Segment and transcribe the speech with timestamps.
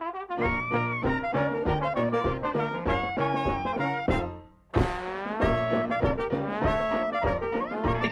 [0.00, 0.06] Hey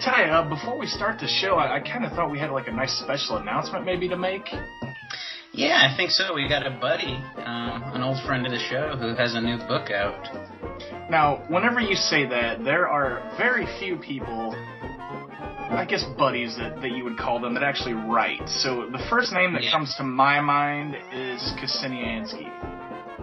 [0.04, 2.68] Ty, uh, before we start the show, I, I kind of thought we had like
[2.68, 4.42] a nice special announcement maybe to make.
[5.54, 6.34] Yeah, I think so.
[6.34, 9.56] We got a buddy, um, an old friend of the show, who has a new
[9.56, 10.28] book out.
[11.08, 14.54] Now, whenever you say that, there are very few people,
[15.70, 18.48] I guess buddies that, that you would call them, that actually write.
[18.48, 19.70] So the first name that Yeah.
[19.72, 22.48] comes to my mind is Kseniansky.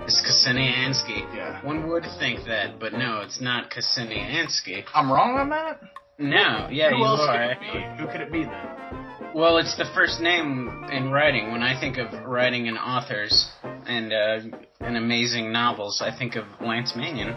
[0.04, 1.36] It's Kseniansky.
[1.36, 1.60] Yeah.
[1.66, 4.84] One would think that, but no, it's not Kseniansky.
[4.94, 5.80] I'm wrong on that?
[6.20, 7.56] No, yeah, Who you are.
[7.56, 8.04] could it be?
[8.04, 8.68] Who could it be then?
[9.34, 11.52] Well, it's the first name in writing.
[11.52, 13.50] When I think of writing and authors
[13.86, 17.36] and uh, and amazing novels, I think of Lance Mannion.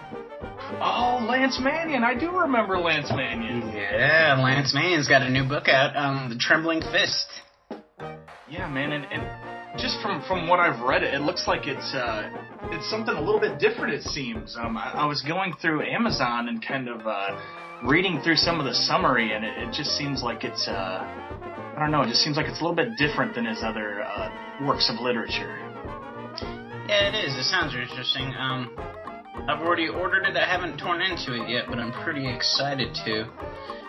[0.81, 2.05] Oh, Lance Mannion.
[2.05, 3.69] I do remember Lance Mannion.
[3.75, 7.27] Yeah, Lance Mannion's got a new book out, um, The Trembling Fist.
[8.49, 12.31] Yeah, man, and, and just from from what I've read, it looks like it's uh,
[12.71, 13.93] it's something a little bit different.
[13.93, 14.57] It seems.
[14.57, 17.39] Um, I, I was going through Amazon and kind of uh,
[17.85, 21.77] reading through some of the summary, and it, it just seems like it's uh, I
[21.79, 22.03] don't know.
[22.03, 24.31] It just seems like it's a little bit different than his other uh,
[24.67, 25.59] works of literature.
[26.89, 27.37] Yeah, it is.
[27.37, 28.35] It sounds interesting.
[28.39, 28.71] Um,
[29.47, 30.37] I've already ordered it.
[30.37, 33.29] I haven't torn into it yet, but I'm pretty excited to.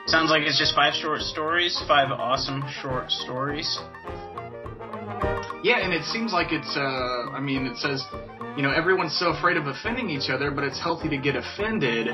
[0.05, 3.79] Sounds like it's just five short stories, five awesome short stories.
[5.63, 6.75] Yeah, and it seems like it's.
[6.75, 8.03] Uh, I mean, it says,
[8.55, 12.07] you know, everyone's so afraid of offending each other, but it's healthy to get offended.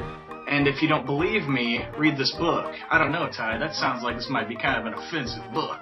[0.47, 2.73] And if you don't believe me, read this book.
[2.89, 3.58] I don't know, Ty.
[3.58, 5.81] That sounds like this might be kind of an offensive book.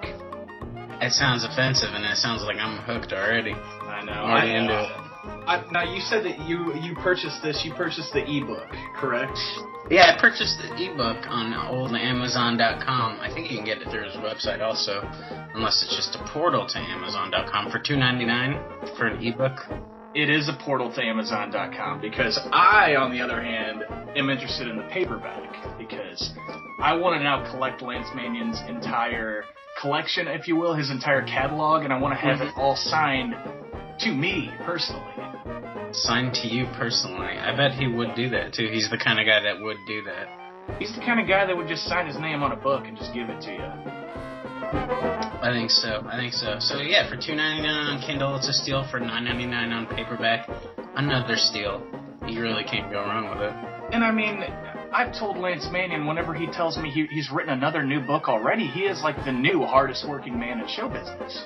[1.00, 3.52] It sounds offensive, and it sounds like I'm hooked already.
[3.52, 4.12] I know.
[4.12, 5.03] Already I, into it.
[5.46, 7.62] I, now you said that you you purchased this.
[7.64, 9.38] You purchased the ebook, correct?
[9.90, 13.20] Yeah, I purchased the ebook on oldamazon.com.
[13.20, 15.02] I think you can get it through his website also,
[15.54, 19.60] unless it's just a portal to amazon.com for $2.99 for an ebook.
[20.14, 23.82] It is a portal to Amazon.com because I, on the other hand,
[24.14, 26.32] am interested in the paperback because
[26.80, 29.42] I want to now collect Lance Mannion's entire
[29.80, 32.60] collection, if you will, his entire catalog, and I want to have it mm-hmm.
[32.60, 33.34] all signed
[34.00, 35.12] to me personally.
[35.92, 37.38] Signed to you personally.
[37.38, 38.68] I bet he would do that too.
[38.72, 40.78] He's the kind of guy that would do that.
[40.78, 42.96] He's the kind of guy that would just sign his name on a book and
[42.96, 43.94] just give it to you.
[44.74, 46.02] I think so.
[46.08, 46.56] I think so.
[46.58, 48.86] So yeah, for two ninety nine on Kindle, it's a steal.
[48.90, 50.48] For nine ninety nine on paperback,
[50.96, 51.82] another steal.
[52.26, 53.52] You really can't go wrong with it.
[53.94, 54.42] And I mean,
[54.92, 58.66] I've told Lance Mannion whenever he tells me he, he's written another new book already,
[58.66, 61.44] he is like the new hardest working man in show business.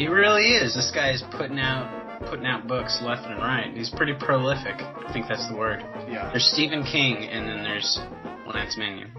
[0.00, 0.74] He really is.
[0.74, 3.70] This guy is putting out putting out books left and right.
[3.76, 4.76] He's pretty prolific.
[4.80, 5.80] I think that's the word.
[6.08, 6.30] Yeah.
[6.30, 7.98] There's Stephen King, and then there's
[8.46, 9.12] Lance Mannion.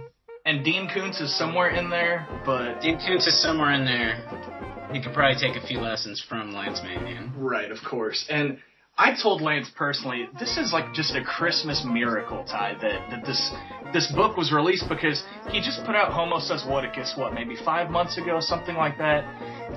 [0.43, 4.89] And Dean Koontz is somewhere in there, but Dean Koontz is somewhere in there.
[4.91, 7.31] He could probably take a few lessons from Lance Mannion.
[7.37, 8.25] right, of course.
[8.27, 8.57] And
[8.97, 13.51] I told Lance personally, this is like just a Christmas miracle, Ty, that, that this
[13.93, 17.89] this book was released because he just put out Homo Sus Woticus, what, maybe five
[17.89, 19.23] months ago, something like that.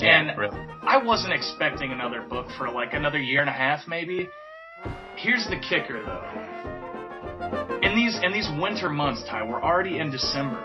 [0.02, 0.58] and really.
[0.82, 4.28] I wasn't expecting another book for like another year and a half, maybe.
[5.16, 7.80] Here's the kicker, though.
[7.82, 10.60] In these in these winter months, Ty, we're already in December.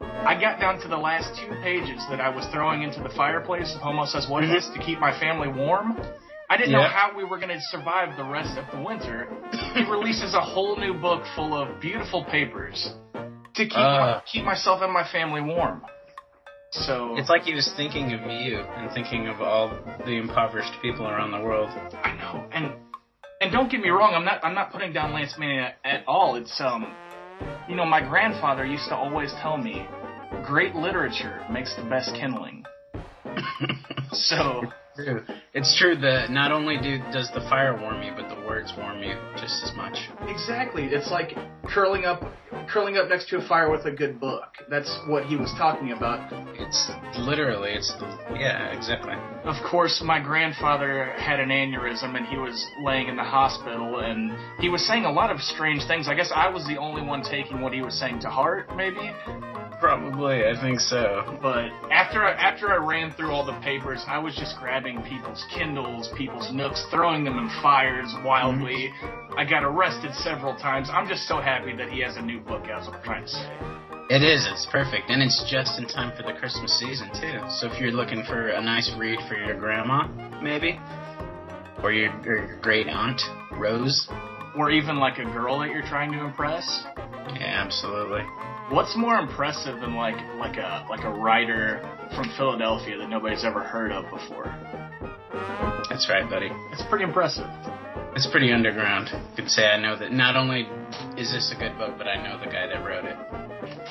[0.00, 3.74] I got down to the last two pages that I was throwing into the fireplace
[3.74, 4.78] of Homo Sus Woticus mm-hmm.
[4.78, 5.96] to keep my family warm.
[6.52, 9.26] I didn't know how we were going to survive the rest of the winter.
[9.74, 12.92] He releases a whole new book full of beautiful papers
[13.54, 14.20] to keep Uh.
[14.30, 15.82] keep myself and my family warm.
[16.72, 19.70] So It's like he was thinking of you and thinking of all
[20.04, 21.70] the impoverished people around the world.
[22.04, 22.74] I know, and
[23.40, 26.04] and don't get me wrong, I'm not I'm not putting down Lance Mannion at, at
[26.06, 26.36] all.
[26.36, 26.94] It's um,
[27.66, 29.86] you know, my grandfather used to always tell me,
[30.44, 32.64] great literature makes the best kindling.
[34.12, 34.64] So
[34.96, 35.24] True.
[35.54, 39.02] It's true that not only do does the fire warm you, but the words warm
[39.02, 39.96] you just as much.
[40.28, 42.22] exactly, it's like curling up
[42.68, 44.44] curling up next to a fire with a good book.
[44.70, 46.32] That's what he was talking about.
[46.58, 49.14] It's literally, it's the, yeah, exactly.
[49.44, 54.32] Of course, my grandfather had an aneurysm and he was laying in the hospital and
[54.60, 56.08] he was saying a lot of strange things.
[56.08, 59.10] I guess I was the only one taking what he was saying to heart, maybe.
[59.82, 61.36] Probably, I think so.
[61.42, 65.44] But after I, after I ran through all the papers, I was just grabbing people's
[65.52, 68.92] Kindles, people's Nooks, throwing them in fires wildly.
[69.02, 69.38] Mm-hmm.
[69.38, 70.88] I got arrested several times.
[70.88, 72.82] I'm just so happy that he has a new book out.
[72.82, 73.58] Is what I'm trying to say.
[74.08, 74.46] It is.
[74.52, 77.42] It's perfect, and it's just in time for the Christmas season too.
[77.58, 80.06] So if you're looking for a nice read for your grandma,
[80.40, 80.78] maybe,
[81.82, 83.20] or your, or your great aunt
[83.58, 84.06] Rose,
[84.56, 86.84] Or even like a girl that you're trying to impress.
[87.34, 88.22] yeah, absolutely.
[88.72, 91.82] What's more impressive than like like a like a writer
[92.16, 94.46] from Philadelphia that nobody's ever heard of before?
[95.90, 96.48] That's right, buddy.
[96.72, 97.44] It's pretty impressive.
[98.16, 99.10] It's pretty underground.
[99.12, 100.66] You could say I know that not only
[101.18, 103.16] is this a good book, but I know the guy that wrote it.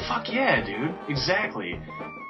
[0.08, 0.96] Fuck yeah, dude.
[1.08, 1.80] Exactly.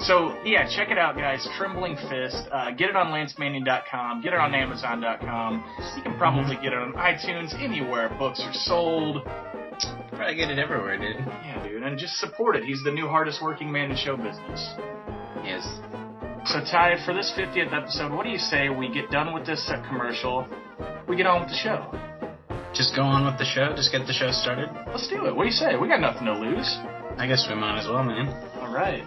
[0.02, 1.48] So yeah, check it out, guys.
[1.58, 2.50] Trembling Fist.
[2.52, 4.22] Uh, get it on LanceMannion.com.
[4.24, 5.64] Get it on Amazon.com.
[5.96, 9.26] You can probably get it on iTunes, anywhere books are sold.
[10.10, 11.18] Probably get it everywhere, dude.
[11.18, 12.64] Yeah, dude, and just support it.
[12.64, 14.74] He's the new hardest working man in show business.
[15.44, 15.66] Yes.
[16.46, 19.70] So Ty, for this 50th episode, what do you say we get done with this
[19.74, 20.48] uh, commercial?
[21.08, 21.92] We get on with the show.
[22.74, 23.74] Just go on with the show.
[23.76, 24.70] Just get the show started.
[24.88, 25.36] Let's do it.
[25.36, 25.76] What do you say?
[25.78, 26.80] We got nothing to lose.
[27.18, 28.28] I guess we might as well, man.
[28.60, 29.04] All right.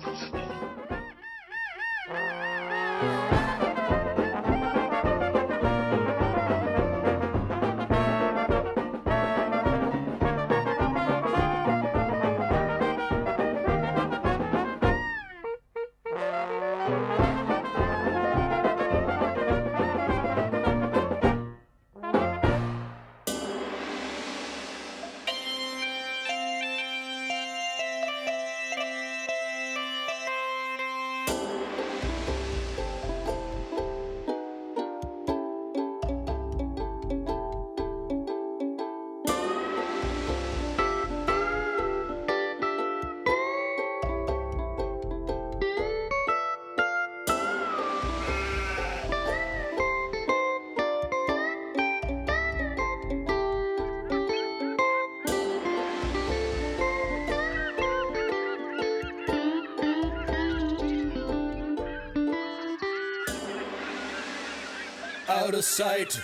[65.45, 66.17] Out of sight.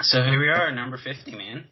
[0.00, 1.64] So here we are, number 50, man.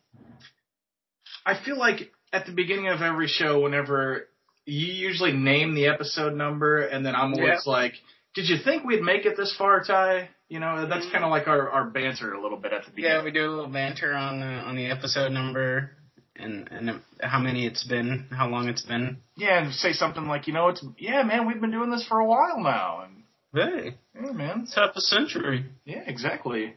[1.45, 4.27] I feel like at the beginning of every show, whenever
[4.65, 7.71] you usually name the episode number, and then I'm always Yeah.
[7.73, 7.95] like,
[8.35, 11.47] "Did you think we'd make it this far, Ty?" You know, that's kind of like
[11.47, 13.19] our, our banter a little bit at the beginning.
[13.19, 15.93] Yeah, we do a little banter on the on the episode number
[16.35, 19.19] and and how many it's been, how long it's been.
[19.37, 22.19] Yeah, and say something like, "You know, it's yeah, man, we've been doing this for
[22.19, 23.06] a while now," and
[23.57, 25.65] Hey, yeah, man, it's half a century.
[25.87, 26.75] yeah, exactly.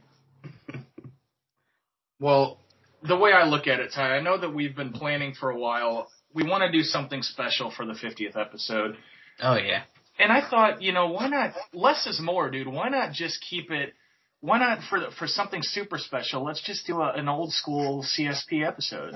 [2.22, 2.58] well,
[3.04, 5.60] the way I look at it, Ty, I know that we've been planning for a
[5.60, 6.08] while.
[6.34, 8.96] We want to do something special for the 50th episode.
[9.42, 9.82] Oh yeah.
[10.18, 11.54] And I thought, you know, why not?
[11.74, 12.68] Less is more, dude.
[12.68, 13.94] Why not just keep it?
[14.40, 16.46] Why not for the, for something super special?
[16.46, 19.16] Let's just do a, an old school CSP episode.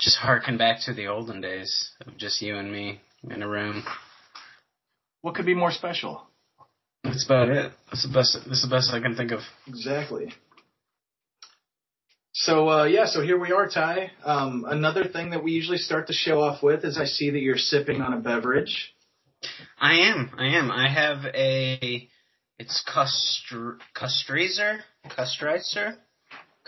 [0.00, 3.84] Just harken back to the olden days of just you and me in a room.
[5.20, 6.22] What could be more special?
[7.04, 7.72] That's about it.
[7.90, 8.38] That's the best.
[8.46, 9.40] That's the best I can think of.
[9.66, 10.32] Exactly.
[12.32, 14.12] So uh, yeah, so here we are, Ty.
[14.24, 17.40] Um, another thing that we usually start the show off with is I see that
[17.40, 18.94] you're sipping on a beverage.
[19.78, 20.30] I am.
[20.38, 20.70] I am.
[20.70, 22.08] I have a.
[22.58, 24.78] It's Kostr Kostrizer,
[25.10, 25.96] Kostrizer,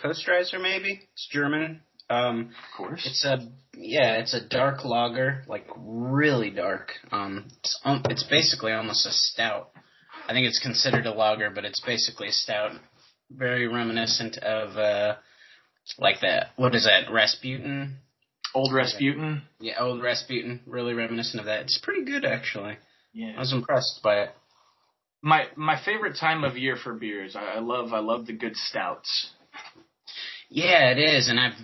[0.03, 1.01] Kostrizer maybe.
[1.13, 1.81] It's German.
[2.11, 3.07] Um, Of course.
[3.07, 3.39] it's a
[3.75, 4.17] yeah.
[4.17, 6.91] It's a dark lager, like really dark.
[7.11, 9.71] Um, it's um, it's basically almost a stout.
[10.27, 12.73] I think it's considered a lager, but it's basically a stout.
[13.31, 15.17] Very reminiscent of uh,
[15.99, 16.49] like that.
[16.57, 17.13] What is that?
[17.13, 17.99] Rasputin.
[18.55, 19.43] Old Rasputin.
[19.61, 20.61] Yeah, old Rasputin.
[20.67, 21.63] Really reminiscent of that.
[21.63, 22.77] It's pretty good actually.
[23.13, 23.35] Yeah.
[23.37, 24.31] I was impressed by it.
[25.23, 27.35] My my favorite time of year for beers.
[27.35, 29.31] I, I love I love the good stouts.
[30.49, 31.55] Yeah, it is, and I've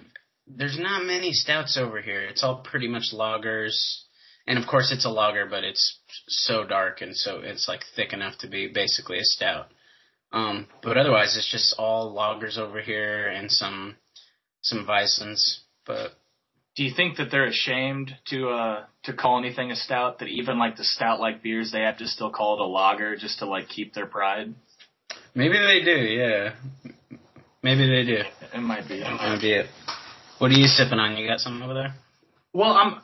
[0.46, 2.22] there's not many stouts over here.
[2.22, 4.00] It's all pretty much lagers,
[4.46, 8.12] and of course it's a lager, but it's so dark and so it's like thick
[8.12, 9.66] enough to be basically a stout.
[10.32, 13.96] Um, but otherwise, it's just all lagers over here and some
[14.62, 15.60] some Weissens.
[15.86, 16.12] But
[16.76, 20.18] Do you think that they're ashamed to uh to call anything a stout?
[20.20, 23.16] That even like the stout like beers, they have to still call it a lager
[23.16, 24.54] just to like keep their pride?
[25.34, 25.90] maybe they do.
[25.90, 26.54] Yeah,
[27.62, 28.22] maybe they do.
[28.54, 29.00] It might be.
[29.00, 29.66] That might be it.
[30.38, 31.16] What are you sipping on?
[31.16, 31.94] You got something over there?
[32.52, 33.00] Well, I'm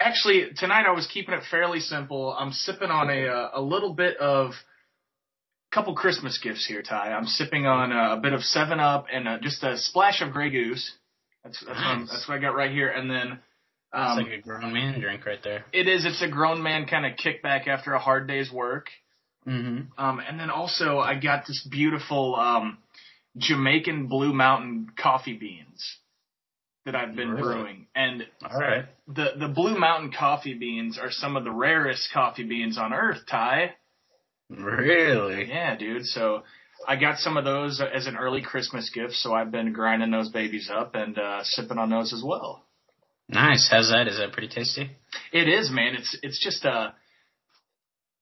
[0.00, 0.84] actually tonight.
[0.86, 2.34] I was keeping it fairly simple.
[2.38, 4.52] I'm sipping on a uh, a little bit of
[5.72, 7.12] couple Christmas gifts here, Ty.
[7.12, 10.32] I'm sipping on a, a bit of Seven Up and uh, just a splash of
[10.32, 10.92] Grey Goose.
[11.44, 13.38] That's that's, what, I'm- that's what I got right here, and then.
[13.94, 15.64] It's Um, like a grown man drink right there.
[15.72, 16.04] it is.
[16.04, 18.88] It's a grown man kind of kickback after a hard day's work.
[19.46, 19.98] Mm-hmm.
[19.98, 22.78] Um, and then also I got this beautiful um,
[23.38, 25.98] Jamaican Blue Mountain coffee beans
[26.86, 27.42] that I've been Really?
[27.42, 28.86] brewing, and All right.
[29.06, 33.18] the the Blue Mountain coffee beans are some of the rarest coffee beans on earth,
[33.30, 33.74] Ty.
[34.48, 35.48] Really?
[35.48, 36.06] Yeah, dude.
[36.06, 36.42] So
[36.86, 40.28] I got some of those as an early Christmas gift, so I've been grinding those
[40.30, 42.64] babies up and uh, sipping on those as well.
[43.28, 43.68] Nice.
[43.70, 44.06] How's that?
[44.06, 44.88] Is that pretty tasty?
[45.32, 45.96] It is, man.
[45.96, 46.94] It's it's just a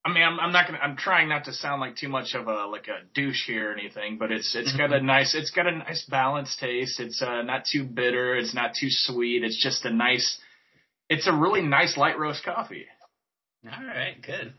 [0.04, 0.78] I mean, I'm, I'm not gonna.
[0.78, 3.73] I'm trying not to sound like too much of a like a douche here or
[3.73, 7.00] anything, but it's it's got a nice it's got a nice balanced taste.
[7.00, 8.37] It's uh, not too bitter.
[8.37, 9.42] It's not too sweet.
[9.42, 10.38] It's just a nice.
[11.08, 12.84] It's a really nice light roast coffee.
[13.64, 14.52] All right, good.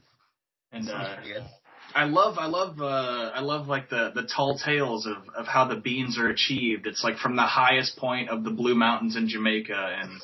[0.72, 1.46] And uh, good.
[1.94, 5.68] I love I love uh, I love like the the tall tales of of how
[5.68, 6.88] the beans are achieved.
[6.88, 10.22] It's like from the highest point of the Blue Mountains in Jamaica and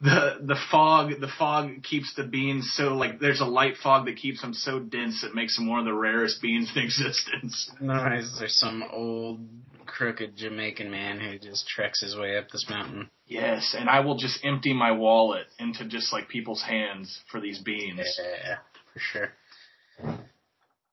[0.00, 4.16] the the fog the fog keeps the beans so like there's a light fog that
[4.16, 7.70] keeps them so dense it makes them one of the rarest beans in existence.
[7.80, 8.36] Nice.
[8.38, 9.40] There's some old
[9.86, 13.10] crooked Jamaican man who just treks his way up this mountain.
[13.26, 17.58] Yes, and I will just empty my wallet into just like people's hands for these
[17.58, 18.00] beans.
[18.18, 18.58] Yeah,
[18.92, 19.32] for sure.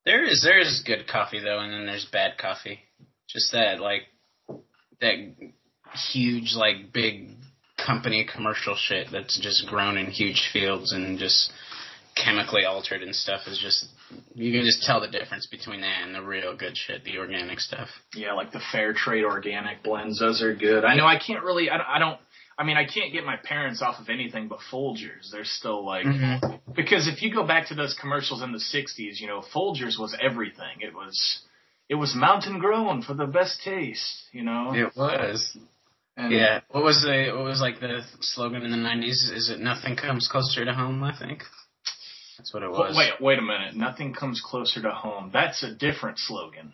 [0.06, 2.80] There is there is good coffee though, and then there's bad coffee.
[3.28, 4.04] Just that like
[5.02, 5.36] that
[6.12, 7.30] huge like big
[7.86, 11.52] company commercial shit that's just grown in huge fields and just
[12.16, 13.88] chemically altered and stuff is just
[14.34, 17.60] you can just tell the difference between that and the real good shit, the organic
[17.60, 17.90] stuff.
[18.14, 20.20] Yeah, like the fair trade organic blends.
[20.20, 20.86] Those are good.
[20.86, 21.70] I know I can't really.
[21.70, 21.88] I don't.
[21.88, 22.20] I, don't,
[22.58, 25.32] I mean, I can't get my parents off of anything but Folgers.
[25.32, 26.72] They're still like mm-hmm.
[26.74, 30.16] because if you go back to those commercials in the '60s, you know, Folgers was
[30.22, 30.82] everything.
[30.82, 31.42] It was
[31.90, 34.30] it was mountain grown for the best taste.
[34.32, 34.74] You know.
[34.74, 35.58] It was.
[36.18, 36.62] And- Yeah.
[36.70, 39.30] What was the what was like the slogan in the nineties?
[39.34, 41.44] Is it nothing comes closer to home, I think?
[42.38, 42.96] That's what it was.
[42.98, 43.76] Wait, wait a minute.
[43.76, 45.30] Nothing comes closer to home.
[45.34, 46.74] That's a different slogan.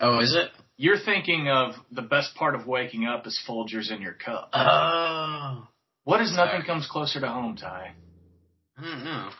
[0.00, 0.50] Oh, is it?
[0.76, 4.50] You're thinking of the best part of waking up is Folgers in your cup.
[4.52, 5.66] Oh.
[6.04, 7.94] what is nothing comes closer to home, Ty?
[8.78, 9.30] I don't know.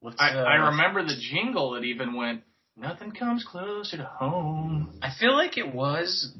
[0.00, 2.42] What's, I, uh, I remember the jingle that even went,
[2.76, 6.34] "Nothing comes closer to home." I feel like it was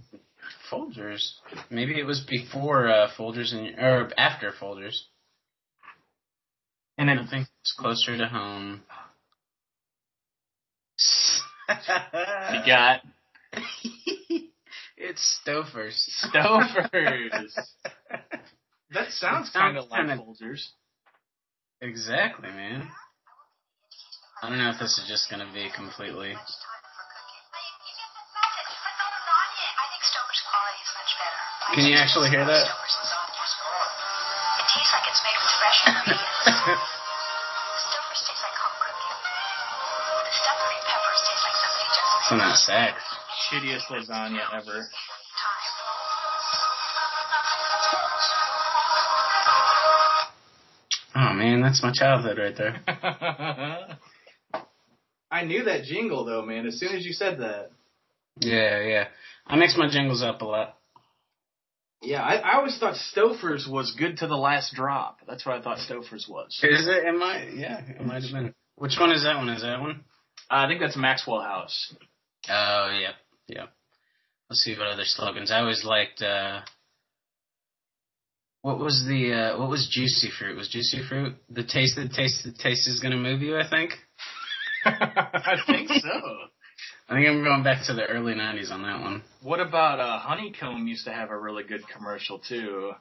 [0.72, 1.32] Folgers.
[1.70, 4.96] Maybe it was before uh, Folgers and or after Folgers.
[6.98, 8.82] And I then think it's closer to home.
[11.68, 13.00] you got
[14.96, 16.26] it's Stouffer's.
[16.32, 17.58] Stouffer's.
[18.92, 20.62] that sounds kind of like kinda- Folgers.
[21.80, 22.88] Exactly, man.
[24.42, 26.34] I don't know if this is just gonna be completely.
[40.84, 43.00] Peppers taste like somebody just Some of that sax.
[43.48, 44.88] Shittiest lasagna ever.
[51.14, 52.82] Oh man, that's my childhood right there.
[55.30, 56.66] I knew that jingle though, man.
[56.66, 57.70] As soon as you said that.
[58.40, 59.08] Yeah, yeah.
[59.46, 60.76] I mix my jingles up a lot.
[62.02, 65.20] Yeah, I, I always thought Stouffer's was good to the last drop.
[65.26, 66.58] That's what I thought Stouffer's was.
[66.62, 67.04] Is it?
[67.04, 67.50] It might.
[67.54, 68.54] Yeah, it might have been.
[68.76, 69.48] Which one is that one?
[69.48, 70.02] Is that one?
[70.50, 71.94] I think that's Maxwell House.
[72.50, 73.12] Oh, yeah,
[73.46, 73.66] yeah.
[74.50, 75.50] Let's see what other slogans.
[75.52, 76.20] I always liked.
[76.22, 76.60] uh
[78.62, 79.32] What was the?
[79.32, 80.56] uh What was Juicy Fruit?
[80.56, 81.94] Was Juicy Fruit the taste?
[81.96, 82.42] The taste.
[82.44, 83.56] The taste is gonna move you.
[83.58, 83.92] I think.
[84.84, 86.20] I think so.
[87.08, 89.22] I think I'm going back to the early '90s on that one.
[89.42, 90.86] What about uh, Honeycomb?
[90.86, 92.92] Used to have a really good commercial too.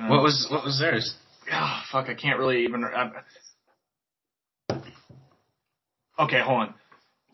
[0.00, 0.46] Uh, What was?
[0.50, 1.14] What was theirs?
[1.52, 2.84] Oh, fuck, I can't really even.
[2.84, 3.10] I,
[6.18, 6.74] okay, hold on.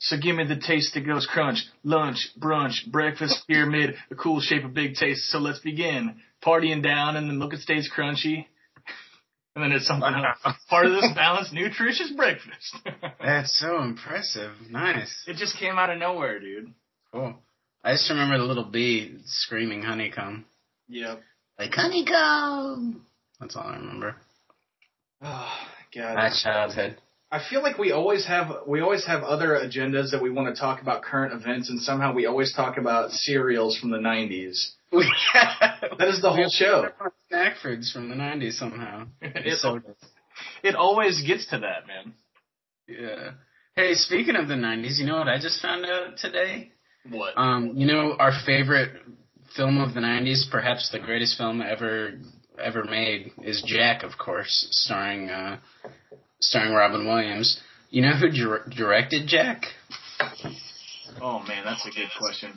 [0.01, 4.65] So give me the taste that goes crunch, lunch, brunch, breakfast, pyramid, a cool shape
[4.65, 5.29] of big taste.
[5.29, 6.21] So let's begin.
[6.43, 8.47] Partying down and then look it stays crunchy.
[9.59, 10.57] And then it's something else.
[10.71, 12.77] Part of this balanced, nutritious breakfast.
[13.21, 14.53] That's so impressive.
[14.71, 15.25] Nice.
[15.27, 16.73] it just came out of nowhere, dude.
[17.11, 17.35] Cool.
[17.83, 20.45] I just remember the little bee screaming honeycomb.
[20.87, 21.23] Yep.
[21.59, 23.05] Like honeycomb.
[23.41, 24.15] That's all I remember.
[25.23, 25.53] Oh,
[25.93, 26.15] God.
[26.15, 26.99] My childhood.
[27.31, 30.59] I feel like we always have we always have other agendas that we want to
[30.59, 34.71] talk about current events, and somehow we always talk about cereals from the '90s.
[35.99, 36.89] That is the whole show.
[37.29, 39.07] Snack foods from the '90s somehow.
[39.21, 39.81] It, so
[40.63, 42.15] it always gets to that, man.
[42.87, 43.33] yeah.
[43.77, 46.73] Hey, speaking of the '90s, you know what I just found out today?
[47.11, 47.37] What?
[47.37, 48.93] Um, you know our favorite
[49.55, 52.19] film of the '90s, perhaps the greatest film ever
[52.59, 55.59] ever made, is Jack, of course, starring uh,
[56.41, 57.61] starring Robin Williams.
[57.91, 59.63] You know who dir- directed Jack?
[61.21, 62.53] oh man, that's a good question.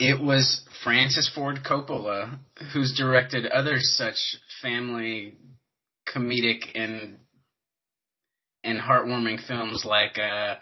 [0.00, 2.38] It was Francis Ford Coppola,
[2.72, 4.16] who's directed other such
[4.60, 5.34] family
[6.14, 7.18] comedic and
[8.62, 10.56] and heartwarming films like uh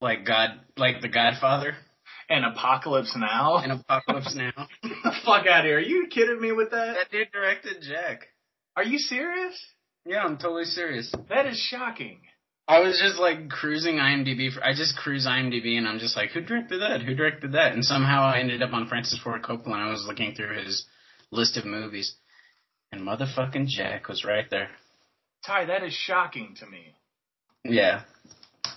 [0.00, 1.74] like God like The Godfather
[2.28, 3.58] And Apocalypse Now.
[3.58, 4.52] and Apocalypse Now.
[4.82, 5.76] the Fuck out of here!
[5.76, 6.94] Are you kidding me with that?
[6.96, 8.26] that dude directed Jack.
[8.76, 9.58] Are you serious?
[10.08, 11.12] Yeah, I'm totally serious.
[11.28, 12.20] That is shocking.
[12.66, 14.50] I was just like cruising IMDb.
[14.50, 17.02] For, I just cruise IMDb, and I'm just like, who directed that?
[17.02, 17.74] Who directed that?
[17.74, 20.86] And somehow I ended up on Francis Ford Coppola, and I was looking through his
[21.30, 22.14] list of movies,
[22.90, 24.70] and motherfucking Jack was right there.
[25.46, 26.94] Ty, that is shocking to me.
[27.64, 28.04] Yeah,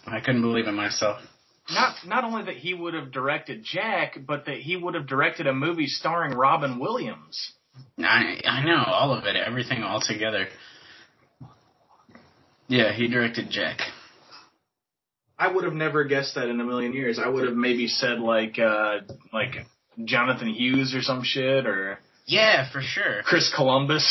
[0.06, 1.22] I couldn't believe it myself.
[1.70, 5.48] Not not only that he would have directed Jack, but that he would have directed
[5.48, 7.54] a movie starring Robin Williams.
[7.98, 10.48] I I know all of it, everything all together.
[12.72, 13.80] Yeah, he directed Jack.
[15.38, 17.20] I would have never guessed that in a million years.
[17.20, 19.00] I would have maybe said like uh
[19.34, 19.66] like
[20.06, 23.24] Jonathan Hughes or some shit or Yeah, for sure.
[23.24, 24.08] Chris Columbus.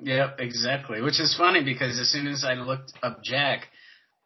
[0.00, 1.02] Yep, exactly.
[1.02, 3.66] Which is funny because as soon as I looked up Jack,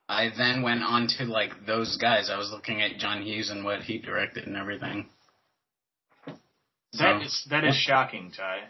[0.06, 2.28] I then went on to like those guys.
[2.30, 5.06] I was looking at John Hughes and what he directed and everything.
[6.26, 8.64] That So- is that is shocking, Ty.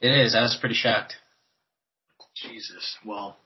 [0.00, 0.34] It is.
[0.34, 1.16] I was pretty shocked.
[2.48, 2.96] Jesus.
[3.04, 3.36] Well.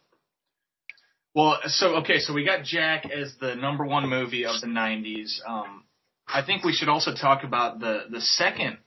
[1.34, 5.38] Well, so okay, so we got Jack as the number one movie of the '90s.
[5.46, 5.84] Um,
[6.26, 8.78] I think we should also talk about the the second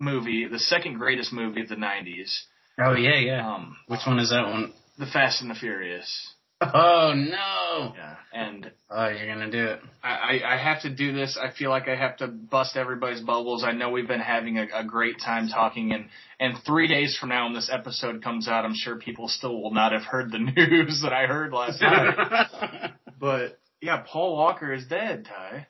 [0.00, 2.44] movie, the second greatest movie of the '90s,
[2.78, 3.54] Oh yeah, yeah.
[3.54, 4.72] um, Which one is that one?
[4.98, 6.34] The Fast and the Furious.
[6.60, 7.94] Oh no!
[7.96, 9.80] Yeah, and Oh, you're gonna do it.
[10.02, 11.38] I, I I have to do this.
[11.40, 13.62] I feel like I have to bust everybody's bubbles.
[13.62, 16.06] I know we've been having a, a great time talking, and
[16.40, 19.72] and three days from now, when this episode comes out, I'm sure people still will
[19.72, 22.92] not have heard the news that I heard last night.
[23.20, 25.66] but yeah, Paul Walker is dead, Ty.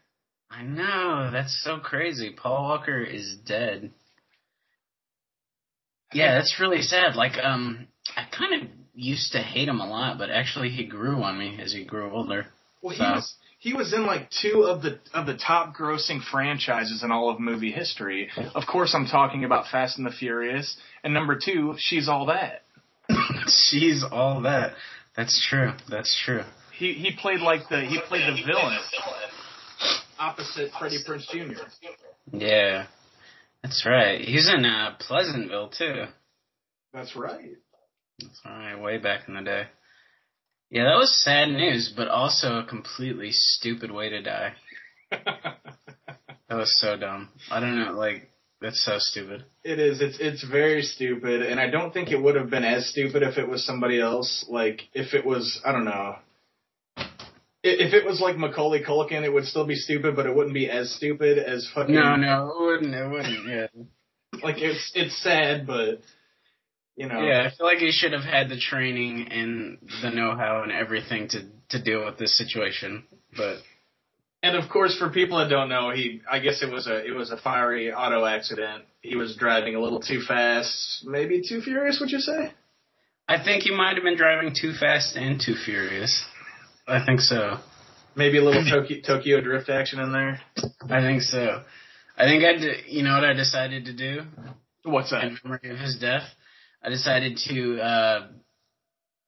[0.49, 1.31] I know.
[1.33, 2.35] That's so crazy.
[2.37, 3.91] Paul Walker is dead.
[6.13, 7.17] Yeah, that's really sad.
[7.17, 11.23] Like, um, I kind of used to hate him a lot, but actually he grew
[11.23, 12.47] on me as he grew older.
[12.83, 17.03] Well, he was he was in like two of the of the top grossing franchises
[17.03, 18.31] in all of movie history.
[18.55, 22.63] Of course, I'm talking about Fast and the Furious, and number two, She's All That.
[23.49, 24.75] She's all that.
[25.17, 25.73] That's true.
[25.89, 26.43] That's true.
[26.77, 28.79] He he played like the he played the villain
[30.19, 31.63] opposite Freddie Prinze Jr.
[32.33, 32.87] Yeah,
[33.63, 34.21] that's right.
[34.21, 36.05] He's in uh, Pleasantville too.
[36.93, 37.57] That's right.
[38.21, 38.81] That's all right.
[38.81, 39.67] Way back in the day.
[40.71, 44.53] Yeah, that was sad news, but also a completely stupid way to die.
[46.49, 47.29] That was so dumb.
[47.51, 47.93] I don't know.
[47.93, 49.45] Like, that's so stupid.
[49.65, 50.01] It is.
[50.01, 53.37] It's it's very stupid, and I don't think it would have been as stupid if
[53.37, 54.47] it was somebody else.
[54.49, 56.17] Like if it was, I don't know.
[57.63, 60.71] If it was like Macaulay Culkin, it would still be stupid, but it wouldn't be
[60.71, 61.95] as stupid as fucking.
[61.95, 62.95] No, no, it wouldn't.
[62.95, 63.47] It wouldn't.
[63.47, 63.67] Yeah.
[64.43, 66.01] Like it's it's sad, but
[66.99, 67.21] you know.
[67.23, 71.29] Yeah, I feel like he should have had the training and the know-how and everything
[71.29, 71.39] to
[71.71, 73.05] to deal with this situation.
[73.37, 73.59] But
[74.43, 77.15] And of course, for people that don't know, he I guess it was a it
[77.15, 78.85] was a fiery auto accident.
[79.01, 81.99] He was driving a little too fast, maybe too furious.
[82.01, 82.53] Would you say?
[83.29, 86.25] I think he might have been driving too fast and too furious.
[86.87, 87.59] I think so.
[88.17, 90.41] Maybe a little Tokyo, Tokyo drift action in there.
[90.91, 91.63] I think so.
[92.17, 94.23] I think I, d- you know what I decided to do
[94.83, 95.23] What's that?
[95.25, 96.25] in memory of his death.
[96.89, 98.27] I decided to uh,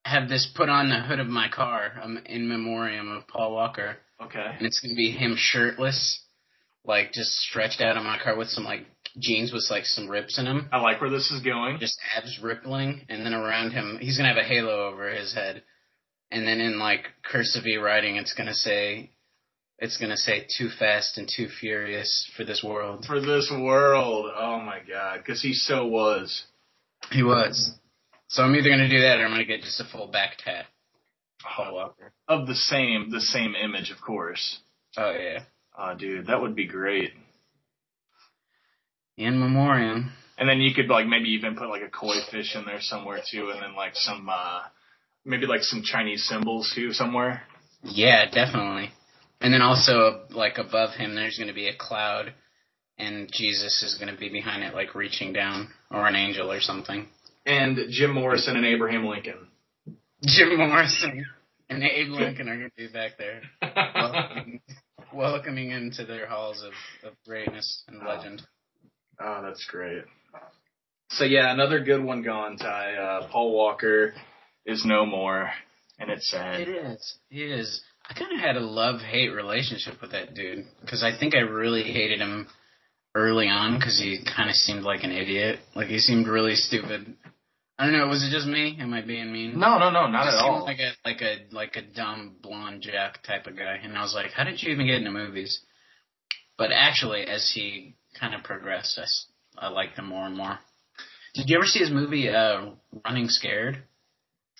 [0.06, 3.98] have this put on the hood of my car um, in memoriam of Paul Walker,
[4.18, 4.46] Okay.
[4.56, 6.24] and it's gonna be him shirtless,
[6.86, 8.86] like just stretched out on my car with some like
[9.18, 10.70] jeans with like some rips in them.
[10.72, 11.78] I like where this is going.
[11.78, 15.62] just abs rippling, and then around him, he's gonna have a halo over his head,
[16.30, 19.10] and then in like cursive writing, it's gonna say,
[19.78, 24.32] it's gonna say "Too Fast and Too Furious for this world." For this world.
[24.34, 25.18] Oh my god.
[25.18, 26.46] Because he so was.
[27.10, 27.72] He was.
[28.28, 30.66] So I'm either gonna do that, or I'm gonna get just a full back tat.
[31.58, 32.12] Walker.
[32.28, 34.60] Of the same the same image, of course.
[34.96, 35.44] Oh yeah.
[35.76, 37.12] Oh, dude, that would be great.
[39.16, 40.12] In memoriam.
[40.38, 43.20] And then you could like maybe even put like a koi fish in there somewhere
[43.30, 44.62] too, and then like some uh
[45.24, 47.42] maybe like some Chinese symbols too somewhere.
[47.82, 48.90] Yeah, definitely.
[49.40, 52.34] And then also, like above him, there's gonna be a cloud,
[53.00, 57.08] and Jesus is gonna be behind it, like reaching down, or an angel or something.
[57.46, 59.48] And Jim Morrison and Abraham Lincoln.
[60.24, 61.24] Jim Morrison
[61.70, 64.60] and Abe Lincoln are going to be back there, welcoming,
[65.14, 68.42] welcoming into their halls of, of greatness and legend.
[69.18, 70.02] Oh, that's great.
[71.10, 72.94] So yeah, another good one gone, Ty.
[72.94, 74.14] Uh, Paul Walker
[74.66, 75.50] is no more,
[75.98, 76.60] and it's sad.
[76.60, 77.14] It is.
[77.28, 77.80] He is.
[78.08, 81.40] I kind of had a love hate relationship with that dude because I think I
[81.40, 82.48] really hated him
[83.14, 85.60] early on because he kind of seemed like an idiot.
[85.74, 87.14] Like he seemed really stupid.
[87.78, 88.06] I don't know.
[88.08, 88.76] Was it just me?
[88.78, 89.58] Am I being mean?
[89.58, 90.64] No, no, no, not at all.
[90.64, 94.14] Like a like a like a dumb blonde jack type of guy, and I was
[94.14, 95.60] like, how did you even get into movies?
[96.58, 100.58] But actually, as he kind of progressed, I, s- I liked him more and more.
[101.34, 102.70] Did you ever see his movie uh,
[103.06, 103.82] Running Scared?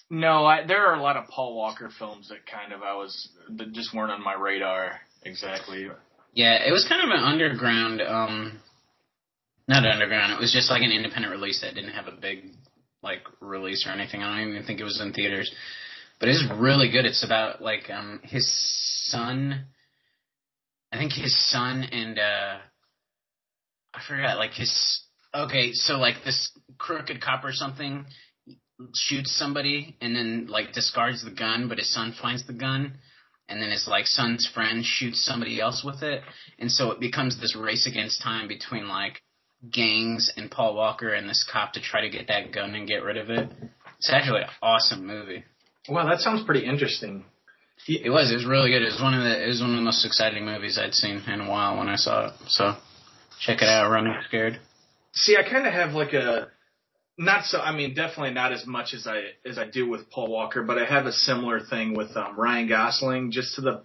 [0.08, 3.28] No, I, there are a lot of Paul Walker films that kind of I was
[3.58, 5.88] that just weren't on my radar exactly.
[6.32, 8.60] Yeah, it was kind of an underground, um,
[9.66, 10.32] not underground.
[10.32, 12.44] It was just like an independent release that didn't have a big
[13.02, 14.22] like release or anything.
[14.22, 15.50] I don't even think it was in theaters,
[16.18, 17.04] but it's really good.
[17.04, 18.46] It's about like um his
[19.10, 19.66] son.
[20.92, 22.58] I think his son and uh
[23.94, 25.02] I forgot like his
[25.34, 28.06] okay, so like this crooked cop or something
[28.94, 32.94] shoots somebody and then like discards the gun, but his son finds the gun
[33.50, 36.22] and then his like son's friend shoots somebody else with it,
[36.58, 39.20] and so it becomes this race against time between like
[39.70, 43.02] gangs and Paul Walker and this cop to try to get that gun and get
[43.02, 43.50] rid of it.
[43.98, 45.44] It's actually an awesome movie.
[45.88, 47.24] Wow, that sounds pretty interesting.
[47.86, 48.30] It was.
[48.30, 48.82] It was really good.
[48.82, 49.44] It was one of the.
[49.44, 51.96] It was one of the most exciting movies I'd seen in a while when I
[51.96, 52.34] saw it.
[52.48, 52.74] So,
[53.40, 53.90] check it out.
[53.90, 54.60] Running Scared.
[55.12, 56.48] See, I kind of have like a
[57.20, 57.58] not so.
[57.60, 60.78] I mean, definitely not as much as I as I do with Paul Walker, but
[60.78, 63.30] I have a similar thing with um, Ryan Gosling.
[63.30, 63.82] Just to the,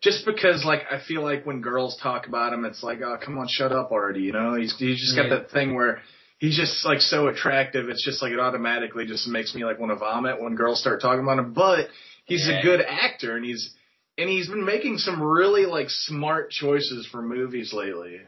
[0.00, 3.36] just because like I feel like when girls talk about him, it's like, oh, come
[3.38, 4.20] on, shut up already.
[4.22, 6.00] You know, he's he's just got that thing where
[6.38, 7.90] he's just like so attractive.
[7.90, 11.02] It's just like it automatically just makes me like want to vomit when girls start
[11.02, 11.52] talking about him.
[11.52, 11.88] But
[12.24, 12.60] he's Yeah.
[12.60, 13.74] a good actor, and he's
[14.16, 18.20] and he's been making some really like smart choices for movies lately.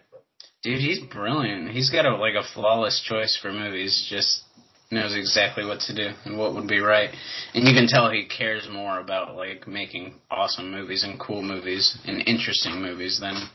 [0.62, 1.70] Dude, he's brilliant.
[1.70, 4.06] He's got a like a flawless choice for movies.
[4.10, 4.42] Just
[4.90, 7.10] knows exactly what to do and what would be right.
[7.54, 11.96] And you can tell he cares more about like making awesome movies and cool movies
[12.04, 13.48] and interesting movies than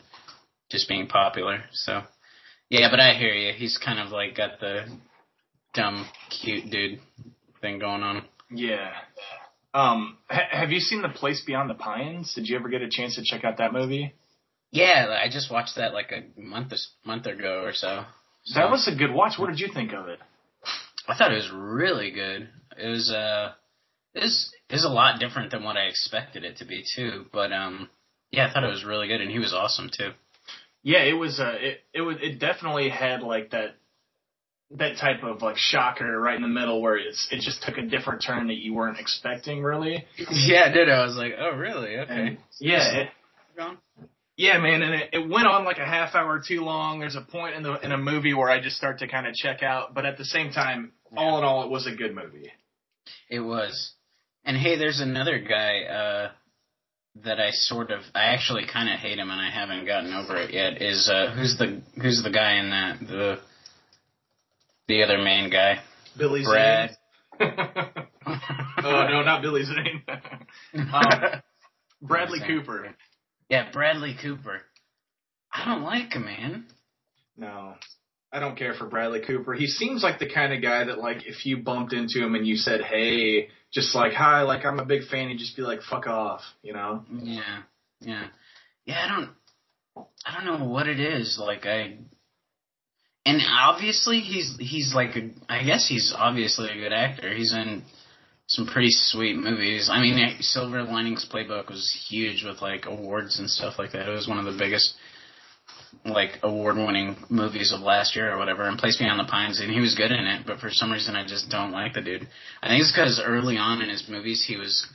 [0.71, 1.63] just being popular.
[1.71, 2.01] So,
[2.69, 3.53] yeah, but I hear you.
[3.53, 4.85] He's kind of like got the
[5.73, 6.07] dumb,
[6.41, 6.99] cute dude
[7.61, 8.25] thing going on.
[8.49, 8.91] Yeah.
[9.73, 12.33] Um, ha- have you seen The Place Beyond the Pines?
[12.33, 14.13] Did you ever get a chance to check out that movie?
[14.75, 16.73] Yeah, I just watched that like a month
[17.05, 18.03] month ago or so.
[18.43, 19.39] So That was a good watch.
[19.39, 20.19] What did you think of it?
[21.07, 22.49] I thought it was really good.
[22.77, 23.53] It was uh,
[24.13, 27.25] it was it was a lot different than what I expected it to be too.
[27.31, 27.89] But um,
[28.31, 30.11] yeah, I thought it was really good, and he was awesome too.
[30.83, 31.39] Yeah, it was.
[31.39, 32.17] Uh, it it was.
[32.21, 33.75] It definitely had like that
[34.71, 37.83] that type of like shocker right in the middle where it's it just took a
[37.83, 40.05] different turn that you weren't expecting really.
[40.31, 40.89] Yeah, I did.
[40.89, 41.97] I was like, oh really?
[41.97, 42.13] Okay.
[42.13, 43.09] And yeah, it?
[44.37, 46.99] Yeah, man, and it, it went on like a half hour too long.
[46.99, 49.33] There's a point in the in a movie where I just start to kind of
[49.33, 52.51] check out, but at the same time, all in all, it was a good movie.
[53.29, 53.93] It was.
[54.43, 56.31] And hey, there's another guy uh,
[57.23, 60.35] that I sort of, I actually kind of hate him, and I haven't gotten over
[60.37, 60.81] it yet.
[60.81, 63.39] Is uh, who's the who's the guy in that the
[64.87, 65.79] the other main guy?
[66.17, 66.89] Billy Brad.
[66.89, 66.97] Zane.
[67.57, 70.03] oh no, not Billy Zane.
[70.73, 71.41] um,
[72.01, 72.47] Bradley Zane.
[72.47, 72.95] Cooper.
[73.49, 74.61] Yeah, Bradley Cooper.
[75.53, 76.65] I don't like him, man.
[77.37, 77.75] No,
[78.31, 79.53] I don't care for Bradley Cooper.
[79.53, 82.45] He seems like the kind of guy that, like, if you bumped into him and
[82.45, 85.81] you said, "Hey," just like, "Hi," like I'm a big fan, he'd just be like,
[85.81, 87.05] "Fuck off," you know?
[87.11, 87.61] Yeah,
[88.01, 88.27] yeah,
[88.85, 89.05] yeah.
[89.05, 91.37] I don't, I don't know what it is.
[91.39, 91.97] Like I,
[93.25, 97.33] and obviously he's he's like a, I guess he's obviously a good actor.
[97.33, 97.83] He's in
[98.47, 99.89] some pretty sweet movies.
[99.91, 104.07] I mean, Silver Linings Playbook was huge with like awards and stuff like that.
[104.07, 104.95] It was one of the biggest
[106.03, 108.63] like award-winning movies of last year or whatever.
[108.63, 110.45] And Place Beyond the Pines, and he was good in it.
[110.45, 112.27] But for some reason, I just don't like the dude.
[112.61, 114.87] I think it's because early on in his movies, he was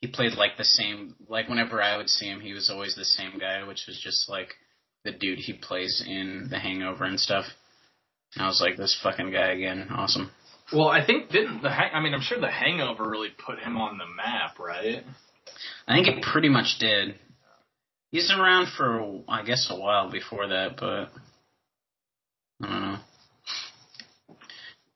[0.00, 3.04] he played like the same like whenever I would see him he was always the
[3.04, 4.54] same guy, which was just like
[5.04, 7.44] the dude he plays in The Hangover and stuff.
[8.34, 10.30] And I was like, this fucking guy again, awesome.
[10.72, 13.76] Well, I think didn't the hang- I mean, I'm sure the Hangover really put him
[13.78, 15.02] on the map, right?
[15.86, 17.14] I think it pretty much did.
[18.10, 21.10] He's around for I guess a while before that, but
[22.62, 22.98] I don't know.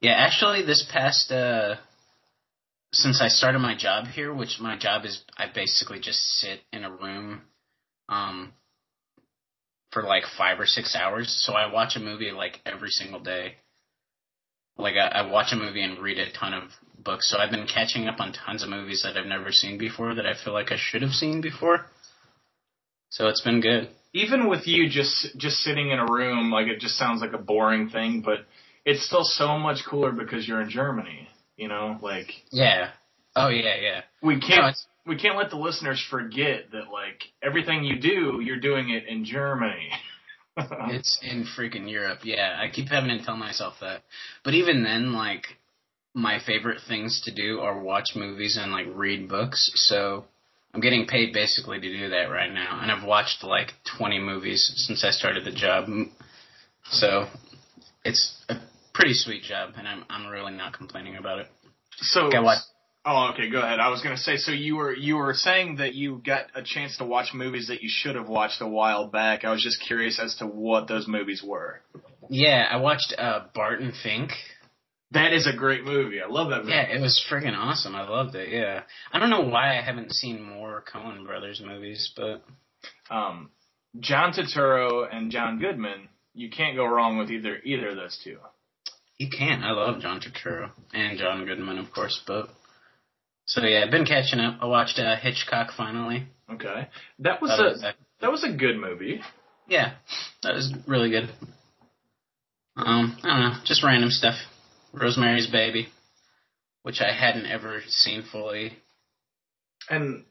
[0.00, 1.76] Yeah, actually, this past uh,
[2.92, 6.84] since I started my job here, which my job is I basically just sit in
[6.84, 7.42] a room,
[8.08, 8.52] um,
[9.92, 11.32] for like five or six hours.
[11.46, 13.56] So I watch a movie like every single day.
[14.76, 16.64] Like I, I watch a movie and read a ton of
[17.02, 17.30] books.
[17.30, 20.26] So I've been catching up on tons of movies that I've never seen before that
[20.26, 21.86] I feel like I should have seen before.
[23.10, 23.88] So it's been good.
[24.14, 27.38] Even with you just just sitting in a room, like it just sounds like a
[27.38, 28.40] boring thing, but
[28.84, 31.28] it's still so much cooler because you're in Germany.
[31.56, 32.90] You know, like Yeah.
[33.36, 34.00] Oh yeah, yeah.
[34.22, 38.60] we can't it's- we can't let the listeners forget that like everything you do, you're
[38.60, 39.88] doing it in Germany.
[40.88, 42.20] It's in freaking Europe.
[42.24, 44.02] Yeah, I keep having to tell myself that.
[44.44, 45.46] But even then, like,
[46.14, 49.70] my favorite things to do are watch movies and like read books.
[49.74, 50.24] So
[50.74, 54.72] I'm getting paid basically to do that right now, and I've watched like 20 movies
[54.86, 55.88] since I started the job.
[56.84, 57.26] So
[58.04, 58.56] it's a
[58.94, 61.46] pretty sweet job, and I'm I'm really not complaining about it.
[61.96, 62.58] so Okay, what?
[63.04, 63.80] Oh, okay, go ahead.
[63.80, 66.96] I was gonna say, so you were you were saying that you got a chance
[66.98, 69.44] to watch movies that you should have watched a while back.
[69.44, 71.80] I was just curious as to what those movies were.
[72.28, 74.30] Yeah, I watched uh, Barton Fink.
[75.10, 76.22] That is a great movie.
[76.22, 76.70] I love that movie.
[76.72, 77.94] Yeah, it was friggin' awesome.
[77.96, 78.48] I loved it.
[78.50, 82.44] Yeah, I don't know why I haven't seen more Coen Brothers movies, but
[83.10, 83.50] Um,
[84.00, 86.08] John Turturro and John Goodman.
[86.34, 88.38] You can't go wrong with either either of those two.
[89.18, 89.62] you can't.
[89.64, 92.18] I love John Turturro and John Goodman, of course.
[92.26, 92.48] But
[93.46, 94.58] so yeah, I've been catching up.
[94.60, 96.26] I watched uh, Hitchcock finally.
[96.52, 96.88] Okay,
[97.20, 97.84] that was Thought a was,
[98.20, 99.20] that was a good movie.
[99.68, 99.94] Yeah,
[100.42, 101.28] that was really good.
[102.76, 104.34] Um, I don't know, just random stuff.
[104.92, 105.88] Rosemary's Baby,
[106.82, 108.72] which I hadn't ever seen fully.
[109.88, 110.24] And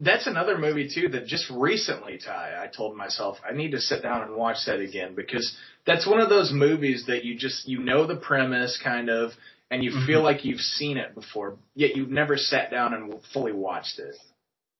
[0.00, 4.02] that's another movie too that just recently, Ty, I told myself I need to sit
[4.02, 7.78] down and watch that again because that's one of those movies that you just you
[7.78, 9.30] know the premise kind of
[9.72, 10.24] and you feel Mhm.
[10.24, 14.14] like you've seen it before, yet you've never sat down and fully watched it.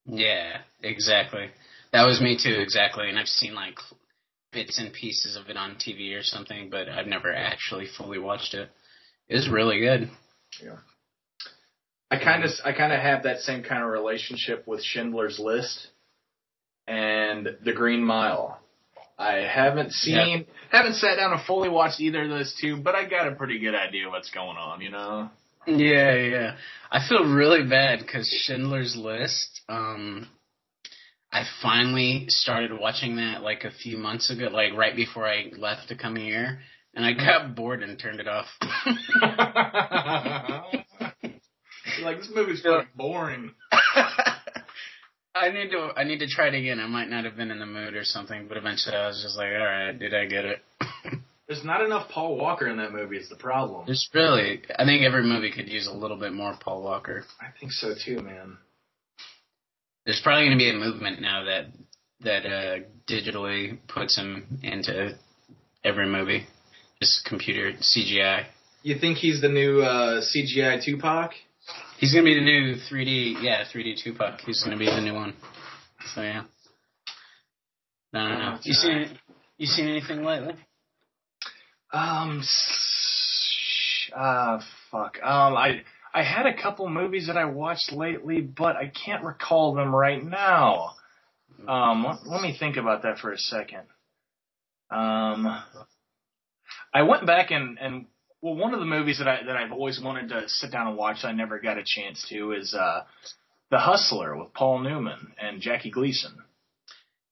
[0.05, 1.51] Yeah, exactly.
[1.93, 3.09] That was me too, exactly.
[3.09, 3.79] And I've seen like
[4.53, 8.53] bits and pieces of it on TV or something, but I've never actually fully watched
[8.55, 8.71] it.
[9.29, 10.11] It's really good.
[10.63, 10.77] Yeah.
[12.11, 15.89] I kind of I kind of have that same kind of relationship with Schindler's List
[16.87, 18.62] and The Green Mile.
[19.23, 23.09] I haven't seen haven't sat down and fully watched either of those two, but I
[23.09, 25.31] got a pretty good idea what's going on, you know.
[25.67, 26.57] Yeah, yeah.
[26.91, 29.61] I feel really bad because Schindler's List.
[29.69, 30.29] Um,
[31.33, 35.89] I finally started watching that like a few months ago, like right before I left
[35.89, 36.61] to come here,
[36.95, 38.47] and I got bored and turned it off.
[42.03, 43.53] Like this movie's fucking boring.
[45.35, 45.91] I need to.
[45.97, 46.79] I need to try it again.
[46.79, 49.37] I might not have been in the mood or something, but eventually I was just
[49.37, 50.59] like, all right, did I get it?
[51.49, 53.17] There's not enough Paul Walker in that movie.
[53.17, 53.87] Is the problem?
[53.87, 57.25] Just really, I think every movie could use a little bit more Paul Walker.
[57.41, 58.59] I think so too, man.
[60.05, 61.67] There's probably going to be a movement now that
[62.21, 65.19] that uh, digitally puts him into
[65.85, 66.47] every movie,
[67.01, 68.47] just computer CGI.
[68.83, 71.33] You think he's the new uh, CGI Tupac?
[71.99, 74.41] He's to be the new 3D, yeah, 3D Tupac.
[74.41, 75.35] He's to be the new one.
[76.15, 76.43] So yeah.
[78.13, 78.59] No, no, no.
[78.63, 79.19] You seen
[79.57, 80.55] you seen anything lately?
[81.93, 82.43] Um,
[84.15, 85.19] uh, fuck.
[85.23, 89.75] Um, I I had a couple movies that I watched lately, but I can't recall
[89.75, 90.91] them right now.
[91.67, 93.83] Um, let, let me think about that for a second.
[94.91, 95.63] Um,
[96.93, 98.07] I went back and and
[98.43, 100.97] well, one of the movies that I that I've always wanted to sit down and
[100.97, 103.05] watch, I never got a chance to, is uh,
[103.71, 106.33] The Hustler with Paul Newman and Jackie Gleason.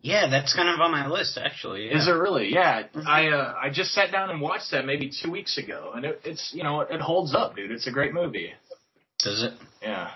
[0.03, 1.89] Yeah, that's kind of on my list actually.
[1.89, 1.99] Yeah.
[1.99, 2.51] Is it really?
[2.55, 3.07] Yeah, Mhm.
[3.07, 6.21] I uh, I just sat down and watched that maybe two weeks ago, and it,
[6.25, 7.71] it's you know it holds up, dude.
[7.71, 8.53] It's a great movie.
[9.19, 9.53] Does it?
[9.83, 10.13] Yeah.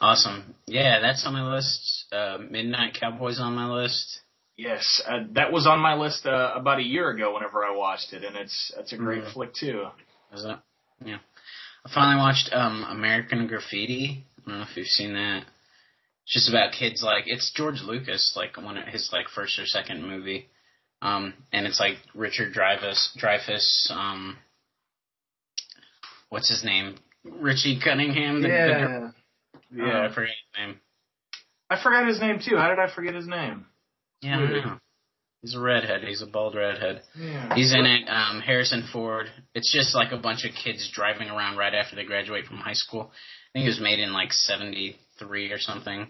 [0.00, 0.54] Awesome.
[0.66, 2.06] Yeah, that's on my list.
[2.12, 4.20] Uh, Midnight Cowboys on my list.
[4.56, 7.34] Yes, uh, that was on my list uh, about a year ago.
[7.34, 9.32] Whenever I watched it, and it's it's a great Mhm.
[9.34, 9.86] flick too.
[10.32, 10.58] Is it?
[11.04, 11.18] Yeah.
[11.84, 14.24] I finally watched um American Graffiti.
[14.46, 15.44] I don't know if you've seen that.
[16.24, 19.66] It's just about kids like it's George Lucas, like one of his like first or
[19.66, 20.48] second movie.
[21.02, 24.38] Um and it's like Richard Dreyfuss Dreyfuss, um
[26.30, 26.96] what's his name?
[27.24, 28.40] Richie Cunningham.
[28.40, 29.12] the- the-
[29.74, 29.86] yeah.
[29.86, 30.80] yeah, I forget his name.
[31.68, 32.56] I forgot his name too.
[32.56, 33.66] How did I forget his name?
[34.22, 34.78] Yeah, I know.
[35.42, 36.02] He's a redhead.
[36.02, 37.02] He's a bald redhead.
[37.16, 37.54] Yeah.
[37.54, 38.08] He's in it.
[38.08, 39.26] Um, Harrison Ford.
[39.54, 42.72] It's just like a bunch of kids driving around right after they graduate from high
[42.72, 43.12] school.
[43.12, 46.08] I think it was made in like '73 or something,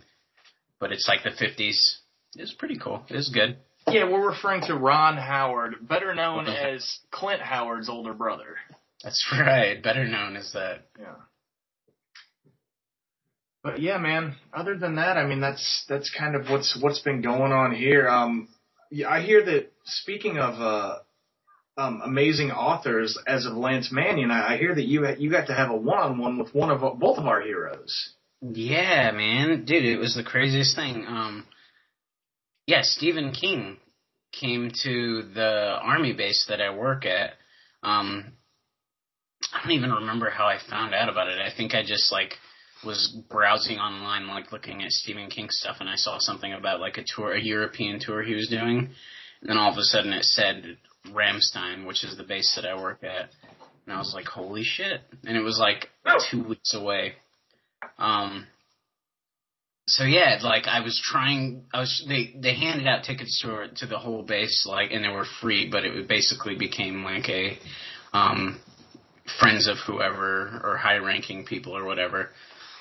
[0.81, 1.97] but it's like the '50s.
[2.37, 3.05] It was pretty cool.
[3.11, 3.59] It was good.
[3.89, 8.57] Yeah, we're referring to Ron Howard, better known as Clint Howard's older brother.
[9.05, 9.83] That's right.
[9.83, 10.87] Better known as that.
[10.99, 11.15] Yeah.
[13.67, 14.37] But yeah, man.
[14.55, 18.09] Other than that, I mean, that's that's kind of what's what's been going on here.
[18.09, 18.47] Um,
[18.93, 19.73] yeah, I hear that.
[19.85, 20.99] Speaking of uh,
[21.77, 25.53] um, amazing authors, as of Lance Mannion, I, I hear that you you got to
[25.53, 28.13] have a one on one with one of both of our heroes.
[28.41, 31.05] Yeah, man, dude, it was the craziest thing.
[31.09, 31.45] Um,
[32.69, 33.79] yeah, Stephen King
[34.31, 37.33] came to the army base that I work at.
[37.83, 38.35] Um,
[39.53, 41.41] I don't even remember how I found out about it.
[41.41, 42.35] I think I just like
[42.87, 46.97] was browsing online, like looking at Stephen King stuff, and I saw something about like
[46.97, 48.79] a tour, a European tour he was doing,
[49.41, 50.79] and then all of a sudden it said
[51.11, 53.31] Ramstein, which is the base that I work at,
[53.85, 55.01] and I was like, holy shit!
[55.25, 55.89] And it was like
[56.31, 57.15] two weeks away.
[57.99, 58.47] Um.
[59.89, 61.65] So yeah, like I was trying.
[61.73, 65.09] I was they they handed out tickets to to the whole base, like, and they
[65.09, 67.59] were free, but it basically became like a
[68.13, 68.61] um
[69.41, 72.31] friends of whoever or high ranking people or whatever.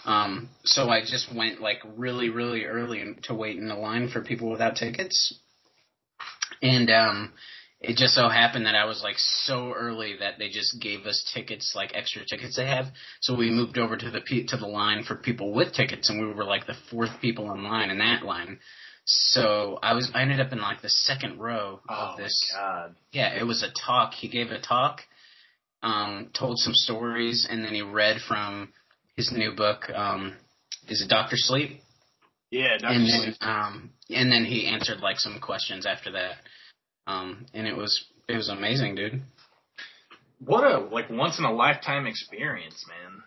[0.06, 4.22] Um, so I just went like really, really early to wait in the line for
[4.22, 5.40] people without tickets.
[6.62, 7.34] And um,
[7.82, 11.30] it just so happened that I was like so early that they just gave us
[11.34, 12.86] tickets, like extra tickets they have.
[13.22, 16.20] So we moved over to the pe- to the line for people with tickets, and
[16.20, 18.60] we were like the fourth people in line in that line.
[19.06, 22.60] So I was I ended up in like the second row Oh of this my
[22.60, 22.96] god.
[23.12, 24.14] yeah, it was a talk.
[24.14, 25.02] He gave a talk,
[25.84, 28.74] um, told some stories, and then he read from
[29.16, 29.90] his new book.
[29.90, 30.36] Um,
[30.88, 31.82] is it Doctor Sleep?
[32.52, 32.94] Yeah, Dr.
[32.94, 36.36] and then um, and then he answered like some questions after that.
[37.08, 39.22] Um, and it was it was amazing, dude.
[40.40, 43.24] What a like once in a lifetime experience, man.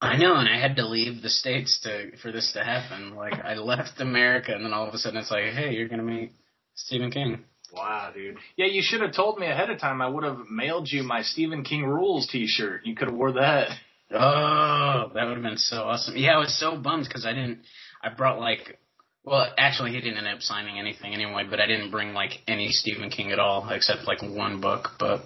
[0.00, 3.14] I know, and I had to leave the states to for this to happen.
[3.14, 6.02] Like I left America, and then all of a sudden it's like, hey, you're gonna
[6.02, 6.32] meet
[6.74, 7.44] Stephen King.
[7.72, 8.36] Wow, dude.
[8.56, 10.00] Yeah, you should have told me ahead of time.
[10.00, 12.82] I would have mailed you my Stephen King Rules T-shirt.
[12.84, 13.70] You could have wore that.
[14.14, 16.16] Oh, that would have been so awesome.
[16.16, 17.60] Yeah, I was so bummed because I didn't.
[18.02, 18.78] I brought like,
[19.24, 21.44] well, actually, he didn't end up signing anything anyway.
[21.48, 24.90] But I didn't bring like any Stephen King at all, except like one book.
[24.98, 25.22] But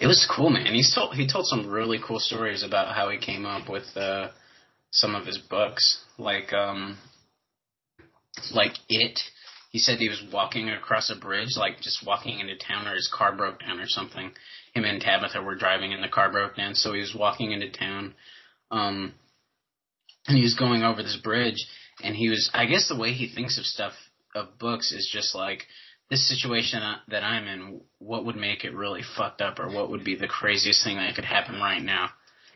[0.00, 0.74] it was cool, man.
[0.74, 4.28] He's told he told some really cool stories about how he came up with uh,
[4.90, 6.98] some of his books, like um,
[8.52, 9.18] like it.
[9.70, 13.10] He said he was walking across a bridge, like just walking into town, or his
[13.16, 14.32] car broke down or something.
[14.74, 17.70] Him and Tabitha were driving, and the car broke down, so he was walking into
[17.70, 18.14] town,
[18.70, 19.14] um,
[20.26, 21.66] and he was going over this bridge,
[22.02, 23.92] and he was, I guess, the way he thinks of stuff
[24.34, 25.66] of books is just like
[26.08, 27.80] this situation that I'm in.
[27.98, 31.14] What would make it really fucked up, or what would be the craziest thing that
[31.14, 32.10] could happen right now?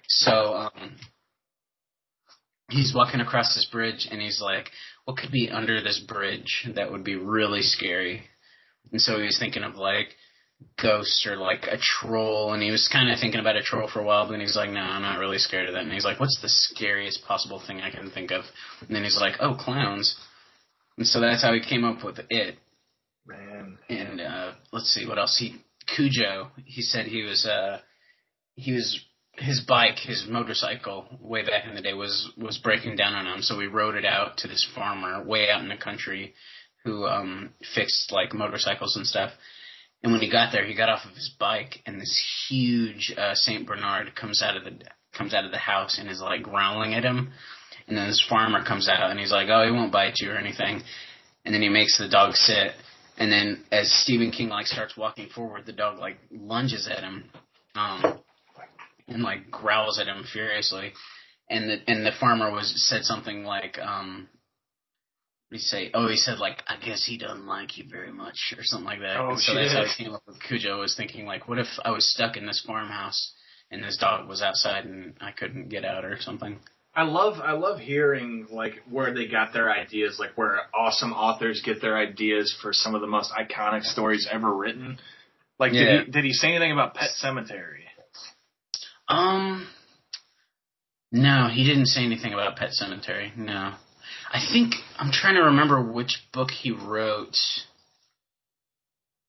[0.09, 0.97] So, um,
[2.71, 4.71] he's walking across this bridge and he's like,
[5.05, 8.23] what could be under this bridge that would be really scary?
[8.93, 10.09] And so he was thinking of like
[10.81, 14.01] ghosts or like a troll and he was kind of thinking about a troll for
[14.01, 15.83] a while but then he's like no i'm not really scared of that.
[15.83, 18.45] And he's like what's the scariest possible thing i can think of?
[18.87, 20.17] And then he's like oh clowns.
[20.99, 22.57] And so that's how he came up with it.
[23.27, 23.79] Man.
[23.89, 25.37] and uh let's see what else.
[25.39, 25.57] He
[25.95, 27.79] Cujo he said he was uh
[28.55, 29.01] he was
[29.33, 33.43] his bike his motorcycle way back in the day was was breaking down on him.
[33.43, 36.35] So we rode it out to this farmer way out in the country
[36.85, 39.33] who um fixed like motorcycles and stuff
[40.03, 43.35] and when he got there he got off of his bike and this huge uh
[43.35, 44.73] Saint Bernard comes out of the
[45.13, 47.33] comes out of the house and is like growling at him.
[47.89, 50.37] And then this farmer comes out and he's like oh he won't bite you or
[50.37, 50.83] anything.
[51.45, 52.73] And then he makes the dog sit.
[53.19, 57.31] And then as Stephen King like starts walking forward, the dog like lunges at him,
[57.75, 58.21] um,
[59.09, 60.93] and like growls at him furiously.
[61.49, 64.29] And the and the farmer was said something like, um,
[65.51, 65.91] he say?
[65.95, 69.01] Oh, he said like, I guess he doesn't like you very much, or something like
[69.01, 69.17] that.
[69.19, 69.91] Oh, and so that's how shit.
[69.97, 70.81] he came up with Cujo.
[70.81, 73.33] Was thinking like, what if I was stuck in this farmhouse
[73.71, 76.59] and this dog was outside and I couldn't get out or something?
[76.95, 81.63] I love I love hearing like where they got their ideas, like where awesome authors
[81.65, 84.99] get their ideas for some of the most iconic stories ever written.
[85.59, 85.85] Like Yeah.
[85.85, 87.83] did he did he say anything about Pet Sematary?
[89.09, 89.69] Um,
[91.13, 93.37] no, he didn't say anything about Pet Sematary.
[93.37, 93.75] No,
[94.33, 97.37] I think I'm trying to remember which book he wrote,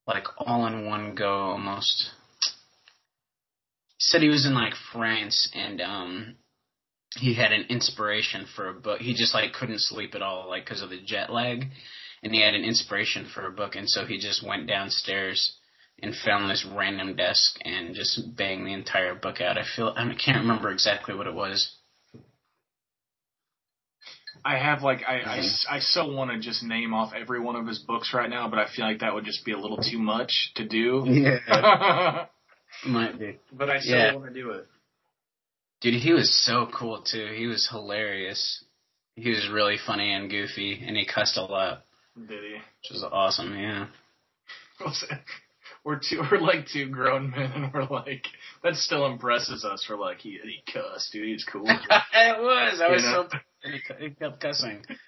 [0.08, 2.12] like all in one go almost.
[4.00, 6.36] Said he was in like France and um,
[7.16, 9.02] he had an inspiration for a book.
[9.02, 11.66] He just like couldn't sleep at all, like because of the jet lag,
[12.24, 15.58] and he had an inspiration for a book, and so he just went downstairs
[16.02, 19.58] and found this random desk and just banged the entire book out.
[19.58, 21.77] I feel I can't remember exactly what it was.
[24.46, 25.66] I have like I I, Mhm.
[25.70, 28.60] I so want to just name off every one of his books right now, but
[28.60, 31.04] I feel like that would just be a little too much to do.
[31.08, 32.26] Yeah,
[32.86, 33.38] might be.
[33.52, 34.14] but I still Yeah.
[34.16, 34.68] want to do it.
[35.82, 37.34] Dude, he was so cool too.
[37.36, 38.64] He was hilarious.
[39.16, 41.84] He was really funny and goofy, and he cussed a lot,
[42.16, 42.54] Did he?
[42.54, 43.58] which was awesome.
[43.58, 43.88] Yeah.
[45.84, 48.26] We're two, we're like two grown men, and we're like
[48.64, 49.86] that still impresses us.
[49.90, 51.28] We're like he he cussed, dude.
[51.28, 51.64] He's cool.
[51.70, 52.82] it was.
[52.82, 53.28] I You was know?
[53.32, 53.38] so.
[53.68, 54.84] And he, he kept cussing.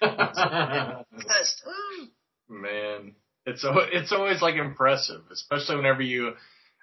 [2.48, 3.14] Man,
[3.46, 6.32] it's it's always like impressive, especially whenever you.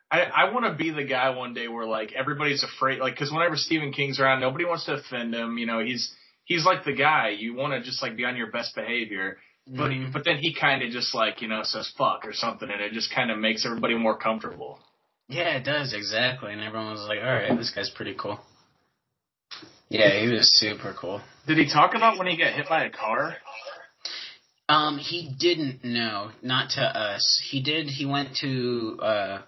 [0.10, 3.32] I I want to be the guy one day where like everybody's afraid, like because
[3.32, 5.58] whenever Stephen King's around, nobody wants to offend him.
[5.58, 6.14] You know, he's
[6.46, 9.38] he's like the guy you want to just like be on your best behavior.
[9.68, 10.14] But Mhm.
[10.14, 12.94] but then he kind of just like you know says fuck or something, and it
[12.94, 14.80] just kind of makes everybody more comfortable.
[15.28, 16.54] Yeah, it does exactly.
[16.54, 18.40] And everyone was like, "All right, this guy's pretty cool."
[19.90, 21.22] Yeah, he was super cool.
[21.48, 23.38] Did he talk about when he got hit by a car?
[24.70, 27.42] Um, he didn't know, not to us.
[27.50, 27.88] He did.
[27.88, 29.42] He went to uh,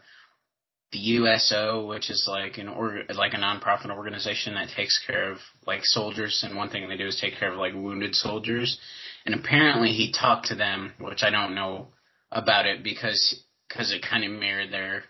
[0.93, 5.39] the USO, which is like an or like a nonprofit organization that takes care of
[5.67, 8.79] like soldiers, and one thing they do is take care of like wounded soldiers.
[9.25, 11.89] And apparently, he talked to them, which I don't know
[12.31, 15.03] about it because because it kind of mirrored their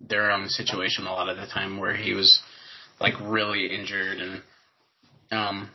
[0.00, 2.40] their own situation a lot of the time, where he was
[3.00, 4.42] like really injured and
[5.30, 5.70] um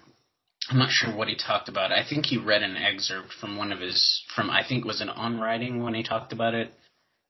[0.69, 1.91] I'm not sure what he talked about.
[1.91, 5.09] I think he read an excerpt from one of his from I think was an
[5.09, 6.71] on writing when he talked about it.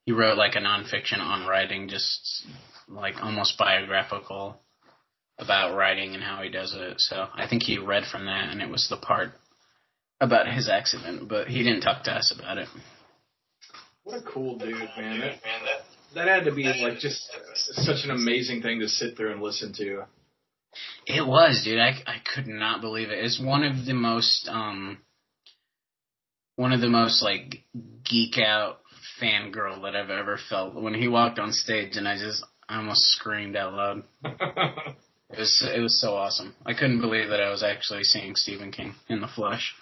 [0.05, 2.45] He wrote like a nonfiction on writing, just
[2.87, 4.59] like almost biographical
[5.37, 6.99] about writing and how he does it.
[6.99, 9.29] So I think he read from that, and it was the part
[10.19, 12.67] about his accident, but he didn't talk to us about it.
[14.03, 15.19] What a cool dude, man.
[15.19, 15.39] That,
[16.15, 17.29] that had to be like just
[17.63, 20.05] such an amazing thing to sit through and listen to.
[21.05, 21.79] It was, dude.
[21.79, 23.23] I I could not believe it.
[23.23, 24.99] It's one of the most um
[26.55, 27.63] one of the most like
[28.03, 28.79] geek out
[29.21, 33.01] fangirl that I've ever felt when he walked on stage and I just I almost
[33.01, 34.03] screamed out loud.
[35.31, 36.55] It was it was so awesome.
[36.65, 39.75] I couldn't believe that I was actually seeing Stephen King in the flesh.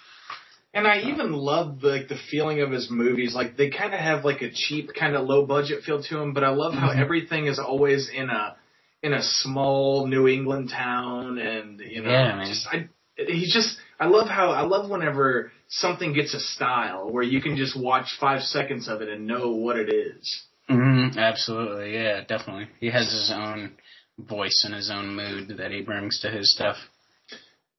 [0.74, 3.34] And I even love the, like the feeling of his movies.
[3.34, 6.34] Like they kind of have like a cheap, kind of low budget feel to them.
[6.34, 6.98] But I love how Mhm.
[7.00, 8.56] everything is always in a
[9.02, 14.06] in a small New England town, and you know, Yeah, just I he's just I
[14.08, 18.42] love how I love whenever something gets a style where you can just watch five
[18.42, 20.44] seconds of it and know what it is.
[20.68, 21.18] Mm-hmm.
[21.18, 22.68] Absolutely, yeah, definitely.
[22.78, 23.72] He has his own
[24.18, 26.76] voice and his own mood that he brings to his stuff.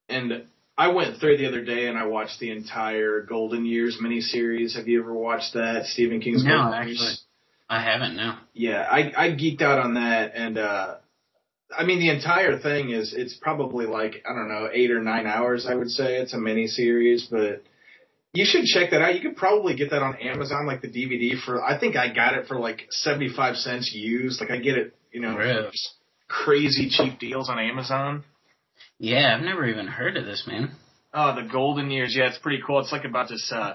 [0.08, 0.46] And
[0.80, 4.76] I went through the other day and I watched the entire Golden Years miniseries.
[4.78, 5.86] Have you ever watched that?
[5.88, 6.96] Stephen King's No, Golden actually.
[6.96, 7.24] Years?
[7.70, 8.36] I haven't no.
[8.54, 10.96] Yeah, I I geeked out on that, and uh
[11.78, 15.28] I mean the entire thing is it's probably like I don't know eight or nine
[15.28, 15.68] hours.
[15.70, 17.62] I would say it's a mini series, but
[18.34, 19.14] you should check that out.
[19.16, 21.62] You could probably get that on Amazon, like the DVD for.
[21.64, 24.40] I think I got it for like seventy five cents used.
[24.42, 25.70] Like I get it, you know, Really?
[26.28, 28.24] crazy cheap deals on Amazon.
[28.98, 30.72] Yeah, I've never even heard of this man.
[31.14, 32.16] Oh, the golden years.
[32.16, 32.80] Yeah, it's pretty cool.
[32.80, 33.74] It's like about this uh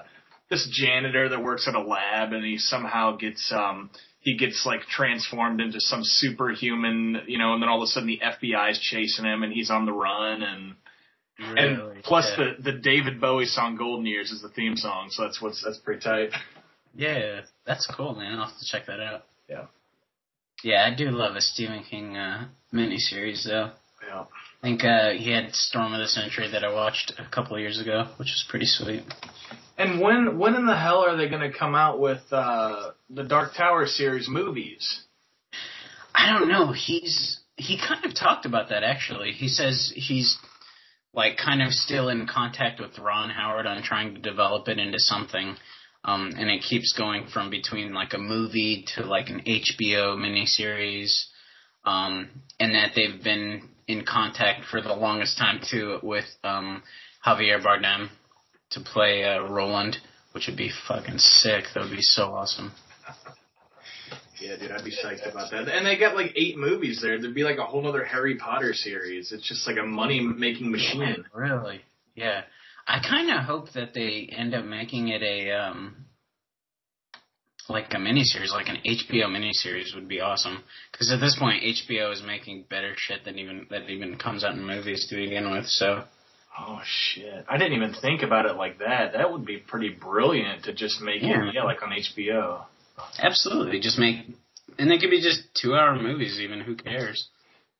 [0.49, 3.89] this janitor that works at a lab and he somehow gets um
[4.19, 8.07] he gets like transformed into some superhuman, you know, and then all of a sudden
[8.07, 10.75] the FBI's chasing him and he's on the run and
[11.37, 12.53] and plus yeah.
[12.61, 15.79] the the David Bowie song Golden Years is the theme song, so that's what's that's
[15.79, 16.29] pretty tight.
[16.95, 18.39] Yeah, that's cool, man.
[18.39, 19.25] I'll have to check that out.
[19.49, 19.65] Yeah.
[20.63, 23.71] Yeah, I do love a Stephen King uh, miniseries, though.
[24.07, 24.23] Yeah.
[24.65, 27.61] I think uh, he had Storm of the Century that I watched a couple of
[27.61, 29.03] years ago, which was pretty sweet.
[29.77, 33.25] And when when in the hell are they going to come out with uh the
[33.25, 35.03] Dark Tower series movies?
[36.15, 36.71] I don't know.
[36.71, 39.33] He's he kind of talked about that actually.
[39.33, 40.35] He says he's
[41.13, 44.97] like kind of still in contact with Ron Howard on trying to develop it into
[44.97, 45.57] something.
[46.03, 51.25] Um, and it keeps going from between like a movie to like an HBO miniseries.
[51.83, 56.83] Um, and that they've been in contact for the longest time too with um,
[57.25, 58.09] Javier Bardem
[58.71, 59.97] to play uh, Roland,
[60.31, 61.65] which would be fucking sick.
[61.73, 62.71] That would be so awesome.
[64.39, 65.69] Yeah, dude, I'd be psyched about that.
[65.69, 67.19] And they got like eight movies there.
[67.19, 69.31] There'd be like a whole other Harry Potter series.
[69.31, 71.23] It's just like a money making machine.
[71.33, 71.81] Really?
[72.15, 72.41] Yeah.
[72.85, 76.04] I kind of hope that they end up making it a um
[77.69, 80.63] like a miniseries, like an HBO miniseries would be awesome.
[80.91, 84.53] Because at this point, HBO is making better shit than even that even comes out
[84.53, 85.65] in movies to begin with.
[85.67, 86.03] So
[86.57, 87.45] Oh shit!
[87.49, 89.11] I didn't even think about it like that.
[89.13, 91.49] That would be pretty brilliant to just make Yeah.
[91.49, 92.65] it, yeah, like on HBO.
[93.19, 94.25] absolutely, just make
[94.77, 96.39] and they could be just two-hour movies.
[96.39, 97.27] Even who cares?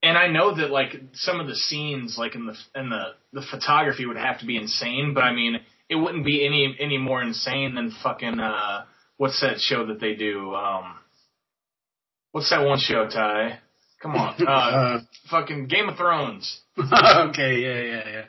[0.03, 3.41] And I know that like some of the scenes, like in the in the the
[3.49, 5.13] photography, would have to be insane.
[5.13, 5.59] But I mean,
[5.89, 8.83] it wouldn't be any any more insane than fucking uh,
[9.18, 10.53] what's that show that they do?
[10.55, 10.95] Um,
[12.32, 13.59] what's that one show, Ty?
[14.01, 14.99] Come on, uh,
[15.30, 16.61] fucking Game of Thrones.
[16.78, 18.24] okay, yeah, yeah, yeah.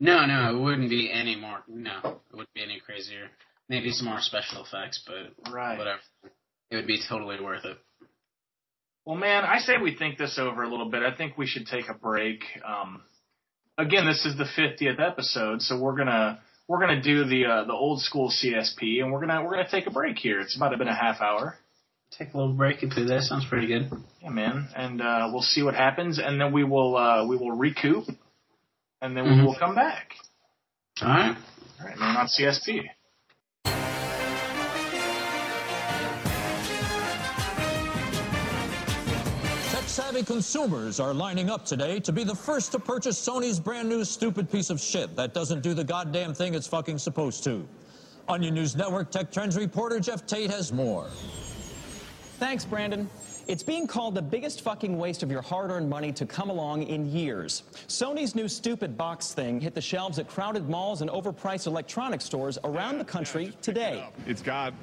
[0.00, 1.62] No, no, it wouldn't be any more.
[1.68, 3.28] No, it wouldn't be any crazier.
[3.68, 5.78] Maybe some more special effects, but Right.
[5.78, 6.00] whatever.
[6.70, 7.78] It would be totally worth it.
[9.06, 11.02] Well, man, I say we think this over a little bit.
[11.02, 12.40] I think we should take a break.
[12.66, 13.02] Um,
[13.78, 17.72] again, this is the 50th episode, so we're gonna we're gonna do the uh, the
[17.72, 20.40] old school CSP, and we're gonna we're gonna take a break here.
[20.40, 21.56] It's about been a half hour.
[22.18, 23.22] Take a little break and do that.
[23.22, 23.90] Sounds pretty good.
[24.22, 27.50] Yeah, man, and uh, we'll see what happens, and then we will uh, we will
[27.52, 28.04] recoup,
[29.02, 29.44] and then we Mhm.
[29.46, 30.12] will come back.
[31.02, 31.36] All right.
[31.80, 32.82] All right, man, on CSP.
[39.94, 44.04] Tech-savvy consumers are lining up today to be the first to purchase Sony's brand new
[44.04, 47.64] stupid piece of shit that doesn't do the goddamn thing it's fucking supposed to.
[48.26, 51.06] Onion News Network Tech Trends reporter Jeff Tate has more.
[52.40, 53.08] Thanks, Brandon.
[53.46, 56.82] It's being called the biggest fucking waste of your hard earned money to come along
[56.82, 57.62] in years.
[57.86, 62.58] Sony's new stupid box thing hit the shelves at crowded malls and overpriced electronics stores
[62.64, 64.04] around the country today.
[64.26, 64.74] It's got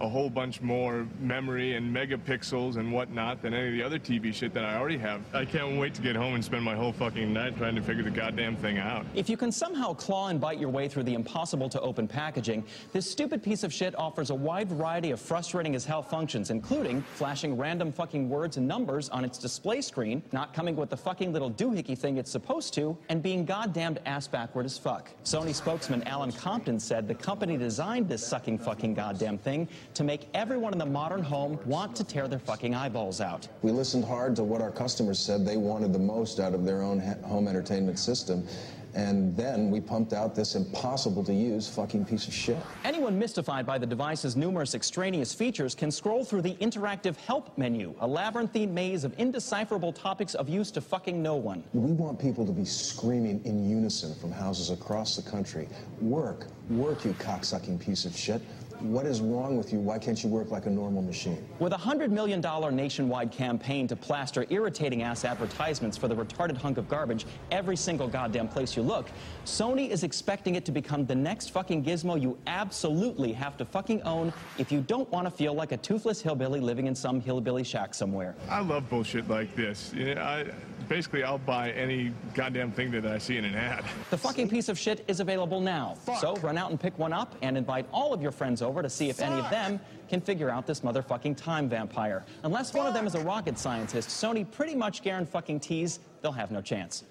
[0.00, 4.32] a whole bunch more memory and megapixels and whatnot than any of the other TV
[4.34, 5.20] shit that I already have.
[5.34, 8.02] I can't wait to get home and spend my whole fucking night trying to figure
[8.02, 9.04] the goddamn thing out.
[9.14, 12.64] If you can somehow claw and bite your way through the impossible to open packaging,
[12.92, 17.02] this stupid piece of shit offers a wide variety of frustrating as hell functions, including
[17.14, 21.32] flashing random fucking words and numbers on its display screen, not coming with the fucking
[21.32, 25.10] little doohickey thing it's supposed to, and being goddamned ass backward as fuck.
[25.24, 30.28] Sony spokesman Alan Compton said the company designed this sucking fucking goddamn thing to make
[30.34, 33.48] everyone in the modern home want to tear their fucking eyeballs out.
[33.62, 36.82] We listened hard to what our customers said they wanted the most out of their
[36.82, 38.46] own home entertainment system.
[38.94, 42.56] And then we pumped out this impossible to use fucking piece of shit.
[42.84, 47.94] Anyone mystified by the device's numerous extraneous features can scroll through the interactive help menu,
[48.00, 51.62] a labyrinthine maze of indecipherable topics of use to fucking no one.
[51.72, 55.68] We want people to be screaming in unison from houses across the country.
[56.00, 58.42] Work, work, you cocksucking piece of shit.
[58.80, 59.78] What is wrong with you?
[59.78, 61.46] Why can't you work like a normal machine?
[61.58, 62.40] With a $100 million
[62.74, 68.08] nationwide campaign to plaster irritating ass advertisements for the retarded hunk of garbage every single
[68.08, 69.10] goddamn place you look,
[69.44, 74.00] Sony is expecting it to become the next fucking gizmo you absolutely have to fucking
[74.02, 77.64] own if you don't want to feel like a toothless hillbilly living in some hillbilly
[77.64, 78.34] shack somewhere.
[78.48, 79.92] I love bullshit like this.
[79.92, 80.46] You know, I,
[80.90, 83.84] basically, I'll buy any goddamn thing that I see in an ad.
[84.10, 85.96] The fucking piece of shit is available now.
[86.20, 88.90] So run out and pick one up and invite all of your friends over to
[88.90, 92.24] see if any of them can figure out this motherfucking time vampire.
[92.42, 96.50] Unless one of them is a rocket scientist, Sony pretty much fucking guarantees they'll have
[96.50, 97.04] no chance.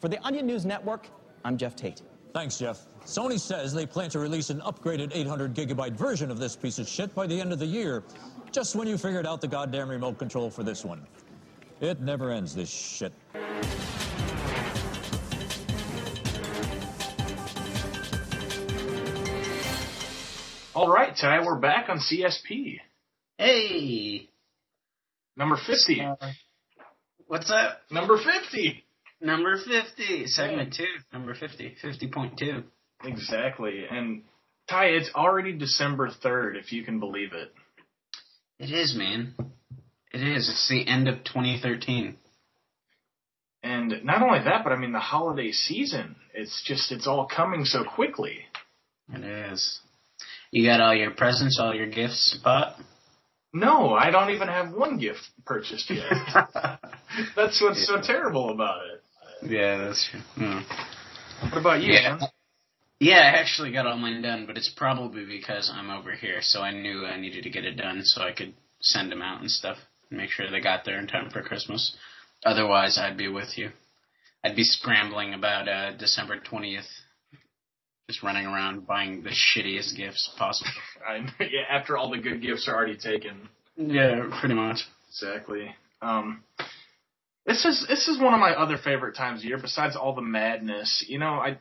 [0.00, 1.08] For the Onion News Network,
[1.42, 2.02] I'm Jeff Tate.
[2.34, 2.86] Thanks, Jeff.
[3.06, 6.86] Sony says they plan to release an upgraded 800 gigabyte version of this piece of
[6.86, 8.04] shit by the end of the year,
[8.50, 11.06] just when you figured out the goddamn remote control for this one.
[11.82, 13.12] It never ends, this shit.
[20.76, 22.78] All right, Ty, we're back on CSP.
[23.36, 24.28] Hey,
[25.36, 26.00] Number 50.
[26.00, 26.14] Uh,
[27.26, 27.80] what's up?
[27.90, 28.84] Number 50.
[29.20, 32.62] Number 50, segment 2, number 50, 50.2.
[33.04, 33.84] Exactly.
[33.90, 34.22] And
[34.68, 37.52] Ty, it's already December 3rd, if you can believe it.
[38.60, 39.34] It is, man.
[40.12, 40.48] It is.
[40.48, 42.16] It's the end of 2013.
[43.62, 46.16] And not only that, but I mean the holiday season.
[46.34, 48.40] It's just it's all coming so quickly.
[49.12, 49.80] It is.
[50.50, 52.76] You got all your presents, all your gifts bought?
[53.54, 56.10] No, I don't even have one gift purchased yet.
[57.36, 59.02] That's what's so terrible about it.
[59.50, 60.20] Yeah, that's true.
[60.36, 60.60] Hmm.
[61.50, 62.16] What about you, Yeah.
[62.16, 62.28] man?
[63.00, 66.60] Yeah, I actually got all mine done, but it's probably because I'm over here, so
[66.60, 69.50] I knew I needed to get it done so I could send them out and
[69.50, 69.78] stuff
[70.12, 71.96] make sure they got there in time for Christmas.
[72.44, 73.70] Otherwise, I'd be with you.
[74.44, 76.88] I'd be scrambling about uh, December 20th,
[78.08, 80.70] just running around buying the shittiest gifts possible.
[81.08, 83.48] I, yeah, after all the good gifts are already taken.
[83.76, 84.80] Yeah, pretty much.
[85.08, 85.74] Exactly.
[86.00, 86.42] Um,
[87.46, 89.58] this is this is one of my other favorite times of year.
[89.58, 91.58] Besides all the madness, you know, I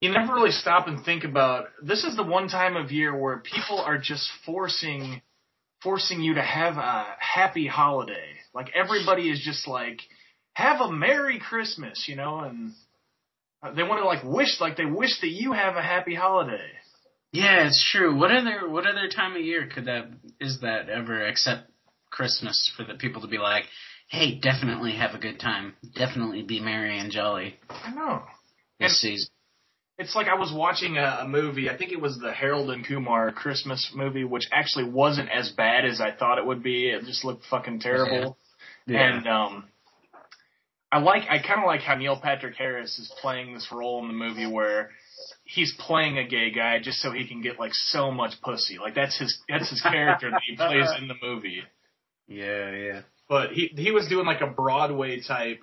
[0.00, 1.66] you never really stop and think about.
[1.82, 5.22] This is the one time of year where people are just forcing
[5.82, 8.28] forcing you to have a happy holiday.
[8.54, 10.00] Like everybody is just like,
[10.54, 12.72] have a Merry Christmas, you know, and
[13.76, 16.68] they want to like wish like they wish that you have a happy holiday.
[17.32, 18.14] Yeah, it's true.
[18.14, 20.08] What other what other time of year could that
[20.40, 21.70] is that ever except
[22.10, 23.64] Christmas for the people to be like,
[24.08, 28.22] hey, definitely have a good time, definitely be merry and jolly I know.
[28.78, 29.28] this And- season.
[29.98, 31.68] It's like I was watching a, a movie.
[31.68, 35.84] I think it was the Harold and Kumar Christmas movie, which actually wasn't as bad
[35.84, 36.88] as I thought it would be.
[36.88, 38.36] It just looked fucking terrible.
[38.86, 39.16] Yeah.
[39.16, 39.64] And um,
[40.90, 41.24] I like.
[41.28, 44.46] I kind of like how Neil Patrick Harris is playing this role in the movie
[44.46, 44.90] where
[45.44, 48.78] he's playing a gay guy just so he can get like so much pussy.
[48.78, 51.62] Like that's his that's his character that he plays in the movie.
[52.26, 53.00] yeah, yeah.
[53.28, 55.62] But he he was doing like a Broadway type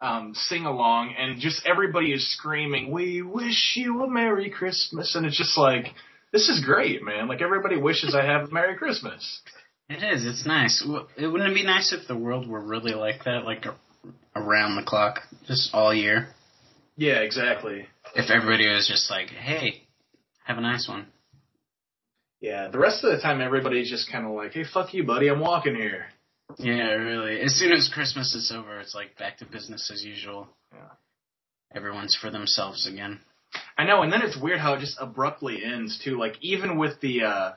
[0.00, 5.26] um, sing along, and just everybody is screaming, "We wish you a Merry Christmas!" And
[5.26, 5.86] it's just like,
[6.32, 7.28] this is great, man.
[7.28, 9.40] Like everybody wishes I have a Merry Christmas.
[9.88, 10.24] It is.
[10.24, 10.86] It's nice.
[11.16, 13.74] It wouldn't it be nice if the world were really like that, like a,
[14.36, 16.28] around the clock, just all year?
[16.96, 17.86] Yeah, exactly.
[18.14, 19.82] If everybody was just like, hey,
[20.44, 21.06] have a nice one.
[22.40, 25.28] Yeah, the rest of the time everybody's just kind of like, "Hey, fuck you, buddy.
[25.28, 26.06] I'm walking here."
[26.58, 27.40] Yeah, really.
[27.40, 30.48] As soon as Christmas is over, it's like back to business as usual.
[30.72, 30.88] Yeah.
[31.74, 33.20] Everyone's for themselves again.
[33.76, 36.18] I know, and then it's weird how it just abruptly ends too.
[36.18, 37.52] Like even with the uh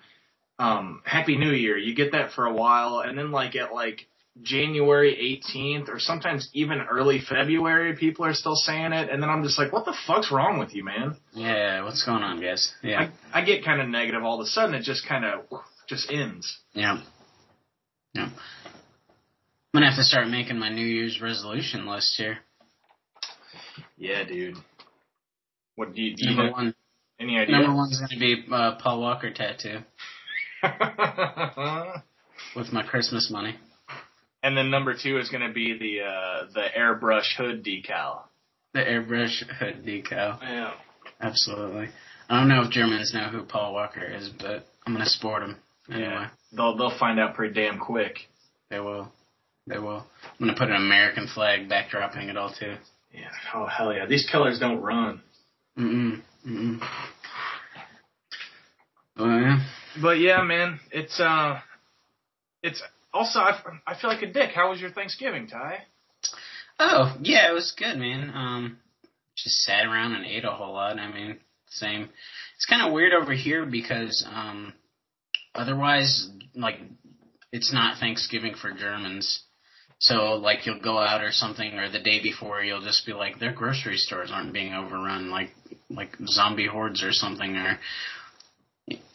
[0.59, 1.77] um, Happy New Year.
[1.77, 4.07] You get that for a while, and then like at like
[4.41, 9.43] January 18th or sometimes even early February, people are still saying it, and then I'm
[9.43, 11.17] just like, what the fuck's wrong with you, man?
[11.33, 12.73] Yeah, what's going on, guys?
[12.81, 14.75] Yeah, I, I get kind of negative all of a sudden.
[14.75, 15.41] It just kind of
[15.87, 16.59] just ends.
[16.73, 17.01] yeah,
[18.13, 18.29] yeah.
[19.73, 22.37] I'm gonna have to start making my New Year's resolution list here.
[23.97, 24.57] Yeah, dude.
[25.75, 26.75] What do you, do you Number one,
[27.19, 27.57] any idea?
[27.57, 29.79] number one's gonna be uh, Paul Walker tattoo
[32.55, 33.55] with my Christmas money.
[34.43, 38.21] and then number two is going to be the uh, the airbrush hood decal.
[38.73, 40.39] The airbrush hood decal.
[40.41, 40.73] Yeah.
[41.19, 41.89] Absolutely.
[42.29, 45.57] I don't know if Germans know who Paul Walker is, but I'm gonna sport him
[45.89, 46.09] anyway.
[46.09, 46.29] Yeah.
[46.51, 48.17] They'll they'll find out pretty damn quick.
[48.69, 49.11] They will.
[49.67, 50.05] They will.
[50.23, 52.75] I'm gonna put an American flag backdropping it all too.
[53.13, 53.29] Yeah.
[53.53, 54.05] Oh hell yeah.
[54.05, 55.21] These colors don't run.
[55.77, 56.21] Mm-mm.
[56.47, 56.79] Mm-mm.
[59.17, 59.59] Oh yeah.
[60.01, 61.59] But yeah, man, it's uh,
[62.61, 62.81] it's
[63.13, 64.51] also I, I feel like a dick.
[64.53, 65.83] How was your Thanksgiving, Ty?
[66.79, 68.31] Oh yeah, it was good, man.
[68.33, 68.77] Um,
[69.35, 70.99] just sat around and ate a whole lot.
[70.99, 71.37] I mean,
[71.69, 72.09] same.
[72.55, 74.73] It's kind of weird over here because um,
[75.55, 76.79] otherwise, like,
[77.51, 79.41] it's not Thanksgiving for Germans.
[80.03, 83.39] So like you'll go out or something, or the day before you'll just be like,
[83.39, 85.51] their grocery stores aren't being overrun like
[85.89, 87.79] like zombie hordes or something, or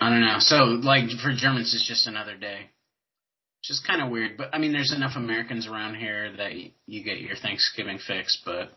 [0.01, 0.37] I don't know.
[0.39, 2.71] So like for Germans, it's just another day.
[3.61, 6.71] Which is kind of weird, but I mean, there's enough Americans around here that y-
[6.87, 8.71] you get your Thanksgiving fix, but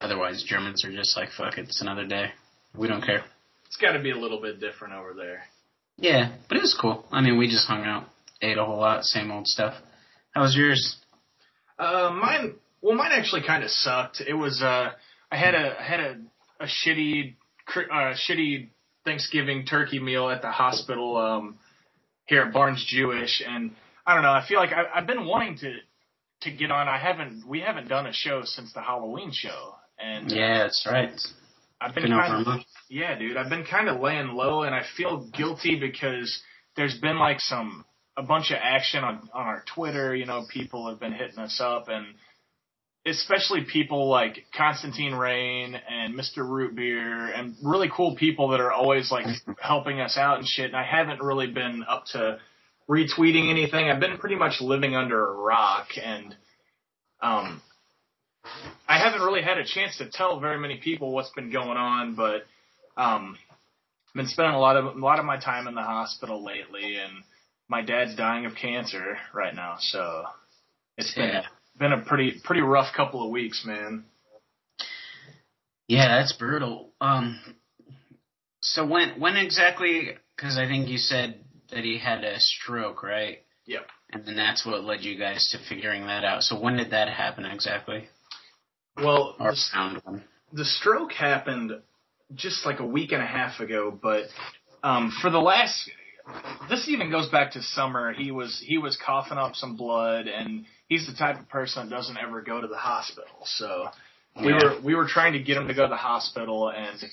[0.00, 2.26] otherwise, Germans are just like, fuck it, it's another day.
[2.76, 3.24] We don't care.
[3.66, 5.44] It's got to be a little bit different over there.
[5.96, 7.06] Yeah, but it was cool.
[7.12, 8.08] I mean, we just hung out,
[8.42, 9.74] ate a whole lot, same old stuff.
[10.32, 10.96] How was yours?
[11.80, 12.54] Uh, mine.
[12.82, 14.20] Well, mine actually kind of sucked.
[14.20, 14.62] It was.
[14.62, 14.90] Uh,
[15.32, 16.16] I had a I had a
[16.60, 18.68] a shitty cr- uh, shitty
[19.04, 21.58] Thanksgiving turkey meal at the hospital um,
[22.26, 23.70] here at Barnes Jewish, and
[24.06, 24.32] I don't know.
[24.32, 25.76] I feel like I, I've been wanting to
[26.42, 26.86] to get on.
[26.86, 27.46] I haven't.
[27.48, 31.18] We haven't done a show since the Halloween show, and Yeah, that's right.
[31.80, 32.60] I've been Been kind of
[32.90, 33.38] yeah, dude.
[33.38, 36.42] I've been kind of laying low, and I feel guilty because
[36.76, 37.86] there's been like some
[38.16, 40.14] a bunch of action on on our Twitter.
[40.14, 42.06] You know, people have been hitting us up, and
[43.06, 46.38] especially people like Constantine Rain and Mr.
[46.38, 49.26] Root Beer, and really cool people that are always like
[49.60, 50.66] helping us out and shit.
[50.66, 52.38] And I haven't really been up to
[52.88, 53.88] retweeting anything.
[53.88, 56.34] I've been pretty much living under a rock, and
[57.22, 57.62] um,
[58.88, 62.14] I haven't really had a chance to tell very many people what's been going on,
[62.16, 62.42] but
[62.96, 63.36] um,
[64.08, 66.96] I've been spending a lot of a lot of my time in the hospital lately,
[66.96, 67.12] and
[67.70, 70.24] my dad's dying of cancer right now, so
[70.98, 71.46] it's been Yeah.
[71.78, 74.04] been a pretty pretty rough couple of weeks, man.
[75.88, 76.92] Yeah, that's brutal.
[77.00, 77.40] Um,
[78.60, 80.10] so when when exactly?
[80.36, 83.38] Because I think you said that he had a stroke, right?
[83.66, 83.86] Yep.
[84.12, 86.42] And then that's what led you guys to figuring that out.
[86.42, 88.08] So when did that happen exactly?
[88.96, 91.80] Well, Or the, the stroke happened
[92.34, 94.24] just like a week and a half ago, but
[94.82, 95.88] um, for the last
[96.68, 98.12] this even goes back to summer.
[98.12, 101.94] He was he was coughing up some blood, and he's the type of person that
[101.94, 103.44] doesn't ever go to the hospital.
[103.44, 103.88] So
[104.36, 104.64] we Yeah.
[104.64, 107.04] were we were trying to get him to go to the hospital, and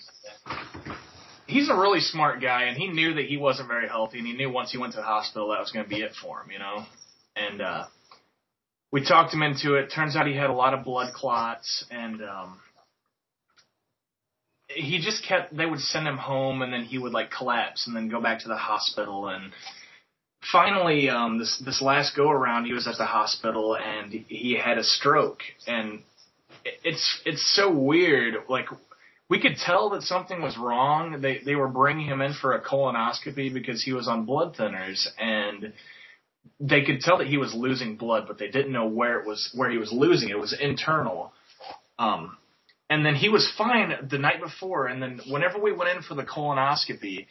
[1.47, 4.33] he's a really smart guy, and he knew that he wasn't very healthy, and he
[4.33, 6.51] knew once he went to the hospital that was going to be it for him,
[6.51, 6.85] you know.
[7.35, 7.85] And uh,
[8.91, 9.91] we talked him into it.
[9.93, 12.59] Turns out he had a lot of blood clots, and um,
[14.77, 15.55] he just kept.
[15.55, 18.41] They would send him home, and then he would like collapse, and then go back
[18.41, 19.51] to the hospital, and
[20.51, 24.77] finally, um, this this last go around, he was at the hospital, and he had
[24.77, 26.01] a stroke, and
[26.83, 28.35] it's it's so weird.
[28.49, 28.67] Like
[29.29, 31.21] we could tell that something was wrong.
[31.21, 35.07] They they were bringing him in for a colonoscopy because he was on blood thinners,
[35.19, 35.73] and
[36.59, 39.51] they could tell that he was losing blood, but they didn't know where it was
[39.53, 40.29] where he was losing.
[40.29, 41.33] It was internal.
[41.99, 42.37] Um,
[42.89, 46.15] and then he was fine the night before, and then whenever we went in for
[46.15, 47.27] the colonoscopy,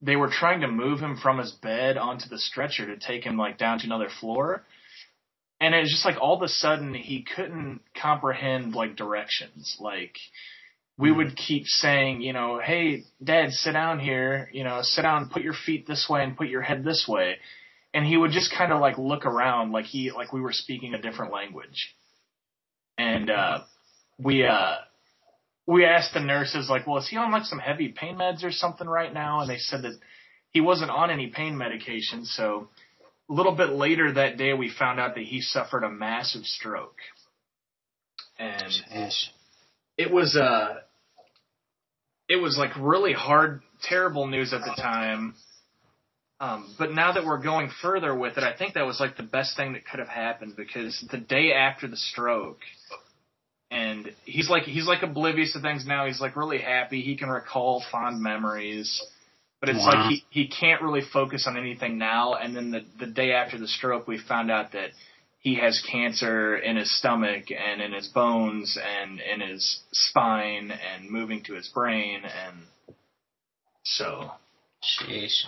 [0.00, 3.36] they were trying to move him from his bed onto the stretcher to take him
[3.36, 4.64] like down to another floor.
[5.60, 9.76] And it was just like all of a sudden he couldn't comprehend like directions.
[9.80, 10.16] Like
[10.98, 15.30] we would keep saying, you know, hey, dad, sit down here, you know, sit down,
[15.30, 17.36] put your feet this way and put your head this way.
[17.94, 20.94] And he would just kind of like look around like he, like we were speaking
[20.94, 21.94] a different language.
[22.98, 23.60] And, uh,
[24.18, 24.76] we, uh,
[25.66, 28.52] we asked the nurses like, well, is he on like some heavy pain meds or
[28.52, 29.40] something right now?
[29.40, 29.98] And they said that
[30.50, 32.24] he wasn't on any pain medication.
[32.24, 32.68] So
[33.30, 36.98] a little bit later that day, we found out that he suffered a massive stroke.
[38.38, 38.72] And
[39.98, 40.80] it was uh
[42.28, 45.34] it was like really hard terrible news at the time
[46.40, 49.22] Um, but now that we're going further with it, I think that was like the
[49.22, 52.60] best thing that could have happened because the day after the stroke,
[53.72, 56.06] and he's like he's like oblivious to things now.
[56.06, 57.00] He's like really happy.
[57.00, 59.02] He can recall fond memories,
[59.60, 59.86] but it's Wow.
[59.94, 62.34] like he he can't really focus on anything now.
[62.34, 64.90] And then the the day after the stroke, we found out that
[65.40, 71.10] he has cancer in his stomach and in his bones and in his spine and
[71.10, 72.56] moving to his brain and
[73.84, 74.30] so
[74.82, 75.42] Jeez.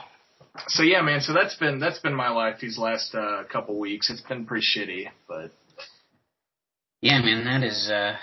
[0.68, 1.20] so yeah, man.
[1.20, 4.10] So that's been that's been my life these last uh, couple weeks.
[4.10, 5.50] It's been pretty shitty, but
[7.04, 8.16] Yeah, man, that is uh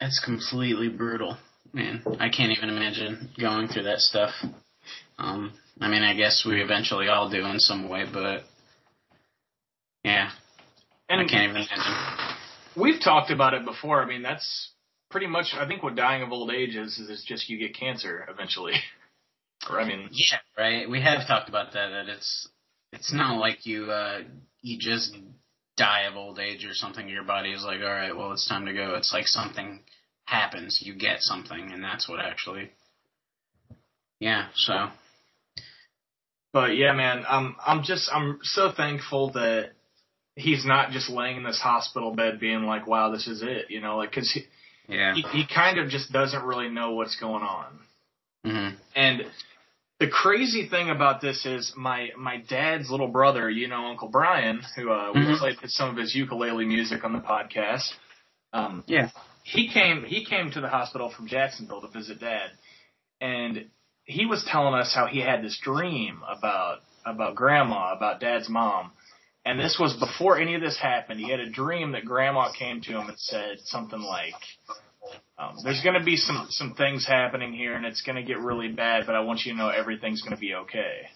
[0.00, 1.36] that's completely brutal.
[1.72, 4.30] Man, I can't even imagine going through that stuff.
[5.18, 8.42] Um I mean, I guess we eventually all do in some way, but
[10.04, 10.30] yeah,
[11.08, 12.36] and I can't even imagine.
[12.76, 14.00] we've talked about it before.
[14.00, 14.70] I mean, that's
[15.10, 15.46] pretty much.
[15.52, 18.74] I think what dying of old age is is it's just you get cancer eventually.
[19.68, 20.88] or I mean, Yeah, right.
[20.88, 21.88] We have talked about that.
[21.88, 22.48] That it's
[22.92, 24.20] it's not like you uh
[24.62, 25.16] you just
[25.76, 27.08] die of old age or something.
[27.08, 28.94] Your body is like, all right, well, it's time to go.
[28.94, 29.80] It's like something
[30.24, 30.80] happens.
[30.82, 32.70] You get something, and that's what actually.
[34.20, 34.48] Yeah.
[34.54, 34.88] So.
[36.52, 37.24] but yeah, man.
[37.28, 39.70] I'm I'm just I'm so thankful that
[40.36, 43.66] he's not just laying in this hospital bed being like, wow, this is it.
[43.70, 44.44] You know, like because he,
[44.88, 45.14] Yeah.
[45.14, 47.78] he he kind of just doesn't really know what's going on.
[48.44, 49.22] hmm And
[50.00, 54.60] the crazy thing about this is my my dad's little brother, you know, Uncle Brian,
[54.76, 55.38] who uh, we Mhm.
[55.38, 57.94] played some of his ukulele music on the podcast.
[58.52, 59.10] Um, Yeah.
[59.44, 62.50] he came he came to the hospital from Jacksonville to visit dad,
[63.20, 63.70] and
[64.04, 68.92] he was telling us how he had this dream about about grandma, about dad's mom.
[69.46, 71.20] And this was before any of this happened.
[71.20, 74.34] He had a dream that grandma came to him and said something like,
[75.50, 78.38] um, "There's going to be some some things happening here, and it's going to get
[78.38, 81.08] really bad, but I want you to know everything's going to be okay."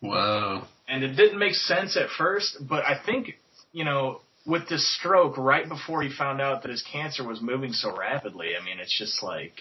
[0.00, 0.64] Whoa.
[0.88, 3.38] And it didn't make sense at first, but I think
[3.72, 7.72] you know with this stroke right before he found out that his cancer was moving
[7.72, 8.50] so rapidly.
[8.60, 9.54] I mean, it's just like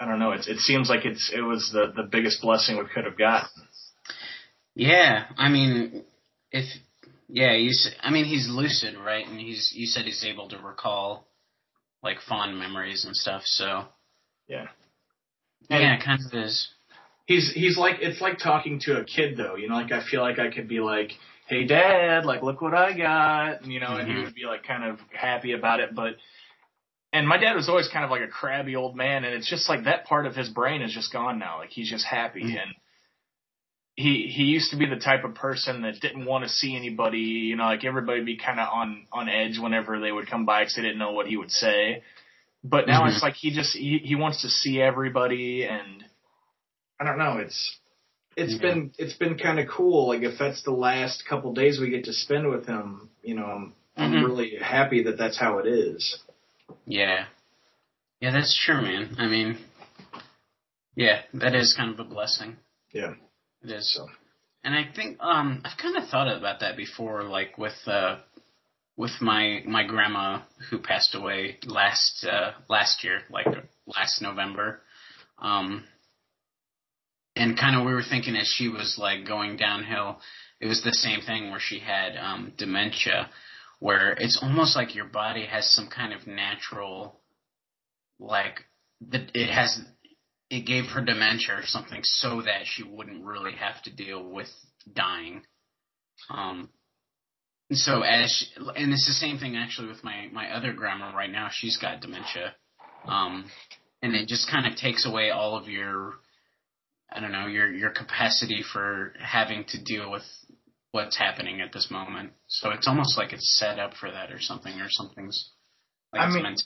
[0.00, 0.32] I don't know.
[0.32, 3.48] It's it seems like it's it was the the biggest blessing we could have gotten.
[4.74, 5.24] Yeah.
[5.36, 6.04] I mean,
[6.52, 6.64] if
[7.28, 7.70] yeah, you.
[7.70, 9.26] s- I mean, he's lucid, right?
[9.26, 9.72] And he's.
[9.74, 11.26] You said he's able to recall
[12.02, 13.42] like fond memories and stuff.
[13.44, 13.84] So
[14.46, 14.66] Yeah.
[15.68, 16.68] yeah, it kind of is.
[17.26, 20.22] He's he's like it's like talking to a kid though, you know, like I feel
[20.22, 21.12] like I could be like,
[21.46, 24.24] Hey dad, like look what I got and you know, and he Mhm.
[24.24, 26.16] would be like kind of happy about it, but
[27.12, 29.68] and my dad was always kind of like a crabby old man and it's just
[29.68, 31.58] like that part of his brain is just gone now.
[31.58, 32.60] Like he's just happy Mhm.
[32.62, 32.74] and
[33.98, 37.18] he he used to be the type of person that didn't want to see anybody,
[37.50, 40.46] you know, like everybody would be kind of on on edge whenever they would come
[40.46, 42.04] by because they didn't know what he would say.
[42.62, 43.08] But now Mhm.
[43.12, 46.04] it's like he just he, he wants to see everybody and
[47.00, 47.78] I don't know, it's
[48.36, 48.60] it's Yeah.
[48.62, 50.06] been it's been kind of cool.
[50.08, 53.46] Like if that's the last couple days we get to spend with him, you know,
[53.46, 54.24] I'm I'm Mhm.
[54.24, 56.20] really happy that that's how it is.
[56.86, 57.26] Yeah.
[58.20, 59.16] Yeah, that's true, man.
[59.18, 59.58] I mean,
[60.94, 62.56] yeah, that is kind of a blessing.
[62.92, 63.14] Yeah.
[63.62, 63.92] It is.
[63.94, 64.08] So
[64.64, 68.18] And I think um I've kind of thought about that before, like with uh
[68.96, 73.46] with my my grandma who passed away last uh last year, like
[73.86, 74.80] last November.
[75.38, 75.84] Um
[77.36, 80.20] and kind of we were thinking as she was like going downhill,
[80.60, 83.30] it was the same thing where she had um dementia
[83.80, 87.20] where it's almost like your body has some kind of natural
[88.18, 88.64] like
[89.00, 89.80] that it has
[90.50, 94.48] it gave her dementia or something so that she wouldn't really have to deal with
[94.92, 95.42] dying.
[96.30, 96.70] Um,
[97.68, 98.46] and so as she,
[98.76, 101.48] and it's the same thing actually with my my other grandma right now.
[101.52, 102.54] She's got dementia,
[103.06, 103.50] um,
[104.02, 106.14] and it just kind of takes away all of your
[107.12, 110.24] I don't know your your capacity for having to deal with
[110.92, 112.32] what's happening at this moment.
[112.46, 115.50] So it's almost like it's set up for that or something or something's
[116.12, 116.62] like I mean- meant.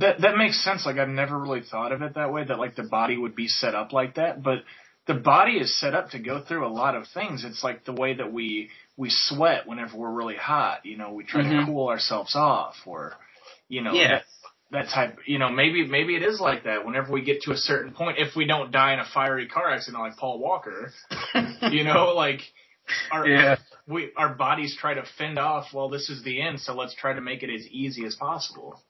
[0.00, 0.84] That that makes sense.
[0.84, 2.44] Like I've never really thought of it that way.
[2.44, 4.64] That like the body would be set up like that, but
[5.06, 7.44] the body is set up to go through a lot of things.
[7.44, 10.84] It's like the way that we we sweat whenever we're really hot.
[10.84, 11.66] You know, we try to Mhm.
[11.66, 13.14] cool ourselves off, or
[13.68, 14.08] you know, Yeah.
[14.08, 14.24] that,
[14.72, 15.18] that type.
[15.26, 16.84] You know, maybe maybe it is like that.
[16.84, 19.70] Whenever we get to a certain point, if we don't die in a fiery car
[19.70, 20.92] accident like Paul Walker,
[21.70, 22.40] you know, like
[23.10, 23.56] our Yeah.
[23.86, 25.72] we our bodies try to fend off.
[25.72, 28.80] Well, this is the end, so let's try to make it as easy as possible.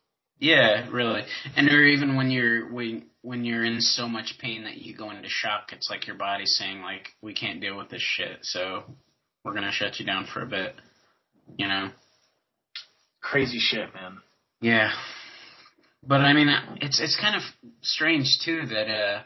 [0.41, 1.23] Yeah, really.
[1.55, 5.11] And or even when you're when when you're in so much pain that you go
[5.11, 8.85] into shock, it's like your body's saying like we can't deal with this shit, so
[9.45, 10.75] we're gonna shut you down for a bit.
[11.57, 11.91] You know?
[13.21, 14.19] Crazy shit, man.
[14.63, 14.93] Yeah.
[16.03, 16.49] But I mean,
[16.81, 17.43] it's it's kind of
[17.83, 19.23] strange too that uh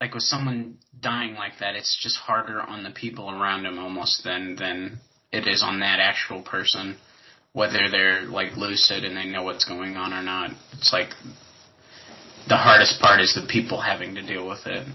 [0.00, 4.24] like with someone dying like that, it's just harder on the people around him almost
[4.24, 4.98] than than
[5.30, 6.96] it is on that actual person,
[7.52, 10.50] whether they're like lucid and they know what's going on or not.
[10.72, 11.10] It's like
[12.48, 14.86] the hardest part is the people having to deal with it,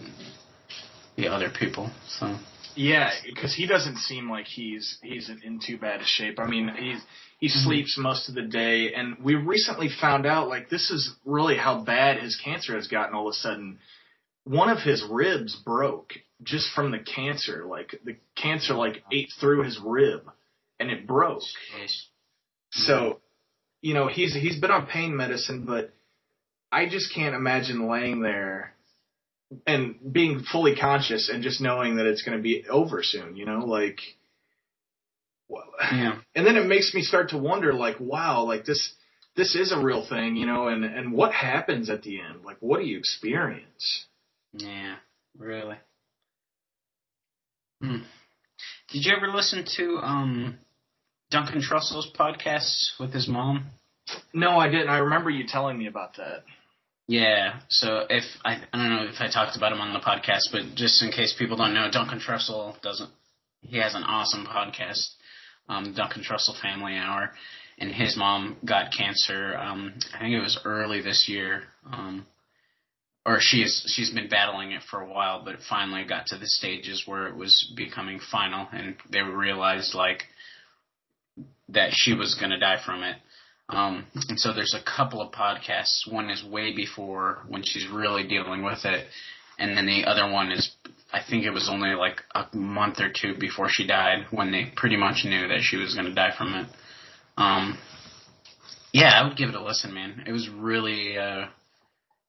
[1.16, 1.92] the other people.
[2.08, 2.36] So
[2.76, 6.40] Yeah, because he doesn't seem like he's he's in too bad a shape.
[6.40, 7.02] I mean, he's
[7.40, 7.68] he mm-hmm.
[7.68, 11.84] sleeps most of the day, and we recently found out like this is really how
[11.84, 13.16] bad his cancer has gotten.
[13.16, 13.80] All of a sudden,
[14.44, 17.66] one of his ribs broke just from the cancer.
[17.68, 20.22] Like the cancer like ate through his rib,
[20.80, 21.44] and it broke.
[22.72, 23.20] So,
[23.82, 25.94] you know, he's he's been on pain medicine, but
[26.72, 28.74] I just can't imagine laying there
[29.66, 33.36] and being fully conscious and just knowing that it's going to be over soon.
[33.36, 34.00] You know, like.
[35.48, 38.94] well, yeah, And then it makes me start to wonder, like, wow, like this,
[39.36, 42.44] this is a real thing, you know, and and what happens at the end?
[42.44, 44.06] Like, what do you experience?
[44.54, 44.96] yeah,
[45.38, 45.78] really.
[47.82, 47.98] Hmm.
[48.90, 50.58] Did you ever listen to um
[51.30, 53.72] Duncan Trussell's podcasts with his mom?
[54.34, 54.90] No, I didn't.
[54.90, 56.44] I remember you telling me about that.
[57.08, 57.60] Yeah.
[57.70, 60.76] So if I I don't know if I talked about him on the podcast, but
[60.76, 63.10] just in case people don't know, Duncan Trussell doesn't.
[63.62, 65.16] He has an awesome podcast,
[65.68, 67.32] um, Duncan Trussell Family Hour,
[67.78, 69.58] and his mom got cancer.
[69.58, 71.64] Um, I think it was early this year.
[71.92, 72.26] Um,
[73.26, 76.48] or she's she's been battling it for a while, but it finally got to the
[76.48, 80.24] stages where it was becoming final, and they realized like
[81.70, 83.18] that she was going to die from it.
[83.70, 86.10] Um, and so there's a couple of podcasts.
[86.10, 89.08] One is way before when she's really dealing with it,
[89.60, 90.72] and then the other one is
[91.12, 94.72] I think it was only like a month or two before she died when they
[94.76, 96.68] pretty much knew that she was going to die from it.
[97.38, 97.78] Um,
[98.94, 100.24] yeah, I would give it a listen, man.
[100.26, 101.48] It was really uh,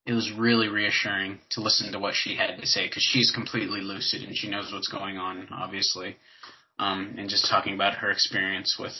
[0.09, 3.83] it was really reassuring to listen to what she had to say because she's completely
[3.83, 6.17] lucid and she knows what's going on, obviously.
[6.79, 8.95] Um, and just talking about her experience with,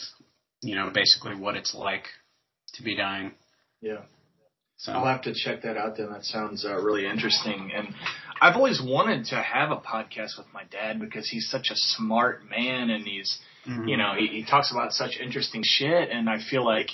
[0.61, 2.05] you know, basically what it's like
[2.73, 3.31] to be dying.
[3.81, 4.01] Yeah.
[4.77, 6.09] So I'll have to check that out then.
[6.11, 7.71] That sounds uh, really interesting.
[7.75, 7.89] And
[8.41, 12.49] I've always wanted to have a podcast with my dad because he's such a smart
[12.49, 13.89] man and he's, Mhm.
[13.89, 16.09] you know, he, he talks about such interesting shit.
[16.11, 16.87] And I feel like,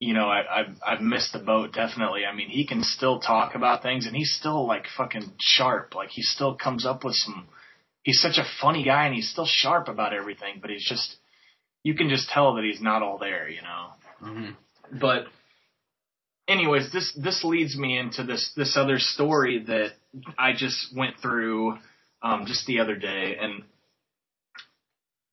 [0.00, 2.24] you know, I, I've, I've missed the boat definitely.
[2.26, 5.94] I mean, he can still talk about things and he's still like fucking sharp.
[5.94, 7.46] Like he still comes up with some,
[8.02, 11.16] he's such a funny guy and he's still sharp about everything, but he's just,
[11.86, 13.84] you can just tell that he's not all there, you know?
[14.22, 14.56] Mhm.
[15.00, 15.26] but
[16.48, 19.90] anyways this this leads me into this this other story that
[20.38, 21.76] i just went through
[22.22, 23.64] um just the other day and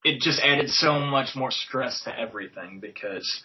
[0.03, 3.43] it just added so much more stress to everything because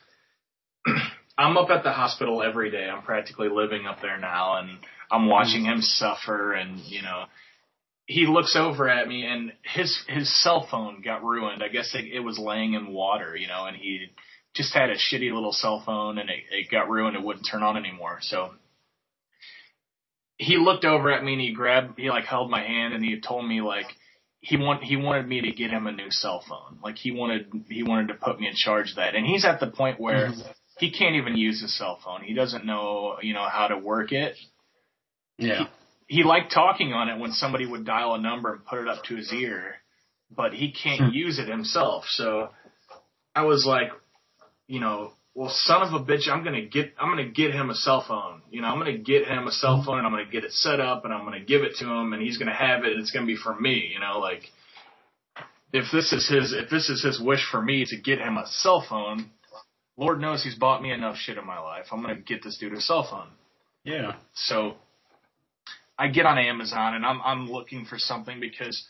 [1.38, 4.70] i'm up at the hospital every day i'm practically living up there now and
[5.12, 7.26] i'm watching him suffer and you know
[8.08, 12.06] he looks over at me and his his cell phone got ruined i guess it,
[12.06, 14.08] it was laying in water you know and he
[14.58, 17.16] just had a shitty little cell phone and it, it got ruined.
[17.16, 18.18] It wouldn't turn on anymore.
[18.22, 18.50] So
[20.36, 23.20] he looked over at me and he grabbed, he like held my hand and he
[23.20, 23.86] told me like
[24.40, 26.78] he want he wanted me to get him a new cell phone.
[26.82, 29.14] Like he wanted he wanted to put me in charge of that.
[29.14, 30.50] And he's at the point where mm-hmm.
[30.78, 32.22] he can't even use his cell phone.
[32.22, 34.36] He doesn't know you know how to work it.
[35.38, 35.66] yeah.
[36.08, 39.04] He liked talking on it when somebody would dial a number and put it up
[39.04, 39.74] to his ear,
[40.34, 41.14] but he can't hmm.
[41.14, 42.04] use it himself.
[42.08, 42.48] So
[43.34, 43.90] I was like,
[44.66, 47.74] you know, well, son of a bitch, I'm gonna get, I'm gonna get him a
[47.74, 48.40] cell phone.
[48.50, 50.80] You know, I'm gonna get him a cell phone and I'm gonna get it set
[50.80, 53.12] up and I'm gonna give it to him and he's gonna have it and it's
[53.12, 53.90] gonna be for me.
[53.92, 54.42] You know, like
[55.72, 58.46] if this is his, if this is his wish for me to get him a
[58.46, 59.30] cell phone,
[59.98, 61.86] Lord knows he's bought me enough shit in my life.
[61.92, 63.28] I'm gonna get this dude a cell phone.
[63.84, 64.16] Yeah.
[64.34, 64.76] So
[65.98, 68.86] I get on Amazon and I'm I'm looking for something because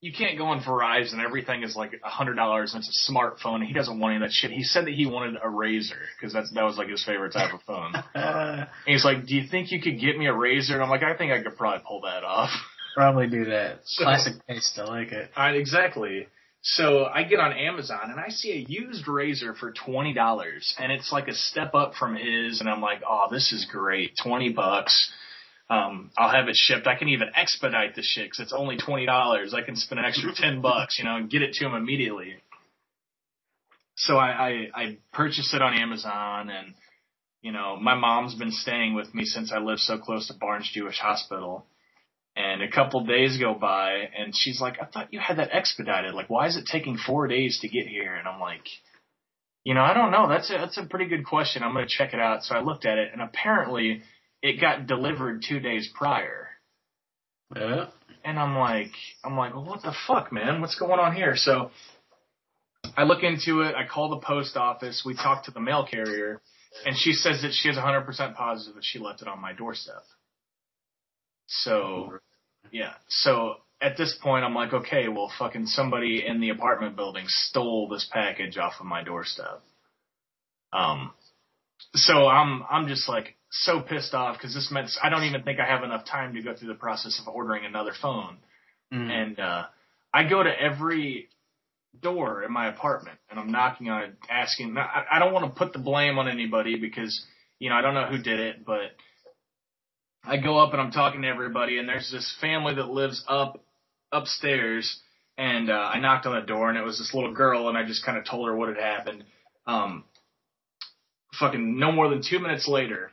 [0.00, 1.24] you can't go on Verizon.
[1.24, 3.64] Everything is like a hundred dollars and it's a smartphone.
[3.64, 4.50] He doesn't want any of that shit.
[4.50, 7.54] He said that he wanted a Razor because that's that was like his favorite type
[7.54, 7.92] of phone.
[8.14, 11.02] And he's like, "Do you think you could get me a Razor?" And I'm like,
[11.04, 12.50] "I think I could probably pull that off."
[12.96, 13.80] probably do that.
[13.84, 14.78] So- Classic taste.
[14.78, 15.30] I like it.
[15.36, 16.26] I, exactly.
[16.64, 20.92] So I get on Amazon and I see a used razor for twenty dollars, and
[20.92, 22.60] it's like a step up from his.
[22.60, 25.10] And I'm like, oh, this is great, twenty bucks.
[25.70, 26.86] Um, I'll have it shipped.
[26.86, 29.54] I can even expedite the shit because it's only twenty dollars.
[29.54, 32.34] I can spend an extra ten bucks, you know, and get it to him immediately.
[33.96, 36.74] So I, I I purchased it on Amazon, and
[37.42, 40.70] you know, my mom's been staying with me since I live so close to Barnes
[40.72, 41.66] Jewish Hospital.
[42.34, 46.14] And a couple days go by, and she's like, "I thought you had that expedited.
[46.14, 48.66] Like, why is it taking four days to get here?" And I'm like,
[49.64, 50.28] "You know, I don't know.
[50.28, 51.62] That's a that's a pretty good question.
[51.62, 54.02] I'm gonna check it out." So I looked at it, and apparently,
[54.42, 56.48] it got delivered two days prior.
[57.54, 57.86] Yeah.
[58.24, 58.92] And I'm like,
[59.24, 60.60] I'm like, well, what the fuck, man?
[60.60, 61.34] What's going on here?
[61.36, 61.70] So
[62.96, 63.74] I look into it.
[63.74, 65.02] I call the post office.
[65.04, 66.40] We talk to the mail carrier,
[66.84, 70.02] and she says that she is 100% positive that she left it on my doorstep.
[71.46, 72.18] So,
[72.70, 72.94] yeah.
[73.08, 77.88] So at this point, I'm like, okay, well, fucking somebody in the apartment building stole
[77.88, 79.62] this package off of my doorstep.
[80.72, 81.12] Um,
[81.94, 85.60] so I'm I'm just like so pissed off because this meant I don't even think
[85.60, 88.38] I have enough time to go through the process of ordering another phone.
[88.92, 89.10] Mm.
[89.10, 89.64] And uh,
[90.12, 91.28] I go to every
[92.00, 94.76] door in my apartment and I'm knocking on it, asking.
[94.78, 97.22] I, I don't want to put the blame on anybody because
[97.58, 98.92] you know I don't know who did it, but
[100.24, 103.62] I go up and I'm talking to everybody, and there's this family that lives up
[104.12, 105.00] upstairs,
[105.36, 107.84] and uh, I knocked on the door, and it was this little girl, and I
[107.84, 109.24] just kind of told her what had happened.
[109.66, 110.04] Um,
[111.38, 113.10] fucking no more than two minutes later,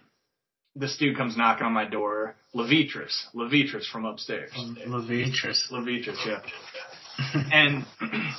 [0.75, 4.51] this dude comes knocking on my door, Levitris, Levitris from upstairs.
[4.55, 5.71] Levitris.
[5.71, 6.41] Levitris, yeah.
[7.51, 7.85] and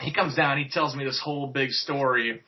[0.00, 2.42] he comes down, he tells me this whole big story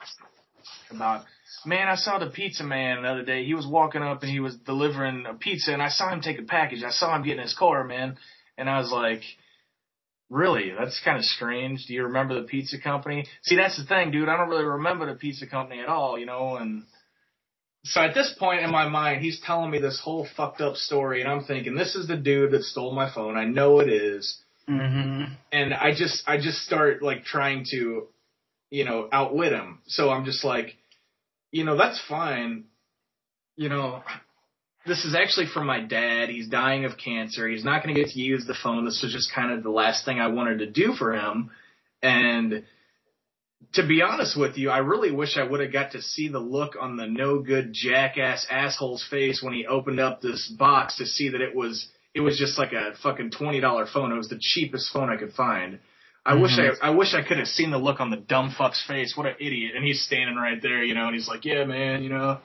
[0.90, 1.24] about,
[1.64, 3.44] man, I saw the pizza man the other day.
[3.44, 6.38] He was walking up and he was delivering a pizza, and I saw him take
[6.38, 6.82] a package.
[6.84, 8.16] I saw him get in his car, man.
[8.58, 9.22] And I was like,
[10.30, 10.72] really?
[10.78, 11.86] That's kind of strange.
[11.86, 13.26] Do you remember the pizza company?
[13.42, 14.28] See, that's the thing, dude.
[14.28, 16.84] I don't really remember the pizza company at all, you know, and
[17.86, 21.20] so at this point in my mind, he's telling me this whole fucked up story,
[21.22, 23.36] and I'm thinking, this is the dude that stole my phone.
[23.36, 25.32] I know it is Mm-hmm.
[25.52, 28.08] and I just I just start like trying to,
[28.68, 29.78] you know, outwit him.
[29.86, 30.76] So I'm just like,
[31.52, 32.64] you know, that's fine.
[33.54, 34.02] You know,
[34.84, 36.30] this is actually from my dad.
[36.30, 37.48] He's dying of cancer.
[37.48, 38.84] He's not going to get to use the phone.
[38.84, 41.50] This was just kind of the last thing I wanted to do for him.
[42.02, 42.64] And
[43.74, 46.38] to be honest with you, I really wish I would have got to see the
[46.38, 51.06] look on the no good jackass asshole's face when he opened up this box to
[51.06, 54.12] see that it was it was just like a fucking twenty dollar phone.
[54.12, 55.78] It was the cheapest phone I could find.
[56.24, 58.84] I wish I I wish I could have seen the look on the dumb fuck's
[58.86, 59.16] face.
[59.16, 59.76] What an idiot!
[59.76, 62.40] And he's standing right there, you know, and he's like, "Yeah, man, you know."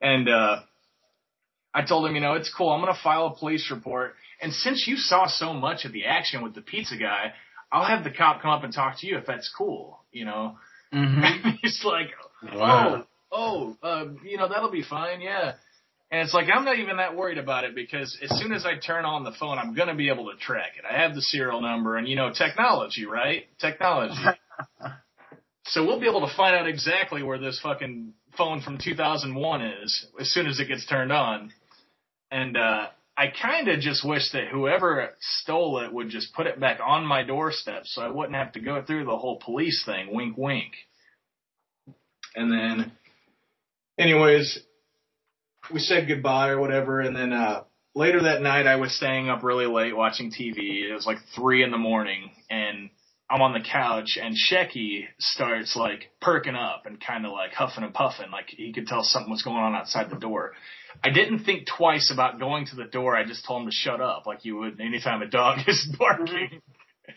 [0.00, 0.60] And uh
[1.74, 2.70] I told him, you know, it's cool.
[2.70, 4.14] I'm gonna file a police report.
[4.40, 7.32] And since you saw so much of the action with the pizza guy,
[7.70, 10.00] I'll have the cop come up and talk to you if that's cool.
[10.12, 10.56] You know.
[10.92, 11.50] Mm-hmm.
[11.62, 12.08] he's like,
[12.54, 13.04] Wow.
[13.32, 15.54] oh, oh, uh, you know, that'll be fine, yeah.
[16.10, 18.78] And it's like, I'm not even that worried about it because as soon as I
[18.78, 20.84] turn on the phone, I'm going to be able to track it.
[20.90, 23.44] I have the serial number and, you know, technology, right?
[23.60, 24.14] Technology.
[25.66, 30.06] so we'll be able to find out exactly where this fucking phone from 2001 is
[30.18, 31.52] as soon as it gets turned on.
[32.30, 32.86] And, uh,
[33.18, 37.04] I kind of just wish that whoever stole it would just put it back on
[37.04, 40.14] my doorstep so I wouldn't have to go through the whole police thing.
[40.14, 40.72] Wink, wink.
[42.36, 42.92] And then,
[43.98, 44.60] anyways,
[45.72, 49.42] we said goodbye or whatever, and then uh later that night I was staying up
[49.42, 50.88] really late watching TV.
[50.88, 52.88] It was like three in the morning, and
[53.30, 57.84] I'm on the couch, and Shecky starts like perking up and kind of like huffing
[57.84, 60.52] and puffing, like he could tell something was going on outside the door.
[61.04, 63.14] I didn't think twice about going to the door.
[63.14, 66.62] I just told him to shut up, like you would anytime a dog is barking.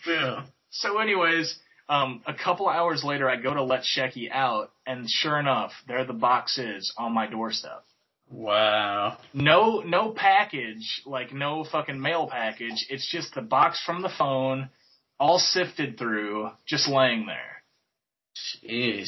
[0.06, 0.46] Yeah.
[0.72, 1.58] So, anyways,
[1.88, 6.06] um, a couple hours later, I go to let Shecky out, and sure enough, there
[6.06, 7.84] the box is on my doorstep.
[8.30, 9.18] Wow.
[9.34, 12.86] No, no package, like no fucking mail package.
[12.90, 14.70] It's just the box from the phone,
[15.22, 17.62] all sifted through, just laying there.
[18.68, 19.08] Jeez.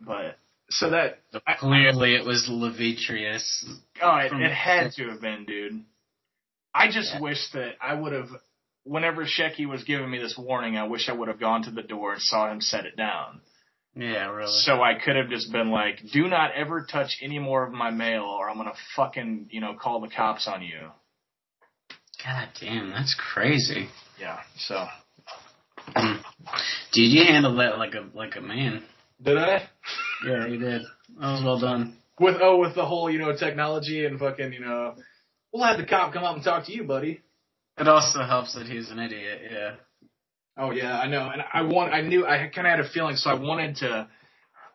[0.00, 0.38] But
[0.70, 3.64] so that I, Clearly, it was Levitrius.
[4.00, 5.82] oh, it, it had to have been, dude.
[6.72, 7.20] I just Yeah.
[7.20, 8.28] wish that I would have.
[8.84, 11.82] Whenever Shecky was giving me this warning, I wish I would have gone to the
[11.82, 13.40] door and saw him set it down.
[13.96, 14.52] Yeah, really.
[14.52, 17.90] So I could have just been like, do not ever touch any more of my
[17.90, 20.78] mail or I'm gonna fucking, you know, call the cops on you.
[22.24, 23.88] God damn, that's crazy.
[24.20, 24.86] Yeah, so.
[26.92, 28.82] Dude, you handled that like a like a man.
[29.22, 29.68] Did I?
[30.26, 30.82] Yeah, you did.
[31.20, 31.96] That was well done.
[32.20, 34.94] With, oh, with the whole, you know, technology and fucking, you know,
[35.52, 37.20] we'll have the cop come up and talk to you, buddy.
[37.78, 39.40] It also helps that he's an idiot.
[39.50, 39.74] Yeah.
[40.56, 41.30] Oh yeah, I know.
[41.32, 44.08] And I want, I knew, I kind of had a feeling, so I wanted to,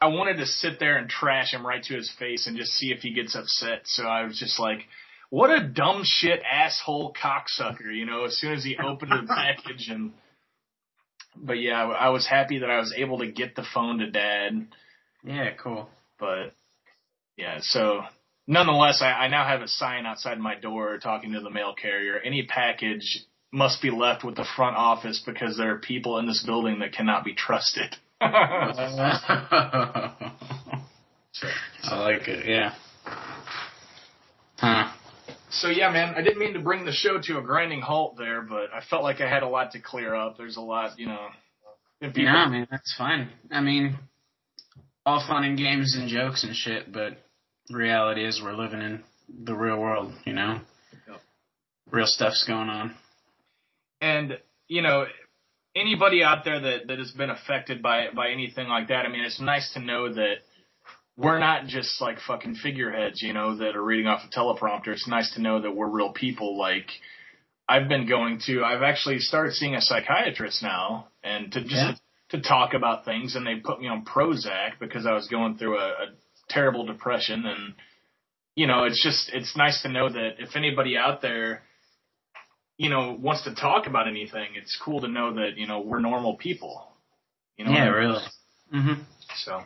[0.02, 2.92] I wanted to sit there and trash him right to his face and just see
[2.92, 3.82] if he gets upset.
[3.86, 4.80] So I was just like,
[5.30, 9.90] what a dumb shit asshole cocksucker, you know, as soon as he opened the package
[9.90, 10.14] and,
[11.36, 14.68] but yeah, I was happy that I was able to get the phone to dad,
[15.24, 15.90] Yeah, cool.
[16.20, 16.54] but
[17.38, 18.02] yeah, so
[18.48, 22.20] nonetheless, I, I now have a sign outside my door talking to the mail carrier.
[22.20, 26.44] Any package must be left with the front office because there are people in this
[26.46, 27.96] building that cannot be trusted.
[28.22, 30.14] I
[31.92, 32.46] like it.
[32.48, 32.74] Yeah.
[34.58, 34.92] Huh.
[35.62, 38.42] So yeah, man, I didn't mean to bring the show to a grinding halt there,
[38.42, 40.36] but I felt like I had a lot to clear up.
[40.38, 41.28] There's a lot, you know.
[42.02, 43.30] people- Yeah, man, that's fine.
[43.52, 43.96] I mean,
[45.06, 47.18] all fun and games and jokes and shit, but
[47.70, 49.04] reality is we're living in
[49.46, 50.60] the real world, you know?
[51.08, 51.22] Yep.
[51.92, 52.96] Real stuff's going on.
[54.02, 54.38] and
[54.68, 55.06] you know
[55.76, 59.24] anybody out there that that has been affected by by anything like that i mean
[59.24, 60.36] it's nice to know that
[61.16, 65.08] we're not just like fucking figureheads you know that are reading off a teleprompter it's
[65.08, 66.88] nice to know that we're real people like
[67.70, 71.96] i've been going to i've actually started seeing a psychiatrist now and to just Yeah.
[72.30, 75.78] to talk about things and they put me on prozac because i was going through
[75.78, 76.06] a, a
[76.50, 77.74] terrible depression and
[78.56, 81.64] you know it's just it's nice to know that if anybody out there
[82.76, 86.00] you know, wants to talk about anything, it's cool to know that, you know, we're
[86.00, 86.88] normal people.
[87.56, 87.72] You know?
[87.72, 88.24] Yeah, really.
[88.74, 89.02] Mm-hmm.
[89.46, 89.62] So.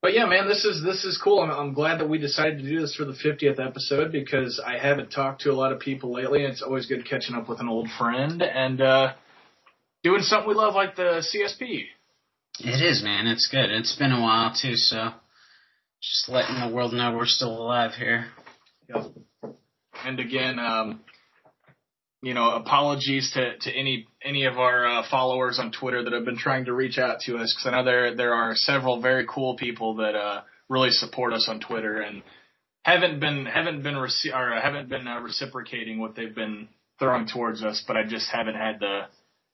[0.00, 1.40] But yeah, man, this is this is cool.
[1.40, 4.78] I'm, I'm glad that we decided to do this for the 50th episode because I
[4.78, 7.60] haven't talked to a lot of people lately, and it's always good catching up with
[7.60, 9.14] an old friend and uh,
[10.04, 11.86] doing something we love like the CSP.
[12.60, 13.26] It is, man.
[13.26, 13.70] It's good.
[13.70, 15.10] It's been a while, too, so
[16.00, 18.26] just letting the world know we're still alive here.
[18.88, 19.06] Yep.
[20.04, 21.00] And again, um,
[22.22, 26.24] you know, apologies to, to any any of our uh, followers on Twitter that have
[26.24, 29.26] been trying to reach out to us because I know there there are several very
[29.28, 32.22] cool people that uh, really support us on Twitter and
[32.82, 37.62] haven't been haven't been rece- or haven't been uh, reciprocating what they've been throwing towards
[37.62, 39.02] us, but I just haven't had the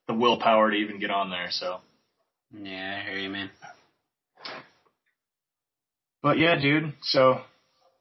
[0.08, 1.48] the willpower to even get on there.
[1.50, 1.80] So,
[2.52, 3.50] Yeah, I hear you, man.
[6.22, 6.94] but yeah, dude.
[7.02, 7.40] So,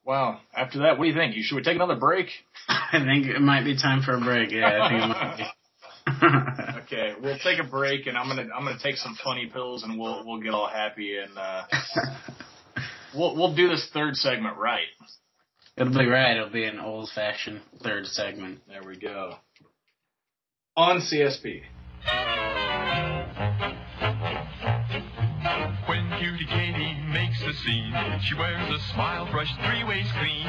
[0.04, 0.40] wow.
[0.56, 1.34] After that, what do you think?
[1.36, 2.28] Should we take another break?
[2.68, 4.50] I think it might be time for a break.
[4.50, 5.44] Yeah, I think it might be.
[6.84, 9.98] Okay, we'll take a break, and I'm gonna I'm gonna take some funny pills, and
[9.98, 11.62] we'll we'll get all happy, and uh,
[13.14, 14.86] we'll we'll do this third segment right.
[15.78, 16.36] It'll be right.
[16.36, 18.60] It'll be an old fashioned third segment.
[18.68, 19.36] There we go.
[20.76, 21.62] On CSP.
[27.64, 30.46] Scene, she wears a smile brush three ways clean.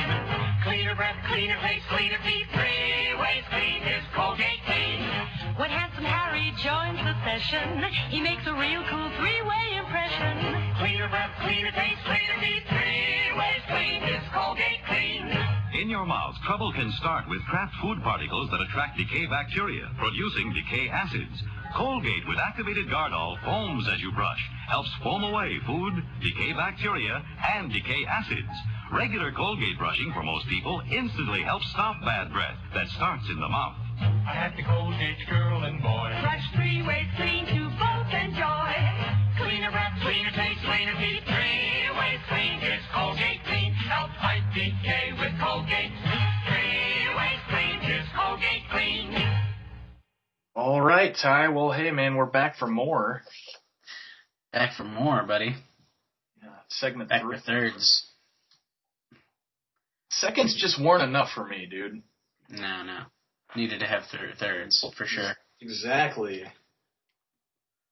[0.63, 4.99] Cleaner breath, cleaner face, cleaner teeth, three ways clean is Colgate Clean.
[5.55, 10.76] When handsome Harry joins the session, he makes a real cool three-way impression.
[10.78, 15.64] Cleaner breath, cleaner taste, cleaner teeth, three ways clean is Colgate Clean.
[15.76, 20.53] In your mouth, trouble can start with Kraft food particles that attract decay bacteria, producing
[20.53, 21.43] decay acids.
[21.76, 27.21] Colgate with activated Gardol foams as you brush, helps foam away food, decay bacteria,
[27.55, 28.55] and decay acids.
[28.93, 33.49] Regular Colgate brushing for most people instantly helps stop bad breath that starts in the
[33.49, 33.76] mouth.
[33.99, 36.09] I had the Colgate girl and boy.
[36.21, 38.71] Brush three ways clean to both enjoy.
[39.43, 43.73] Cleaner breath, cleaner taste, cleaner teeth, three ways clean is Colgate Clean.
[43.86, 45.91] Help fight decay with Colgate.
[46.47, 49.13] Three ways clean is Colgate Clean.
[50.55, 51.49] All right, Ty.
[51.49, 53.21] Well, hey, man, we're back for more.
[54.53, 55.55] Back for more, buddy.
[56.41, 57.38] Yeah, segment Back three.
[57.38, 58.09] for thirds.
[60.11, 62.01] Seconds just weren't enough for me, dude.
[62.49, 62.99] No, no.
[63.55, 65.33] Needed to have thir- thirds for sure.
[65.61, 66.43] Exactly.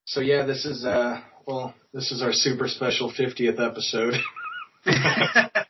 [0.06, 4.14] So yeah, this is uh, well, this is our super special 50th episode.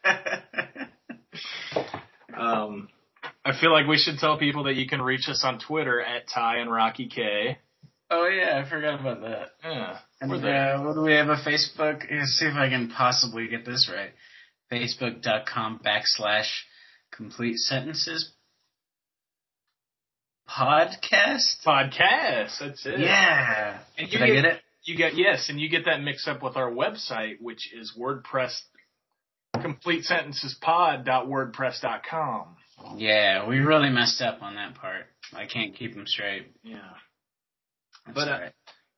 [3.45, 6.29] I feel like we should tell people that you can reach us on Twitter at
[6.33, 7.59] Ty and Rocky K.
[8.11, 9.49] oh yeah, I forgot about that.
[9.63, 12.05] Yeah, And uh, what do we have a Facebook?
[12.11, 14.13] Let's see if I can possibly get this right.
[14.73, 16.49] Facebook.com backslash
[17.13, 18.33] complete sentences
[20.49, 21.57] podcast.
[21.67, 22.59] Podcast.
[22.61, 23.01] That's it.
[23.01, 23.81] Yeah.
[23.99, 24.61] And Did you I get it?
[24.85, 28.55] You get yes, and you get that mixed up with our website, which is WordPress.
[29.57, 32.57] CompleteSentencesPod.wordpress.com.
[32.97, 35.07] Yeah, we really messed up on that part.
[35.35, 36.47] I can't keep them straight.
[36.63, 36.79] Yeah.
[38.07, 38.41] That's But, uh,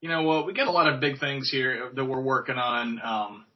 [0.00, 0.46] you know what?
[0.46, 3.00] We got a lot of big things here that we're working on.
[3.02, 3.46] Um,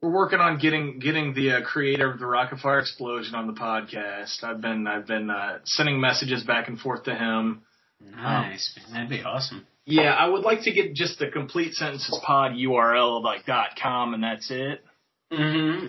[0.00, 3.52] we're working on getting getting the uh, creator of the Rocket Fire Explosion on the
[3.52, 4.42] podcast.
[4.42, 7.62] I've been I've been uh, sending messages back and forth to him.
[8.00, 8.92] nice, man.
[8.92, 9.66] That'd be awesome.
[9.84, 14.14] Yeah, I would like to get just the complete sentences pod URL like dot com
[14.14, 14.84] and that's it.
[15.32, 15.86] Mm-hmm.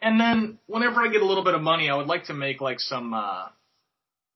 [0.00, 2.60] And then whenever I get a little bit of money, I would like to make
[2.60, 3.46] like some uh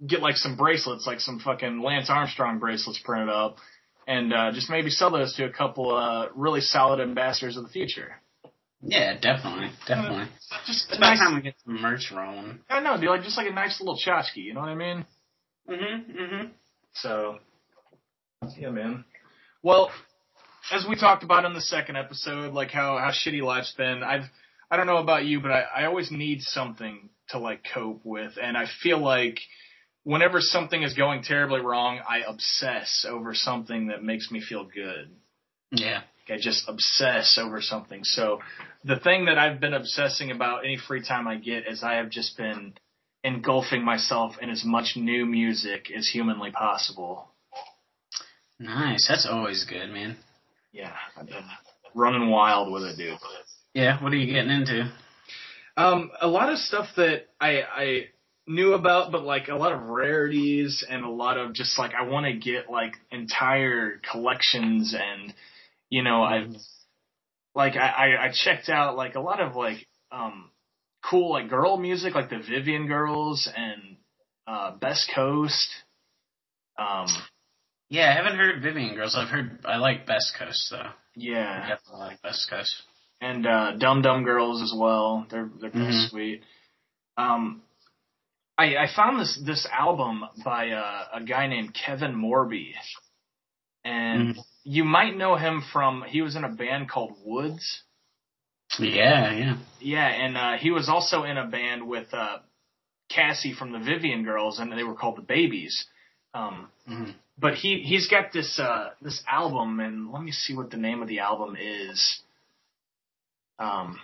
[0.05, 3.56] get like some bracelets, like some fucking Lance Armstrong bracelets printed up
[4.06, 7.70] and uh just maybe sell those to a couple uh really solid ambassadors of the
[7.70, 8.20] future.
[8.84, 10.26] Yeah, definitely, definitely.
[10.66, 12.59] Just It's about nice, time we get some merch rolling.
[12.68, 15.06] I know, dude, like just like a nice little tchotchke, you know what I mean?
[15.70, 16.18] Mm-hmm.
[16.20, 16.48] Mm-hmm.
[16.94, 17.39] So
[18.59, 19.05] yeah, man.
[19.62, 19.93] Well,
[20.72, 24.24] as we talked about in the second episode, like how how shitty life's been, I've
[24.73, 28.39] I don't know about you, but I, I always need something to like cope with,
[28.43, 29.39] and I feel like
[30.03, 35.11] whenever something is going terribly wrong, I obsess over something that makes me feel good.
[35.73, 36.01] Yeah.
[36.27, 38.03] I just obsess over something.
[38.03, 38.40] So
[38.82, 42.09] the thing that I've been obsessing about any free time I get is I have
[42.09, 42.73] just been
[43.23, 47.28] engulfing myself in as much new music as humanly possible.
[48.59, 49.07] Nice.
[49.07, 50.16] That's always good, man.
[50.73, 51.44] Yeah, I've been
[51.94, 53.19] running wild with it, dude.
[53.74, 54.03] Yeah.
[54.03, 54.93] What are you getting into?
[55.77, 58.05] Um, a lot of stuff that I I
[58.47, 62.03] knew about, but like a lot of rarities and a lot of just like I
[62.05, 65.32] want to get like entire collections and
[65.89, 66.55] you know I've
[67.55, 70.51] like I, I checked out like a lot of like um
[71.09, 73.97] cool like girl music like the Vivian Girls and
[74.47, 75.69] uh Best Coast.
[76.78, 77.07] Um
[77.89, 79.15] Yeah, I haven't heard Vivian Girls.
[79.16, 80.90] I've heard I like Best Coast though.
[81.15, 82.74] Yeah, I definitely like Best Coast.
[83.23, 85.27] And uh, Dum Dum Girls as well.
[85.31, 86.11] They're they're pretty Mhm.
[86.11, 86.43] sweet.
[87.16, 87.62] Um,
[88.59, 92.74] I I found this this album by uh, a guy named Kevin Morby,
[93.85, 94.44] and Mhm.
[94.65, 97.82] you might know him from he was in a band called Woods.
[98.78, 99.57] Yeah, yeah.
[99.81, 102.39] Yeah, and uh, he was also in a band with uh,
[103.11, 105.86] Cassie from the Vivian Girls, and they were called the Babies.
[106.35, 107.15] Um, Mhm.
[107.39, 111.03] but he he's got this uh this album and let me see what the name
[111.03, 112.20] of the album is
[113.59, 113.99] um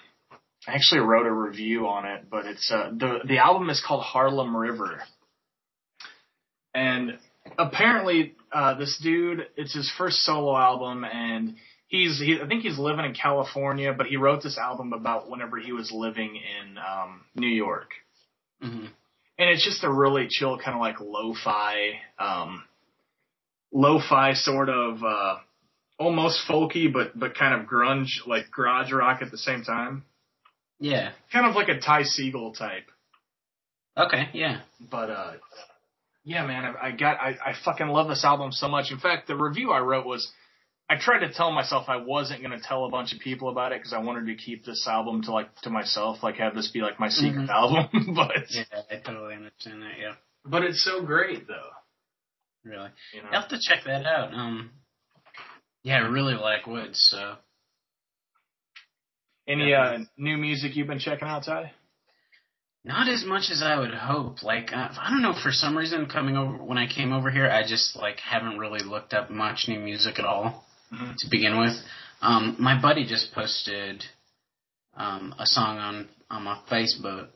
[0.67, 4.03] i actually wrote a review on it but it's uh the the album is called
[4.03, 5.03] harlem river.
[6.75, 7.19] And
[7.59, 11.57] apparently uh this dude it's his first solo album and
[11.89, 15.59] he's he, i think he's living in california but he wrote this album about whenever
[15.59, 17.91] he was living in um new york.
[18.61, 18.87] Hmm
[19.39, 22.65] and it's just a really chill kind of like lo-fi um
[23.73, 25.37] lo-fi sort of uh
[25.99, 30.05] almost folky but but kind of grunge like garage rock at the same time
[30.81, 31.11] Yeah.
[31.33, 32.87] kind of like a Ty Segall type
[33.97, 34.61] Okay, yeah.
[34.91, 35.33] but uh
[36.25, 39.27] yeah man i, I got I, I fucking love this album so much in fact
[39.29, 40.31] the review i wrote was
[40.89, 43.73] i tried to tell myself i wasn't going to tell a bunch of people about
[43.73, 46.71] it because i wanted to keep this album to like to myself like have this
[46.71, 47.51] be like my secret Mhm.
[47.51, 50.15] album but Yeah, I totally understand that, yeah.
[50.45, 51.71] but it's so great though
[52.65, 52.91] Really.
[53.15, 54.33] you know I'll have to check that out.
[54.35, 54.71] Um
[55.89, 57.37] Yeah, I really like Woods, so
[59.49, 61.73] Any uh, new music you've been checking out, Ty?
[62.85, 64.43] Not as much as I would hope.
[64.43, 67.49] Like uh, I don't know, for some reason, coming over when I came over here,
[67.49, 71.17] I just like haven't really looked up much new music at all Mhm.
[71.21, 71.75] to begin with.
[72.21, 74.05] Um, my buddy just posted
[74.95, 77.29] um, a song on on my Facebook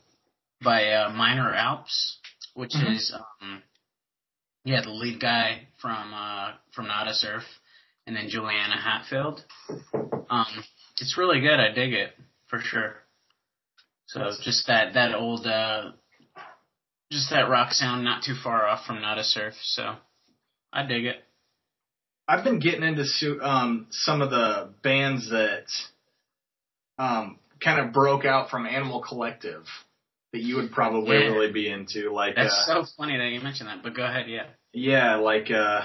[0.62, 2.18] by uh, Minor Alps,
[2.52, 2.96] which Mhm.
[2.96, 3.62] is um,
[4.66, 7.44] yeah the lead guy from uh, from Nada Surf,
[8.06, 9.44] and then Juliana Hatfield.
[10.30, 10.46] Um,
[11.00, 11.58] it's really good.
[11.60, 12.10] I dig it
[12.48, 12.94] for sure.
[14.06, 15.92] So just that that old uh
[17.10, 19.96] just that rock sound not too far off from Nada Surf, so
[20.72, 21.16] I dig it.
[22.28, 23.04] I've been getting into
[23.42, 25.64] um, some of the bands that
[26.98, 29.64] um, kind of broke out from Animal Collective
[30.32, 31.24] that you would probably Yeah.
[31.26, 34.26] really be into, like That's uh, so funny that you mentioned that, but go ahead,
[34.30, 34.46] yeah.
[34.72, 35.82] yeah, like uh,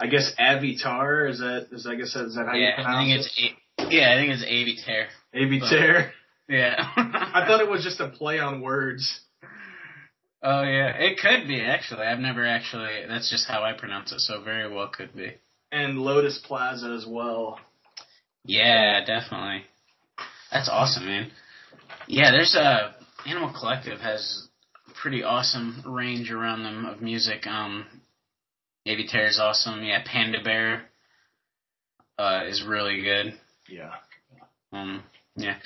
[0.00, 3.06] I guess Avitar is that is I guess is that how you yeah, I pronounce
[3.06, 3.20] think it?
[3.20, 5.08] it's a- yeah, I think it's Avey Tare.
[5.34, 6.10] Avitar.
[6.48, 6.74] Yeah.
[6.96, 9.20] I thought it was just a play on words.
[10.42, 12.02] Oh yeah, it could be actually.
[12.02, 13.04] I've never actually.
[13.08, 15.32] That's just how I pronounce it, so very well could be.
[15.72, 17.58] And Lotus Plaza as well.
[18.44, 19.64] Yeah, definitely.
[20.52, 21.30] That's awesome, man.
[22.06, 22.94] Yeah, there's a
[23.26, 24.48] Animal Collective has
[25.02, 27.46] pretty awesome range around them of music.
[27.46, 27.84] Um,
[28.88, 29.84] Navy Terror is awesome.
[29.84, 30.86] Yeah, Panda Bear
[32.18, 33.34] uh, is really good.
[33.68, 33.90] Yeah.
[34.72, 35.02] Um,
[35.36, 35.56] yeah,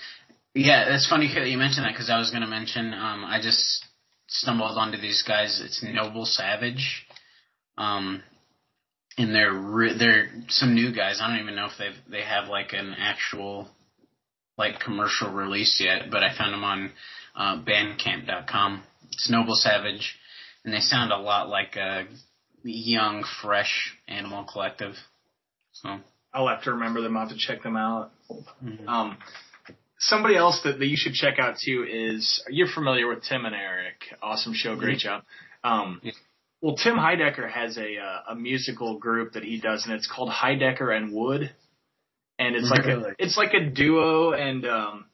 [0.56, 0.92] yeah.
[0.92, 2.92] It's funny that you mentioned that because I was going to mention.
[2.92, 3.86] Um, I just
[4.26, 5.62] stumbled onto these guys.
[5.64, 7.06] It's Noble Savage.
[7.78, 8.24] Um,
[9.16, 11.20] and they're re- they're some new guys.
[11.22, 13.68] I don't even know if they've they have like an actual
[14.58, 16.90] like commercial release yet, but I found them on
[17.36, 18.82] uh, Bandcamp.com.
[19.12, 20.16] It's Noble Savage,
[20.64, 22.08] and they sound a lot like a
[22.64, 24.94] young, fresh Animal Collective.
[25.72, 25.98] So
[26.32, 27.16] I'll have to remember them.
[27.16, 28.10] I'll have to check them out.
[28.64, 28.86] mhm.
[28.86, 29.18] Um,
[29.98, 33.54] somebody else that, that you should check out too is you're familiar with Tim and
[33.54, 33.96] Eric.
[34.22, 35.22] Awesome show, great job.
[35.64, 36.12] Um, Yeah.
[36.60, 40.30] well, Tim Heidecker has a uh, a musical group that he does, and it's called
[40.30, 41.50] Heidecker and Wood,
[42.38, 45.04] and it's like a, it's like a duo, and um,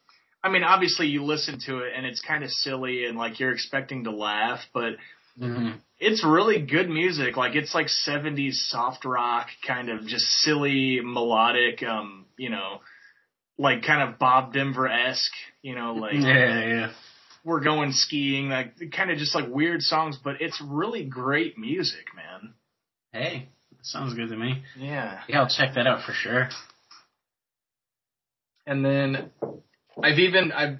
[0.43, 3.51] I mean, obviously you listen to it and it's kind of silly and like you're
[3.51, 4.93] expecting to laugh, but
[5.37, 5.79] Mhm.
[5.99, 7.37] it's really good music.
[7.37, 12.81] Like it's like 70s soft rock, kind of just silly, melodic, um, you know,
[13.57, 16.93] like kind of Bob Denver esque, you know, like yeah, yeah.
[17.43, 22.05] we're going skiing, like kind of just like weird songs, but it's really great music,
[22.15, 22.53] man.
[23.11, 23.49] Hey,
[23.81, 24.63] sounds good to me.
[24.77, 25.19] Yeah.
[25.27, 26.49] Yeah, I'll check that out for sure.
[28.65, 29.31] And then
[30.01, 30.77] I've even I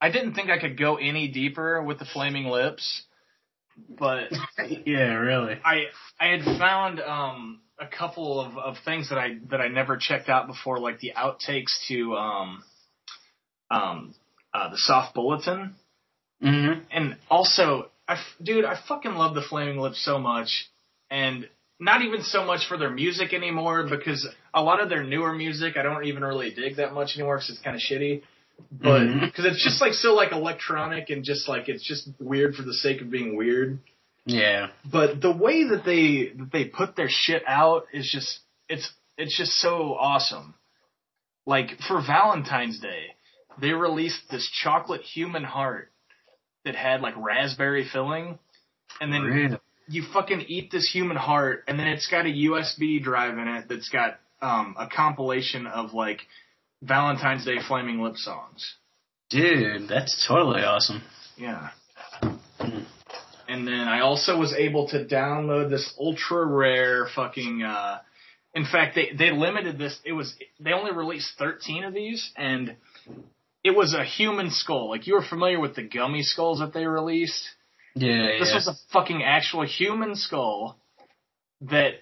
[0.00, 3.04] I didn't think I could go any deeper with the Flaming Lips,
[3.76, 4.30] but
[4.86, 5.58] yeah, really.
[5.64, 5.86] I
[6.18, 10.28] I had found um a couple of, of things that I that I never checked
[10.28, 12.62] out before, like the outtakes to um
[13.70, 14.14] um
[14.52, 15.74] uh, the Soft Bulletin,
[16.42, 16.80] Mm-hmm.
[16.90, 20.68] and also I dude I fucking love the Flaming Lips so much,
[21.10, 21.48] and
[21.80, 25.76] not even so much for their music anymore because a lot of their newer music
[25.76, 28.22] I don't even really dig that much anymore because it's kind of shitty.
[28.70, 32.62] But because it's just like so like electronic and just like it's just weird for
[32.62, 33.78] the sake of being weird
[34.26, 34.68] Yeah.
[34.90, 39.36] but the way that they that they put their shit out is just it's it's
[39.36, 40.54] just so awesome.
[41.46, 43.14] Like for Valentine's Day,
[43.60, 45.90] they released this chocolate human heart
[46.64, 48.38] that had like raspberry filling,
[49.00, 49.58] and then Really?
[49.88, 53.66] you fucking eat this human heart, and then it's got a USB drive in it
[53.68, 56.20] that's got um, a compilation of like
[56.84, 58.74] Valentine's Day Flaming Lip songs.
[59.30, 61.02] Dude, that's totally awesome.
[61.36, 61.70] Yeah.
[63.48, 67.98] And then I also was able to download this ultra rare fucking uh
[68.54, 72.76] in fact they they limited this it was they only released 13 of these and
[73.62, 74.90] it was a human skull.
[74.90, 77.42] Like you were familiar with the gummy skulls that they released?
[77.94, 78.54] Yeah, This yeah.
[78.56, 80.76] was a fucking actual human skull
[81.62, 81.94] that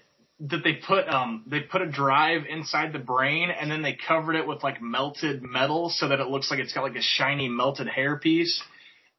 [0.49, 4.35] that they put um they put a drive inside the brain and then they covered
[4.35, 7.47] it with like melted metal so that it looks like it's got like a shiny
[7.47, 8.61] melted hair piece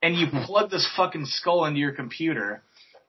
[0.03, 2.63] and you plug this fucking skull into your computer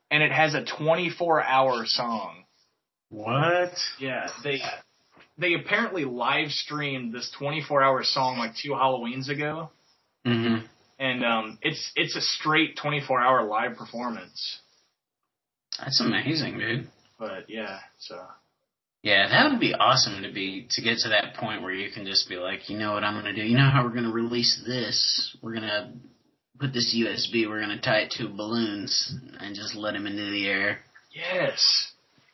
[0.10, 2.46] and it has a 24 hour song.
[3.10, 3.74] What?
[4.00, 4.62] Yeah, they
[5.38, 9.72] they apparently live streamed this 24 hour song like two Halloweens ago
[10.26, 10.66] Mm-hmm.
[10.98, 14.60] and um it's it's a straight 24 hour live performance.
[15.78, 16.88] That's amazing, dude.
[17.18, 18.20] But yeah, so
[19.04, 22.06] Yeah, that would be awesome to be to get to that point where you can
[22.06, 23.44] just be like, you know what I'm gonna do?
[23.44, 25.36] You know how we're gonna release this?
[25.42, 25.94] We're gonna
[26.60, 27.48] put this USB.
[27.48, 30.80] We're gonna tie it to balloons and just let him into the air.
[31.14, 31.92] yes.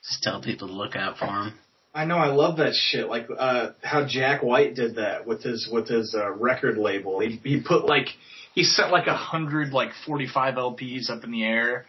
[0.07, 1.53] Just tell people to look out for him.
[1.93, 3.07] I know, I love that shit.
[3.07, 7.19] Like uh, how Jack White did that with his with his uh, record label.
[7.19, 8.07] He he put like
[8.55, 11.85] he sent like a hundred like forty five LPs up in the air,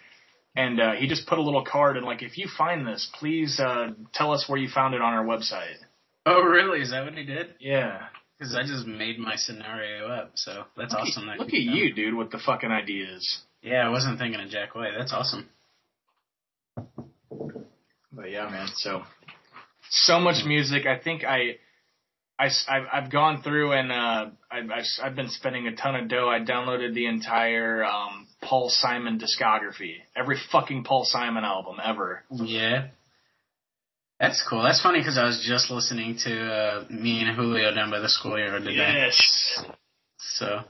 [0.54, 3.58] and uh, he just put a little card and like if you find this, please
[3.58, 5.76] uh, tell us where you found it on our website.
[6.26, 6.80] Oh, really?
[6.80, 7.54] Is that what he did?
[7.58, 8.06] Yeah,
[8.38, 11.28] Because I just made my scenario up, so that's look awesome.
[11.28, 11.76] At, that look at you done.
[11.76, 13.40] you, dude, with the fucking ideas.
[13.62, 14.92] Yeah, I wasn't thinking of Jack White.
[14.96, 15.48] That's awesome.
[16.76, 18.68] But yeah, man.
[18.74, 19.02] So
[19.90, 20.86] so much music.
[20.86, 21.56] I think I.
[22.38, 26.08] I, have I've gone through and uh, I've, I've I've been spending a ton of
[26.08, 26.28] dough.
[26.28, 32.24] I downloaded the entire um, Paul Simon discography, every fucking Paul Simon album ever.
[32.31, 32.89] Yeah.
[34.20, 34.62] That's cool.
[34.62, 38.09] That's funny because I was just listening to uh, me and Julio down by the
[38.09, 38.77] schoolyard today.
[38.77, 39.64] Yes.
[40.19, 40.60] So,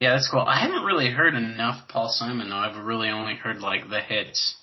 [0.00, 0.40] yeah, that's cool.
[0.40, 2.56] I haven't really heard enough Paul Simon though.
[2.56, 4.56] I've really only heard like the hits.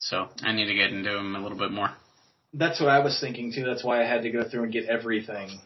[0.00, 1.90] So I need to get into him a little bit more.
[2.52, 3.64] That's what I was thinking too.
[3.64, 5.60] That's why I had to go through and get everything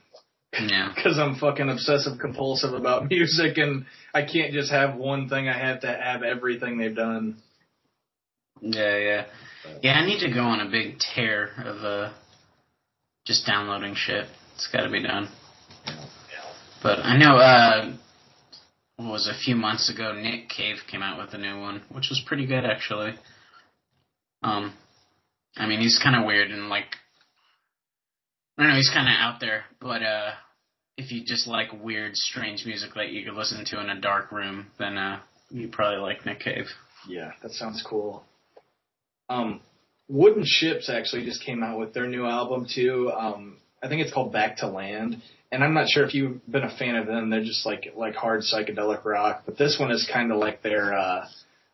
[0.52, 0.92] Yeah.
[0.94, 5.48] because I'm fucking obsessive compulsive about music and I can't just have one thing.
[5.48, 7.38] I have to have everything they've done.
[8.60, 9.24] Yeah, yeah.
[9.80, 12.12] Yeah, I need to go on a big tear of uh
[13.24, 14.26] just downloading shit.
[14.54, 15.28] It's got to be done.
[16.82, 17.96] But I know uh
[18.96, 22.08] what was a few months ago Nick Cave came out with a new one, which
[22.10, 23.14] was pretty good actually.
[24.42, 24.74] Um
[25.56, 26.96] I mean, he's kind of weird and like
[28.62, 30.30] I don't know, he's kind of out there, but uh
[30.96, 34.30] if you just like weird, strange music that you could listen to in a dark
[34.30, 35.18] room, then uh
[35.50, 36.66] you probably like Nick Cave.
[37.08, 38.22] Yeah, that sounds cool.
[39.28, 39.62] Um,
[40.08, 43.10] Wooden Shjips actually just came out with their new album too.
[43.10, 45.20] Um, I think it's called Back to Land,
[45.50, 47.30] and I'm not sure if you've been a fan of them.
[47.30, 50.94] They're just like like hard psychedelic rock, but this one is kind of like their
[50.94, 51.26] uh,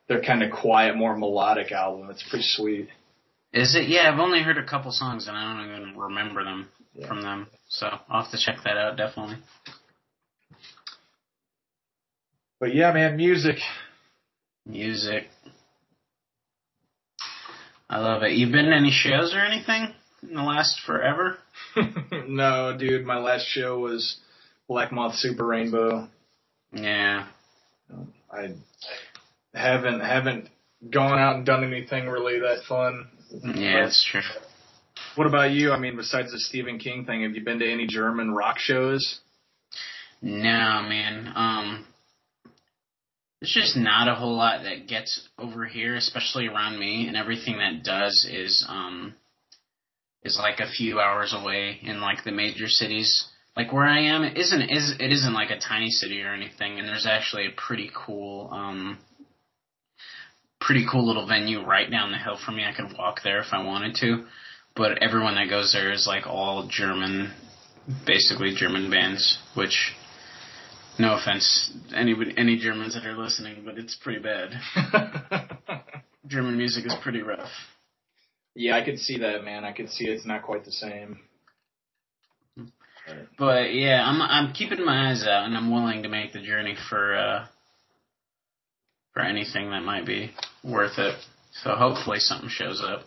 [0.08, 2.08] their kind of quiet, more melodic album.
[2.08, 2.88] It's pretty sweet.
[3.52, 3.88] Is it?
[3.88, 7.06] Yeah, I've only heard a couple songs and I don't even remember them Yeah.
[7.06, 7.46] from them.
[7.68, 9.36] So I'll have to check that out definitely.
[12.58, 13.56] But yeah, man, music.
[14.66, 15.28] Music.
[17.88, 18.32] I love it.
[18.32, 19.94] You been to any shows or anything
[20.28, 21.38] in the last forever?
[22.26, 24.18] no, dude, my last show was
[24.66, 26.08] Black Moth Super Rainbow.
[26.72, 27.26] Yeah.
[28.30, 28.54] I
[29.54, 30.48] haven't haven't
[30.90, 33.08] gone out and done anything really that fun.
[33.30, 34.20] Yeah, it's true.
[35.18, 35.72] What about you?
[35.72, 39.18] I mean, besides the Stephen King thing, have you been to any German rock shows?
[40.22, 41.32] No, man.
[41.34, 41.86] Um,
[43.40, 47.58] there's just not a whole lot that gets over here, especially around me, and everything
[47.58, 49.12] that does is um
[50.22, 53.24] is like a few hours away in like the major cities.
[53.56, 56.78] Like where I am, it isn't is it isn't like a tiny city or anything,
[56.78, 58.98] and there's actually a pretty cool um
[60.60, 62.64] pretty cool little venue right down the hill from me.
[62.64, 64.24] I could walk there if I wanted to,
[64.78, 67.34] but everyone that goes there is like all German,
[68.06, 69.92] basically German bands, which.
[71.00, 74.50] No offense, any any Germans that are listening, but it's pretty bad.
[76.26, 77.50] German music is pretty rough.
[78.56, 79.64] Yeah, I could see that, man.
[79.64, 81.20] I could see it's not quite the same.
[83.38, 86.74] But yeah, I'm I'm keeping my eyes out, and I'm willing to make the journey
[86.90, 87.46] for uh,
[89.14, 90.32] for anything that might be
[90.64, 91.14] worth it.
[91.62, 93.02] So hopefully something shows up.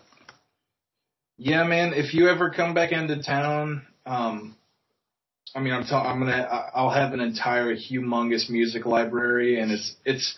[1.43, 1.93] Yeah, man.
[1.95, 4.55] If you ever come back into town, um,
[5.55, 9.95] I mean, I'm tell- I'm gonna I'll have an entire humongous music library, and it's
[10.05, 10.37] it's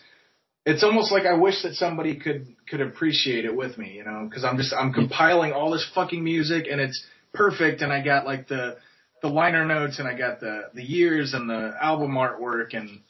[0.65, 4.27] it's almost like I wish that somebody could could appreciate it with me, you know,
[4.29, 8.25] because I'm just I'm compiling all this fucking music, and it's perfect, and I got
[8.25, 8.77] like the
[9.21, 13.01] the liner notes, and I got the the years and the album artwork, and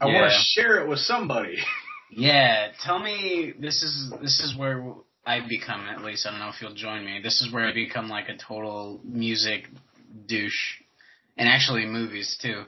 [0.00, 1.58] I want to share it with somebody.
[2.08, 4.94] Yeah, tell me this is this is where
[5.26, 6.24] I become at least.
[6.24, 7.20] I don't know if you'll join me.
[7.20, 9.64] This is where I become like a total music
[10.26, 10.80] douche,
[11.36, 12.62] and actually movies too,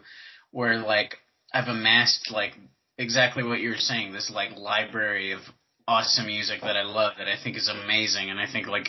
[0.51, 1.15] where like
[1.55, 2.55] I've amassed like
[2.99, 4.13] exactly what you were saying.
[4.13, 5.41] This like library of
[5.87, 8.89] awesome music that I love that I think is amazing, and I think like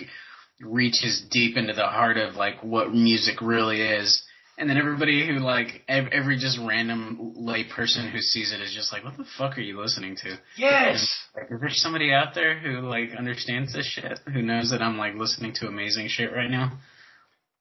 [0.59, 4.23] reaches deep into the heart of like what music really is.
[4.59, 8.73] And then everybody who like ev- every just random lay person who sees it is
[8.75, 10.37] just like, what the fuck are you listening to?
[10.57, 11.07] yes.
[11.33, 14.19] Like, is there somebody out there who like understands this shit?
[14.31, 16.77] Who knows that I'm like listening to amazing shit right now?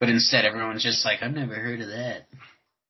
[0.01, 2.27] But instead, everyone's just like, I've never heard of that.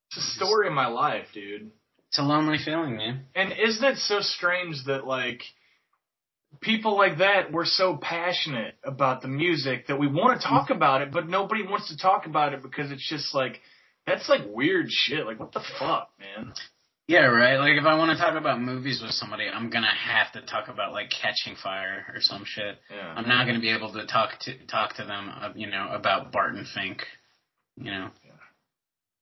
[0.08, 1.70] It's a story of my life, dude.
[2.08, 3.26] It's a lonely feeling, man.
[3.36, 5.44] And isn't it so strange that like
[6.62, 10.76] people like that we're so passionate about the music that we want to talk mm.
[10.76, 13.60] about it, but nobody wants to talk about it because it's just like
[14.10, 15.26] that's like weird shit.
[15.26, 16.54] Like what the fuck, man?
[17.10, 17.58] Yeah, right.
[17.58, 20.68] Like if I want to talk about movies with somebody, I'm gonna have to talk
[20.68, 22.78] about like Catching Fire or some shit.
[22.92, 23.14] Yeah.
[23.16, 26.32] I'm not gonna be able to talk to talk to them, uh, you know, about
[26.32, 27.02] Barton Fink.
[27.78, 28.10] You know.
[28.24, 28.32] Yeah.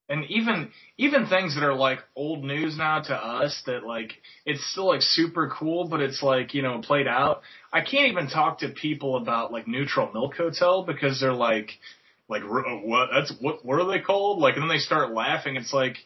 [0.10, 4.14] And even even things that are like old news now to us that like
[4.46, 7.42] it's still like super cool, but it's like you know played out.
[7.72, 11.72] I can't even talk to people about like Neutral Milk Hotel because they're like
[12.30, 14.40] like uh, what that's what what are they called?
[14.40, 15.56] Like and then they start laughing.
[15.56, 15.98] It's like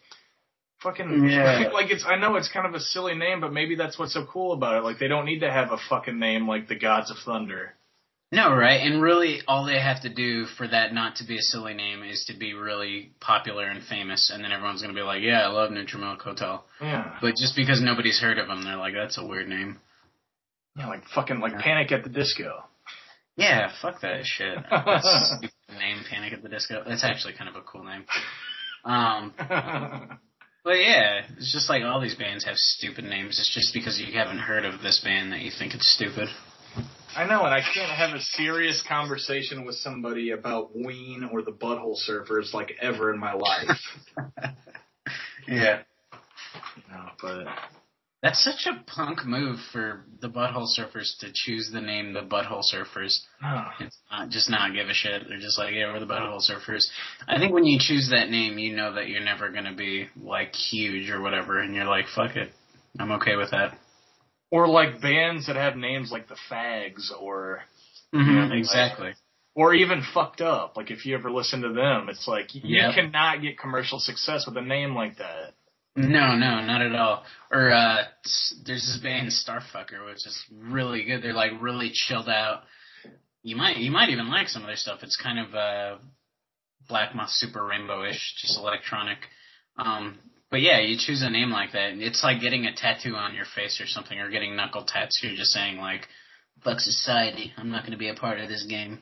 [0.82, 1.70] fucking Yeah.
[1.74, 4.26] like it's I know it's kind of a silly name, but maybe that's what's so
[4.32, 4.84] cool about it.
[4.84, 7.74] Like they don't need to have a fucking name like the Gods of Thunder.
[8.34, 8.80] No, right?
[8.80, 12.02] And really, all they have to do for that not to be a silly name
[12.02, 15.48] is to be really popular and famous, and then everyone's gonna be like, "Yeah, I
[15.48, 17.18] love Neutral Milk Hotel." Yeah.
[17.20, 19.82] But just because nobody's heard of them, they're like, "That's a weird name."
[20.78, 22.64] Yeah, like fucking like Panic at the Disco.
[23.36, 24.58] Yeah, fuck that shit.
[24.72, 25.36] That's
[25.74, 26.84] name, Panic at the Disco.
[26.88, 28.06] That's actually kind of a cool name.
[28.84, 33.38] Um, but yeah, it's just like all these bands have stupid names.
[33.38, 36.30] It's just because you haven't heard of this band that you think it's stupid.
[37.16, 41.52] I know, and I can't have a serious conversation with somebody about Ween or the
[41.52, 43.78] Butthole Surfers like ever in my life.
[45.48, 45.82] Yeah.
[46.90, 47.46] no, but
[48.24, 52.62] That's such a punk move for the Butthole Surfers to choose the name the Butthole
[52.64, 53.18] Surfers.
[53.42, 53.64] no.
[53.80, 55.24] It's not, just not give a shit.
[55.28, 56.84] They're just like, yeah, we're the Butthole Surfers.
[57.28, 60.54] I think when you choose that name, you know that you're never gonna be like
[60.54, 62.52] huge or whatever, and you're like, fuck it,
[63.00, 63.78] I'm okay with that.
[64.52, 67.62] or like bands that have names like the Fags or
[68.14, 69.14] Mm-hmm, exactly.
[69.56, 70.76] or even fucked up.
[70.78, 72.96] Like if you ever listen to them, it's like y- Yep.
[72.96, 75.54] you cannot get commercial success with a name like that.
[75.96, 77.24] No, no, not at all.
[77.52, 78.04] Or uh
[78.66, 81.22] there's this band Starfucker, which is really good.
[81.22, 82.64] They're like really chilled out.
[83.44, 85.00] You might you might even like some of their stuff.
[85.04, 85.98] It's kind of uh
[86.88, 89.18] Black Moth Super Rainbow ish, just electronic.
[89.78, 90.20] Um
[90.50, 91.94] but yeah, you choose a name like that.
[91.94, 95.22] It's like getting a tattoo on your face or something, or getting knuckle tats.
[95.24, 96.10] You're just saying like,
[96.62, 97.54] "Fuck society.
[97.56, 99.02] I'm not going to be a part of this game."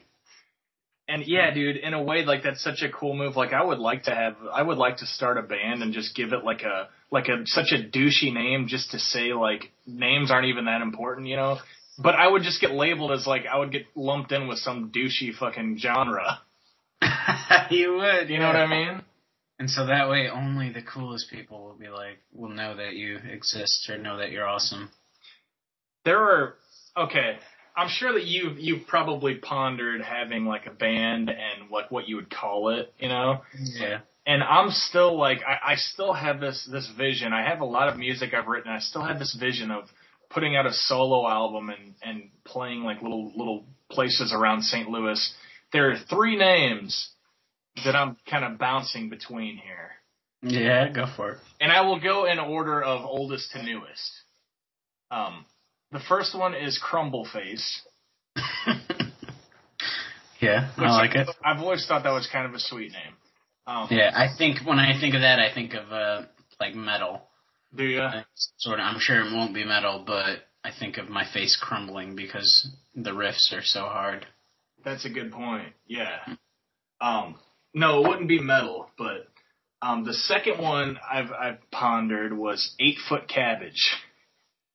[1.10, 3.36] And yeah, dude, in a way, like that's such a cool move.
[3.36, 6.16] Like I would like to have, I would like to start a band and just
[6.16, 10.30] give it like a, like a such a douchey name, just to say like names
[10.30, 11.58] aren't even that important, you know.
[11.98, 14.92] But I would just get labeled as like I would get lumped in with some
[14.96, 16.42] douchey fucking genre.
[17.72, 19.02] you would, You know what I mean?
[19.58, 23.18] And so that way, only the coolest people will be like, will know that you
[23.30, 24.92] exist or know that you're awesome.
[26.06, 26.54] There are
[26.96, 27.40] okay.
[27.76, 32.18] I'm sure that you've you've probably pondered having like a band and like what you
[32.18, 33.42] would call it, you know.
[33.80, 34.00] Yeah.
[34.26, 37.34] And I'm still like I, I still have this this vision.
[37.34, 38.72] I have a lot of music I've written.
[38.72, 39.86] I still have this vision of
[40.30, 44.90] putting out a solo album and and playing like little little places around St.
[44.90, 45.34] Louis.
[45.72, 47.10] There are three names
[47.86, 49.92] that I'm kind of bouncing between here.
[50.42, 51.38] Yeah, go for it.
[51.60, 54.12] And I will go in order of oldest to newest.
[55.12, 55.46] Um,
[55.92, 57.82] the first one is Crumble Face.
[60.42, 61.28] Yeah, I like it.
[61.44, 63.14] I've always thought that was kind of a sweet name.
[63.68, 66.22] Um, Yeah, I think when I think of that, I think of uh
[66.60, 67.22] like metal.
[67.76, 68.08] Do you?
[68.58, 68.86] Sort of.
[68.86, 73.12] I'm sure it won't be metal, but I think of my face crumbling because the
[73.12, 74.26] riffs are so hard.
[74.84, 75.74] That's a good point.
[75.88, 76.20] Yeah.
[77.02, 77.36] Um,
[77.74, 79.28] no, it wouldn't be metal, but
[79.82, 83.92] um, the second one I've I've pondered was Eight Foot Cabbage,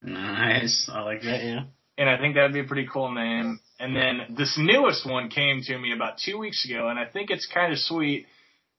[0.04, 0.88] Nice.
[0.92, 1.42] I like that.
[1.42, 1.64] Yeah.
[1.98, 3.58] and I think that'd be a pretty cool name.
[3.80, 7.30] And then this newest one came to me about two weeks ago, and I think
[7.30, 8.26] it's kind of sweet.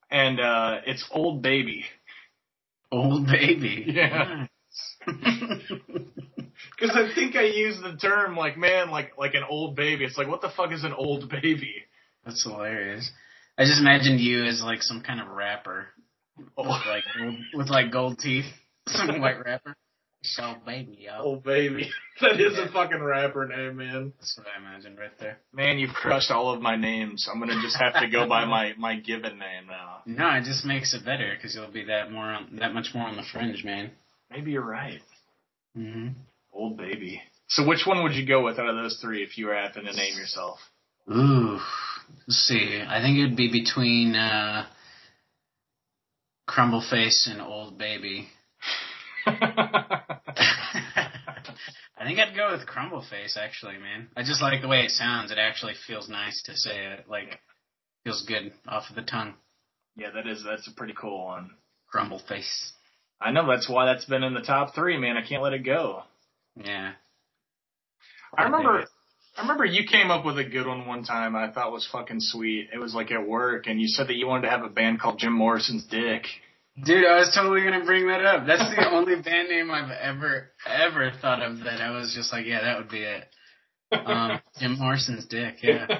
[0.09, 1.83] And uh, it's Old Baby.
[2.91, 3.83] Old baby.
[3.87, 4.45] Yeah.
[5.05, 10.05] Because I think I used the term like, man, like like an old baby.
[10.05, 11.73] It's like, what the fuck is an old baby?
[12.23, 13.09] That's hilarious.
[13.57, 15.87] I just imagined you as like some kind of rapper
[16.37, 17.03] with like
[17.53, 18.45] with like gold teeth,
[18.87, 19.75] some white rapper.
[20.25, 21.19] So baby, yo.
[21.21, 21.89] Old baby.
[22.21, 24.13] That is a fucking rapper name, man.
[24.17, 25.37] That's what I imagined right there.
[25.51, 27.27] Man, you've crushed all of my names.
[27.29, 29.97] I'm gonna just have to go by my my given name now.
[30.05, 33.05] No, it just makes it better because you'll be that more on, that much more
[33.05, 33.91] on the fringe, man.
[34.31, 35.01] Maybe you're right.
[35.75, 36.07] hmm
[36.53, 37.21] Old baby.
[37.49, 39.83] So which one would you go with out of those three if you were having
[39.83, 40.57] to name yourself?
[41.11, 41.59] Ooh,
[42.27, 42.81] let's see.
[42.87, 44.67] I think it'd be between uh,
[46.47, 48.29] Crumble Face and Old Baby.
[51.97, 54.09] I think I'd go with Crumble Face, actually, man.
[54.15, 55.31] I just like the way it sounds.
[55.31, 57.09] It actually feels nice to say it.
[57.09, 57.39] Like,
[58.03, 59.33] feels good off of the tongue.
[59.95, 61.51] Yeah, that is that's a pretty cool one.
[61.89, 62.73] Crumble Face.
[63.19, 65.17] I know that's why that's been in the top three, man.
[65.17, 66.03] I can't let it go.
[66.55, 66.91] Yeah.
[68.37, 68.85] I remember
[69.37, 72.19] I remember you came up with a good one one time I thought was fucking
[72.19, 72.69] sweet.
[72.73, 74.99] It was like at work and you said that you wanted to have a band
[74.99, 76.23] called Jim Morrison's Dick.
[76.83, 78.45] Dude, I was totally gonna bring that up.
[78.45, 82.45] That's the only band name I've ever ever thought of that I was just like,
[82.45, 83.25] yeah, that would be it.
[83.91, 85.85] Um, Jim Morrison's dick, yeah.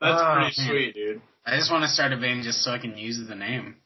[0.00, 0.68] That's Oh, pretty man.
[0.68, 1.22] sweet, dude.
[1.46, 3.76] I just want to start a band just so I can use the name.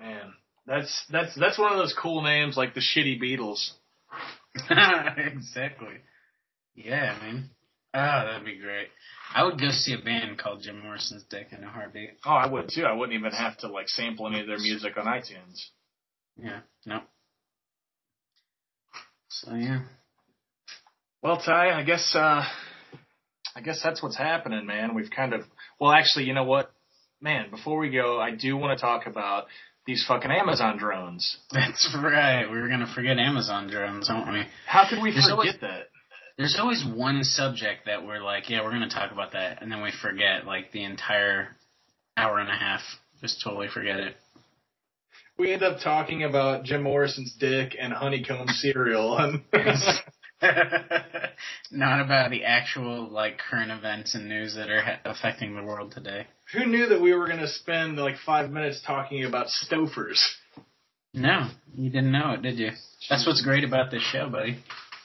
[0.00, 0.32] Man,
[0.66, 3.70] that's that's that's one of those cool names like the shitty Beatles.
[5.16, 5.94] exactly.
[6.74, 7.50] Yeah, man.
[7.96, 8.88] Ah, that'd be great.
[9.34, 12.10] I would go see a band called Jim Morrison's Dick in a heartbeat.
[12.24, 12.84] Oh, I would too.
[12.84, 15.60] I wouldn't even have to like sample any of their music on iTunes.
[16.36, 17.00] Yeah, no.
[19.28, 19.80] So yeah.
[21.22, 22.42] Well, Ty, I guess uh
[23.54, 24.94] I guess that's what's happening, man.
[24.94, 25.42] We've kind of
[25.80, 26.70] well, actually, you know what,
[27.20, 27.50] man?
[27.50, 29.46] Before we go, I do want to talk about
[29.86, 31.36] these fucking Amazon drones.
[31.52, 32.46] That's right.
[32.50, 34.42] We were gonna forget Amazon drones, aren't we?
[34.66, 35.88] How could we There's forget always- that?
[36.38, 39.82] There's always one subject that we're like, yeah, we're gonna talk about that, and then
[39.82, 41.56] we forget like the entire
[42.16, 42.80] hour and a half.
[43.22, 44.16] Just totally forget it.
[45.38, 49.18] We end up talking about Jim Morrison's dick and honeycomb cereal.
[51.70, 55.92] Not about the actual like current events and news that are ha- affecting the world
[55.92, 56.26] today.
[56.52, 60.18] who knew that we were going to spend like five minutes talking about stofers?
[61.14, 62.70] No, you didn't know it, did you?
[63.08, 64.58] That's what's great about this show, buddy.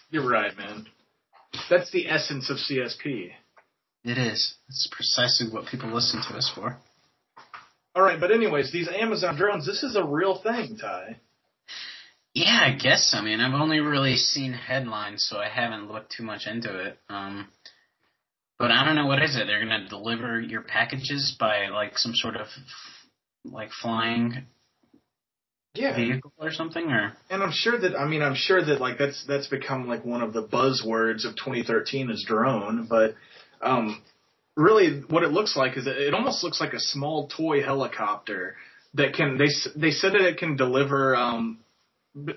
[0.09, 0.87] You're right, man.
[1.69, 3.31] That's the essence of CSP.
[4.03, 4.55] It is.
[4.67, 6.77] It's precisely what people listen to us for.
[7.93, 11.17] All right, but anyways, these Amazon drones, this is a real thing, Ty.
[12.33, 13.13] Yeah, I guess.
[13.13, 16.97] I mean, I've only really seen headlines, so I haven't looked too much into it.
[17.09, 17.49] Um,
[18.57, 19.47] but I don't know what is it.
[19.47, 22.47] They're gonna deliver your packages by like some sort of
[23.43, 24.45] like flying
[25.73, 25.95] Yeah.
[25.95, 29.23] vehicle or something, or And I'm sure that I mean I'm sure that like that's
[29.25, 33.15] that's become like one of the buzzwords of 2013 is drone, but
[33.61, 34.01] um
[34.57, 38.55] really what it looks like is it, it almost looks like a small toy helicopter
[38.95, 41.59] that can they they said that it can deliver um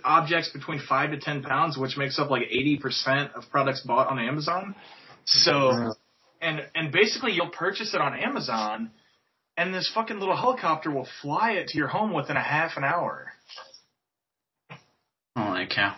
[0.05, 4.21] objects between 5 to 10 pounds which makes up like 80% of products bought on
[4.21, 4.77] Amazon.
[5.25, 5.95] So
[6.41, 8.93] and and basically you'll purchase it on Amazon
[9.57, 12.85] and this fucking little helicopter will fly it to your home within a half an
[12.85, 13.33] hour.
[15.37, 15.97] holy cow.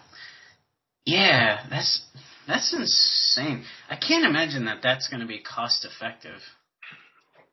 [1.04, 2.02] Yeah, that's
[2.46, 3.64] that's insane.
[3.90, 6.40] I can't imagine that that's gonna be cost effective.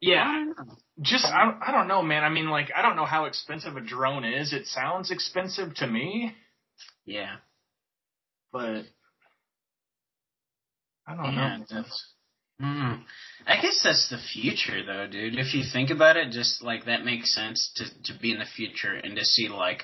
[0.01, 0.45] Yeah.
[1.01, 2.23] Just I don't- I don't know, man.
[2.23, 4.53] I mean, like I don't know how expensive a drone is.
[4.53, 6.35] It sounds expensive to me,
[7.05, 7.37] Yeah.
[8.51, 8.85] but
[11.07, 11.65] I don't Yeah, know.
[11.69, 12.12] that's.
[12.59, 12.93] Hmm.
[13.45, 15.37] I guess that's the future, though, dude.
[15.37, 18.45] If you think about it, just like that makes sense to to be in the
[18.45, 19.83] future and to see like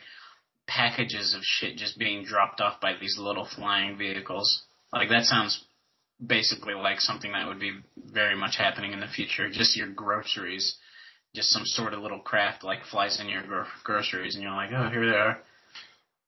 [0.68, 4.64] packages of shit just being dropped off by these little flying vehicles.
[4.94, 5.66] Like that sounds
[6.26, 7.80] basically like something that would be
[8.12, 9.50] very much happening in the future.
[9.50, 10.78] Just your groceries,
[11.36, 14.72] just some sort of little craft like flies in your gro- groceries, and you're like,
[14.72, 15.40] oh, here they are.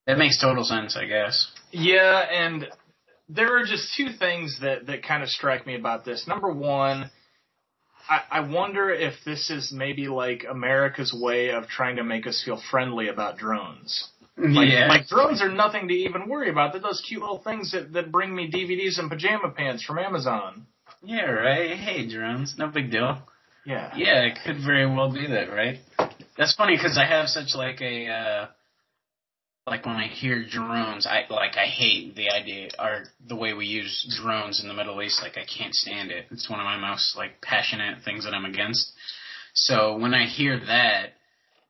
[0.07, 1.51] That makes total sense, I guess.
[1.71, 2.67] Yeah, and
[3.33, 6.27] there are just two things that that kind of strike me about this.
[6.27, 7.09] Number one,
[8.09, 12.41] I, I wonder if this is maybe like America's way of trying to make us
[12.43, 14.09] feel friendly about drones.
[14.37, 14.87] Like, yeah.
[14.87, 16.71] like drones are nothing to even worry about.
[16.71, 20.65] They're those cute little things that, that bring me DVDs and pajama pants from Amazon.
[21.03, 21.77] yeah, right.
[21.77, 23.19] Hey, drones, no big deal.
[23.65, 23.91] Yeah.
[23.95, 25.79] Yeah, it could very well be that, right?
[26.37, 28.47] That's funny because I have such like a uh,
[29.67, 33.65] like when I hear drones, I like I hate the idea or the way we
[33.65, 35.21] use drones in the Middle East.
[35.21, 36.25] Like I can't stand it.
[36.31, 38.91] It's one of my most like passionate things that I'm against.
[39.53, 41.13] So when I hear that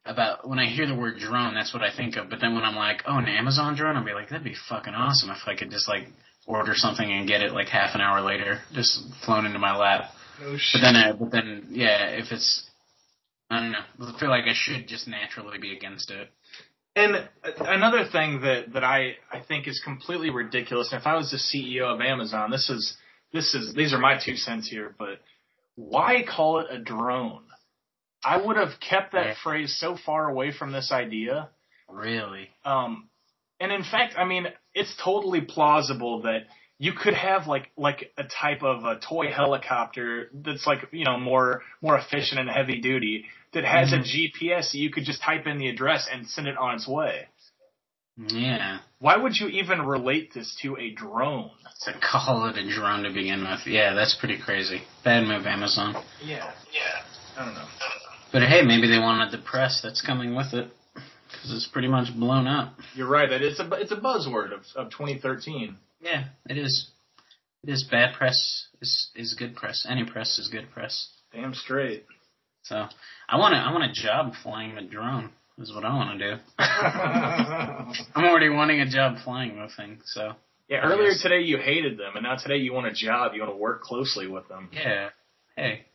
[0.06, 2.30] about when I hear the word drone, that's what I think of.
[2.30, 4.94] But then when I'm like, oh, an Amazon drone, I'll be like, that'd be fucking
[4.94, 6.08] awesome if I could just like
[6.48, 10.12] order something and get it like half an hour later, just flown into my lap.
[10.42, 12.68] No But then, uh, but then, yeah, if it's,
[13.50, 14.14] I don't know.
[14.14, 16.30] I feel like I should just naturally be against it.
[16.96, 20.92] And another thing that that I I think is completely ridiculous.
[20.92, 22.98] And if I was the CEO of Amazon, this is
[23.32, 24.94] this is these are my two cents here.
[24.98, 25.20] But
[25.76, 27.44] why call it a drone?
[28.24, 29.36] I would have kept that Yeah.
[29.42, 31.50] phrase so far away from this idea.
[31.90, 32.50] Really?
[32.66, 33.10] Um,
[33.60, 36.46] and in fact, I mean, it's totally plausible that
[36.78, 41.18] you could have like like a type of a toy helicopter that's like you know
[41.18, 44.48] more more efficient and heavy duty that has a mm-hmm.
[44.48, 47.28] GPS that you could just type in the address and send it on its way.
[48.18, 48.80] Yeah.
[49.00, 51.52] Why would you even relate this to a drone?
[51.86, 53.62] To call it a drone to begin with.
[53.66, 54.82] Yeah, that's pretty crazy.
[55.04, 55.96] Bad move, Amazon.
[56.24, 57.38] Yeah, yeah.
[57.38, 57.68] I don't know.
[58.32, 60.70] But hey, maybe they wanted the press that's coming with it.
[60.94, 62.76] Because it's pretty much blown up.
[62.94, 63.30] You're right.
[63.30, 65.78] That it's a it's a buzzword of of 2013.
[66.02, 66.92] Yeah, it is.
[67.64, 69.86] It is bad press is is good press.
[69.90, 71.10] Any press is good press.
[71.34, 72.06] Damn straight.
[72.64, 72.88] So
[73.30, 75.32] I want to I want a job flying a drone.
[75.58, 76.42] Is what I want to do.
[76.58, 80.00] I'm already wanting a job flying the thing.
[80.06, 80.34] So
[80.68, 83.34] Yeah, earlier today you hated them, and now today you want a job.
[83.36, 84.70] You want to work closely with them.
[84.74, 85.10] yeah,
[85.56, 85.86] hey,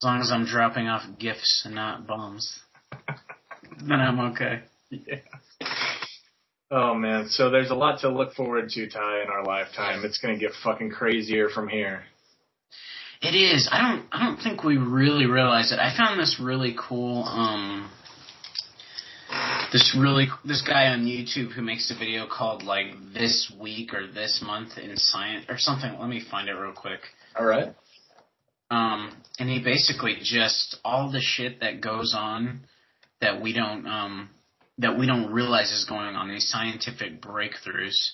[0.00, 2.60] as long as I'm dropping off gifts and not bombs,
[3.80, 4.60] then I'm okay.
[4.90, 5.16] Yeah.
[6.70, 10.04] Oh man, so there's a lot to look forward to, Ty, in our lifetime.
[10.04, 12.02] It's gonna get fucking crazier from here.
[13.20, 13.68] It is.
[13.70, 14.06] I don't.
[14.12, 15.80] I don't think we really realize it.
[15.80, 17.24] I found this really cool.
[17.24, 17.90] Um,
[19.72, 24.06] this really this guy on YouTube who makes a video called like this week or
[24.06, 25.98] this month in science or something.
[25.98, 27.00] Let me find it real quick.
[27.38, 27.74] All right.
[28.70, 32.60] Um, and he basically just all the shit that goes on
[33.20, 34.30] that we don't um
[34.78, 38.12] that we don't realize is going on these scientific breakthroughs.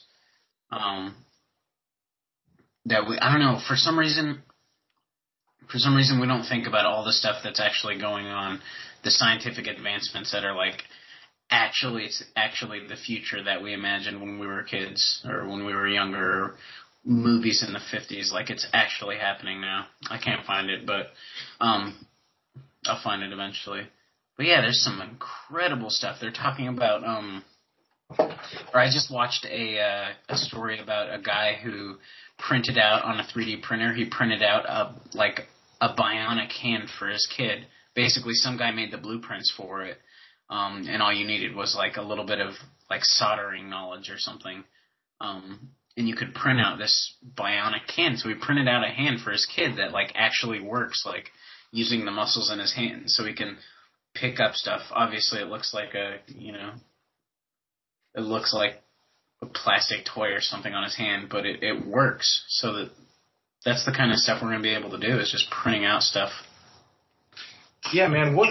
[0.70, 1.14] Um,
[2.86, 4.42] that we I don't know for some reason
[5.70, 8.60] for some reason we don't think about all the stuff that's actually going on,
[9.02, 10.82] the scientific advancements that are like
[11.50, 15.74] actually it's actually the future that we imagined when we were kids or when we
[15.74, 16.54] were younger or
[17.04, 19.86] movies in the 50s like it's actually happening now.
[20.08, 21.08] I can't find it but
[21.60, 22.06] um
[22.86, 23.82] I'll find it eventually.
[24.36, 26.16] But yeah, there's some incredible stuff.
[26.20, 27.44] They're talking about um
[28.18, 31.96] or I just watched a uh, a story about a guy who
[32.38, 33.92] printed out on a 3D printer.
[33.94, 35.46] He printed out a like
[35.84, 37.66] a bionic hand for his kid.
[37.94, 39.98] Basically, some guy made the blueprints for it,
[40.48, 42.54] um, and all you needed was like a little bit of
[42.88, 44.64] like soldering knowledge or something,
[45.20, 48.18] um, and you could print out this bionic hand.
[48.18, 51.30] So he printed out a hand for his kid that like actually works, like
[51.70, 53.58] using the muscles in his hand, so he can
[54.14, 54.80] pick up stuff.
[54.90, 56.72] Obviously, it looks like a you know,
[58.14, 58.82] it looks like
[59.42, 62.42] a plastic toy or something on his hand, but it, it works.
[62.48, 62.90] So that
[63.64, 65.84] that's the kind of stuff we're going to be able to do is just printing
[65.84, 66.30] out stuff.
[67.92, 68.34] Yeah, man.
[68.34, 68.48] What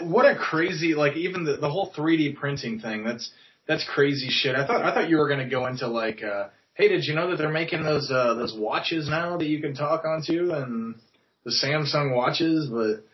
[0.00, 3.04] what a crazy like even the the whole 3D printing thing.
[3.04, 3.30] That's
[3.66, 4.54] that's crazy shit.
[4.54, 7.30] I thought I thought you were gonna go into like, uh, hey, did you know
[7.30, 10.96] that they're making those uh, those watches now that you can talk onto and
[11.44, 12.68] the Samsung watches?
[12.68, 13.06] But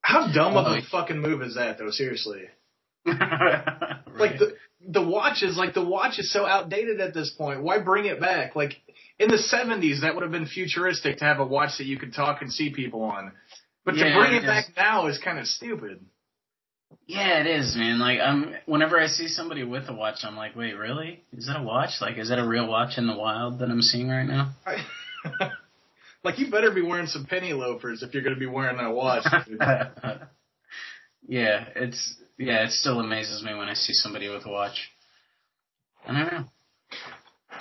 [0.00, 1.90] how dumb of a fucking move is that though?
[1.90, 2.42] Seriously.
[4.16, 4.53] Like the
[4.88, 7.62] the watch is like the watch is so outdated at this point.
[7.62, 8.56] Why bring it back?
[8.56, 8.74] Like
[9.18, 12.14] in the seventies, that would have been futuristic to have a watch that you could
[12.14, 13.32] talk and see people on.
[13.84, 16.04] But to bring it back now is kind of stupid.
[17.06, 17.98] Yeah, it is, man.
[17.98, 21.22] Like, I'm whenever I see somebody with a watch, I'm like, wait, really?
[21.32, 22.00] Is that a watch?
[22.00, 24.54] Like, is that a real watch in the wild that I'm seeing right now?
[26.24, 28.90] like you better be wearing some penny loafers if you're going to be wearing that
[28.90, 29.24] watch.
[31.28, 34.90] yeah, it's yeah, it still amazes me when I see somebody with a watch.
[36.06, 36.44] I don't know.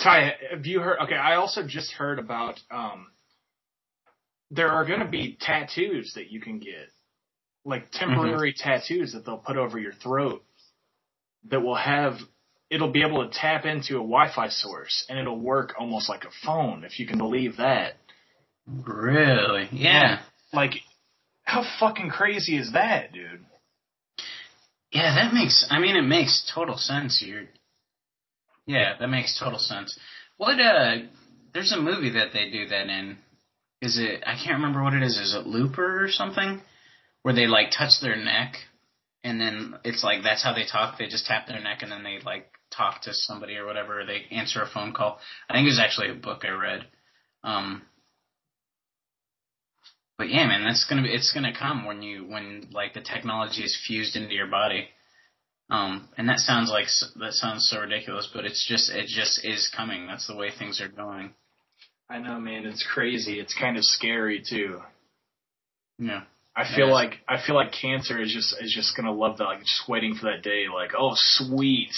[0.01, 0.97] Ty, have you heard?
[1.03, 2.59] Okay, I also just heard about.
[2.71, 3.07] um
[4.51, 6.89] There are going to be tattoos that you can get,
[7.63, 10.43] like temporary tattoos that they'll put over your throat,
[11.49, 12.15] that will have.
[12.69, 16.31] It'll be able to tap into a Wi-Fi source, and it'll work almost like a
[16.43, 17.93] phone, if you can believe that.
[18.65, 19.69] Really?
[19.71, 20.21] Yeah.
[20.51, 20.71] Like,
[21.43, 23.45] how fucking crazy is that, dude?
[24.93, 25.65] Yeah, that makes.
[25.69, 27.21] I mean, it makes total sense.
[27.25, 27.45] You're.
[28.67, 29.97] Yeah, that makes total sense.
[30.37, 30.59] What?
[30.59, 30.97] Uh,
[31.53, 33.17] there's a movie that they do that in.
[33.81, 34.23] Is it?
[34.25, 35.17] I can't remember what it is.
[35.17, 36.61] Is it Looper or something?
[37.23, 38.53] Where they like touch their neck,
[39.23, 40.97] and then it's like that's how they talk.
[40.97, 44.01] They just tap their neck, and then they like talk to somebody or whatever.
[44.01, 45.19] Or they answer a phone call.
[45.49, 46.85] I think it was actually a book I read.
[47.43, 47.81] Um,
[50.23, 53.61] but yeah, man, that's gonna be it's gonna come when you when like the technology
[53.61, 54.87] is fused into your body.
[55.69, 59.43] Um, and that sounds like s- that sounds so ridiculous, but it's just it just
[59.43, 60.07] is coming.
[60.07, 61.33] That's the way things are going.
[62.09, 62.65] I know, man.
[62.65, 63.37] It's crazy.
[63.41, 64.81] It's kind of scary too.
[65.99, 66.21] Yeah.
[66.55, 69.43] I feel like I feel like cancer is just is just gonna love that.
[69.43, 70.67] Like just waiting for that day.
[70.73, 71.91] Like oh sweet.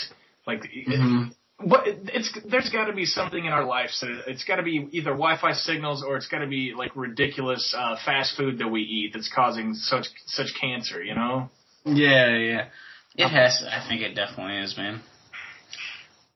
[0.48, 1.36] Like Mhm.
[1.58, 4.88] What it's there's got to be something in our lives that it's got to be
[4.92, 8.82] either Wi-Fi signals or it's got to be like ridiculous uh, fast food that we
[8.82, 11.02] eat that's causing such such cancer.
[11.02, 11.50] You know.
[11.86, 12.68] Yeah, yeah.
[13.16, 13.64] It has.
[13.70, 15.02] I think it definitely is, man.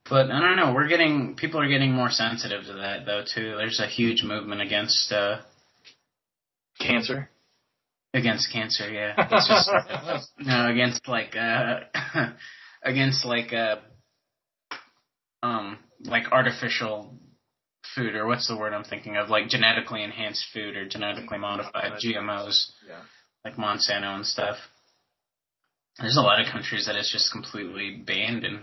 [0.09, 0.73] But I don't know.
[0.73, 3.55] We're getting people are getting more sensitive to that though too.
[3.57, 5.41] There's a huge movement against uh
[6.79, 7.29] Cancer.
[8.13, 8.89] against cancer.
[8.89, 11.81] Yeah, it's just no against like uh
[12.83, 13.75] against like uh
[15.43, 17.13] um like artificial
[17.95, 21.93] food or what's the word I'm thinking of like genetically enhanced food or genetically modified
[22.03, 23.01] GMOs Yeah.
[23.45, 24.57] like Monsanto and stuff.
[25.99, 28.59] There's a lot of countries that it's just completely banned and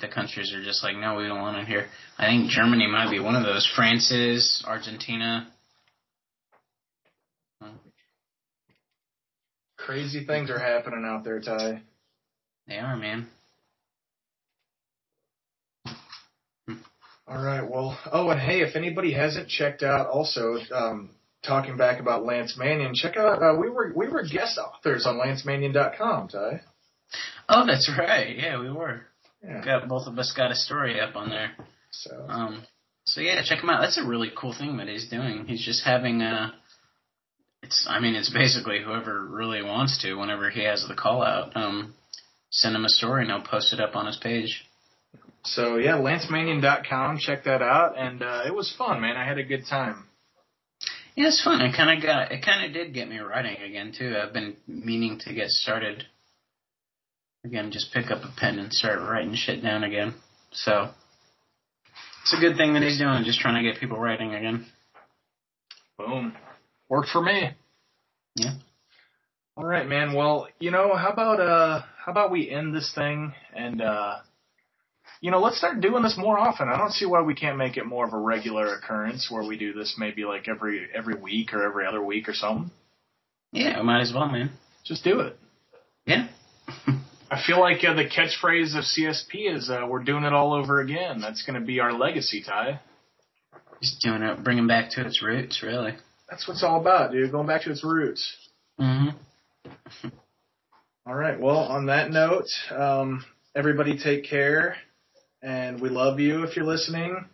[0.00, 1.86] the countries are just like, no, we don't want it here.
[2.18, 3.70] I think Germany might be one of those.
[3.76, 5.48] France is, Argentina.
[9.76, 11.82] Crazy things are happening out there, Ty.
[12.66, 13.28] They are, man.
[17.28, 17.68] All right.
[17.68, 21.10] Well, oh, and hey, if anybody hasn't checked out, also um,
[21.42, 23.42] talking back about Lance Mannion, check out.
[23.42, 26.60] Uh, we were we were guest authors on LanceMannion.com, Ty.
[27.48, 28.36] Oh, that's right.
[28.36, 29.02] Yeah, we were.
[29.42, 29.64] Yeah.
[29.64, 31.52] Got both of us got a story up on there.
[31.90, 32.62] So Um,
[33.06, 33.80] so yeah, check him out.
[33.80, 35.46] That's a really cool thing that he's doing.
[35.46, 36.54] He's just having a.
[37.62, 37.86] It's.
[37.90, 41.94] I mean, it's basically whoever really wants to, whenever he has the call out, um,
[42.50, 44.64] send him a story and he'll post it up on his page.
[45.46, 47.18] So yeah, LanceMannion.com.
[47.18, 49.16] Check that out, and uh, it was fun, man.
[49.16, 50.04] I had a good time.
[51.14, 51.60] Yeah, it's fun.
[51.62, 52.32] It kind of got.
[52.32, 54.14] It kind of did get me writing again too.
[54.22, 56.04] I've been meaning to get started.
[57.44, 60.14] Again, just pick up a pen and start writing shit down again.
[60.52, 60.90] So
[62.22, 63.24] it's a good thing that he's doing.
[63.24, 64.66] Just trying to get people writing again.
[65.96, 66.34] Boom.
[66.88, 67.50] Worked for me.
[68.34, 68.54] Yeah.
[69.56, 70.12] All right, man.
[70.12, 74.16] Well, you know, how about uh, how about we end this thing and uh,
[75.20, 76.68] you know, let's start doing this more often.
[76.68, 79.56] I don't see why we can't make it more of a regular occurrence where we
[79.56, 82.70] do this maybe like every every week or every other week or something.
[83.52, 84.50] Yeah, we might as well, man.
[84.84, 85.36] Just do it.
[86.06, 86.28] Yeah.
[87.30, 90.80] I feel like uh, the catchphrase of CSP is uh, "We're doing it all over
[90.80, 92.80] again." That's going to be our legacy, Ty.
[93.82, 95.94] Just doing it, bringing back to its roots, really.
[96.30, 97.32] That's what it's all about, dude.
[97.32, 98.36] Going back to its roots.
[98.80, 100.08] Mm-hmm.
[101.06, 101.38] All right.
[101.38, 103.24] Well, on that note, um,
[103.54, 104.76] everybody take care,
[105.46, 107.24] and we love you if you're listening.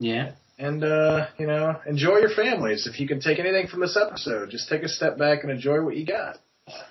[0.00, 0.32] Yeah.
[0.58, 2.86] And uh, you know, enjoy your families.
[2.86, 5.82] If you can take anything from this episode, just take a step back and enjoy
[5.82, 6.38] what you got.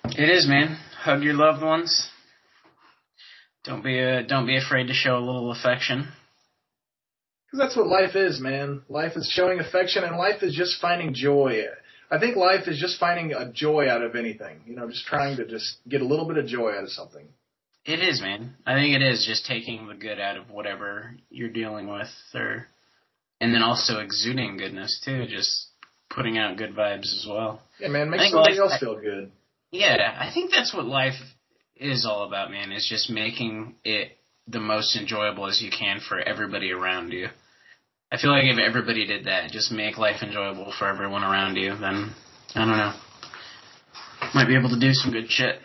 [0.05, 0.77] It is, man.
[1.01, 2.09] Hug your loved ones.
[3.65, 6.07] Don't be uh, don't be afraid to show a little affection.
[7.47, 8.83] Because that's what life is, man.
[8.87, 11.63] Life is showing affection, and life is just finding joy.
[12.09, 14.61] I think life is just finding a joy out of anything.
[14.67, 17.27] You know, just trying to just get a little bit of joy out of something.
[17.85, 18.55] It is, man.
[18.65, 22.67] I think it is just taking the good out of whatever you're dealing with, or
[23.39, 25.27] and then also exuding goodness too.
[25.27, 25.67] Just
[26.09, 27.61] putting out good vibes as well.
[27.79, 29.31] Yeah, man, make somebody life- else feel good.
[29.71, 31.19] Yeah, I think that's what life
[31.75, 32.71] is all about, man.
[32.71, 34.17] Is just making it
[34.47, 37.27] the most enjoyable as you can for everybody around you.
[38.11, 41.75] I feel like if everybody did that, just make life enjoyable for everyone around you,
[41.75, 42.13] then
[42.55, 42.93] I don't know.
[44.33, 45.59] Might be able to do some good shit.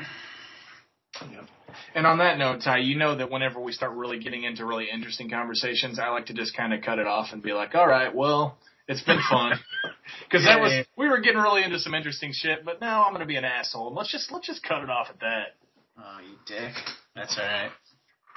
[1.94, 4.88] And on that note, Ty, you know that whenever we start really getting into really
[4.92, 7.86] interesting conversations, I like to just kind of cut it off and be like, "All
[7.86, 9.52] right, well, it's been fun."
[10.28, 13.26] Because that was we were getting really into some interesting shit, but now I'm gonna
[13.26, 13.88] be an asshole.
[13.88, 15.56] And let's just let's just cut it off at that.
[15.98, 16.74] Oh, you dick.
[17.14, 17.70] That's all right.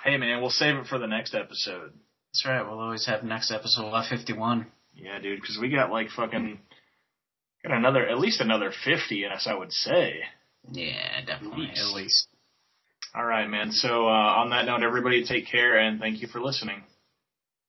[0.04, 1.94] Hey, man, we'll save it for the next episode.
[2.32, 2.62] That's right.
[2.62, 4.68] We'll always have next episode of 51.
[4.96, 6.60] Yeah, dude, because we got like fucking
[7.64, 10.22] got another at least another fifty in us, I would say.
[10.72, 11.68] Yeah, definitely.
[11.68, 11.82] Nice.
[11.90, 12.28] At least.
[13.16, 13.72] All right, man.
[13.72, 16.84] So uh, on that note, everybody take care and thank you for listening.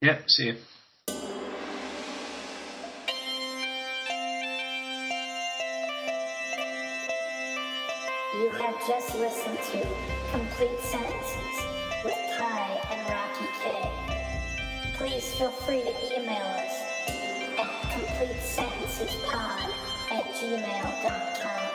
[0.00, 0.30] Yep.
[0.30, 0.56] See you.
[8.40, 9.86] You have just listened to
[10.32, 11.56] Complete Sentences
[12.04, 13.64] with Ty and Rocky K.
[14.96, 16.74] Please feel free to email us
[17.58, 19.72] at completesentencespod
[20.10, 21.73] at gmail.com.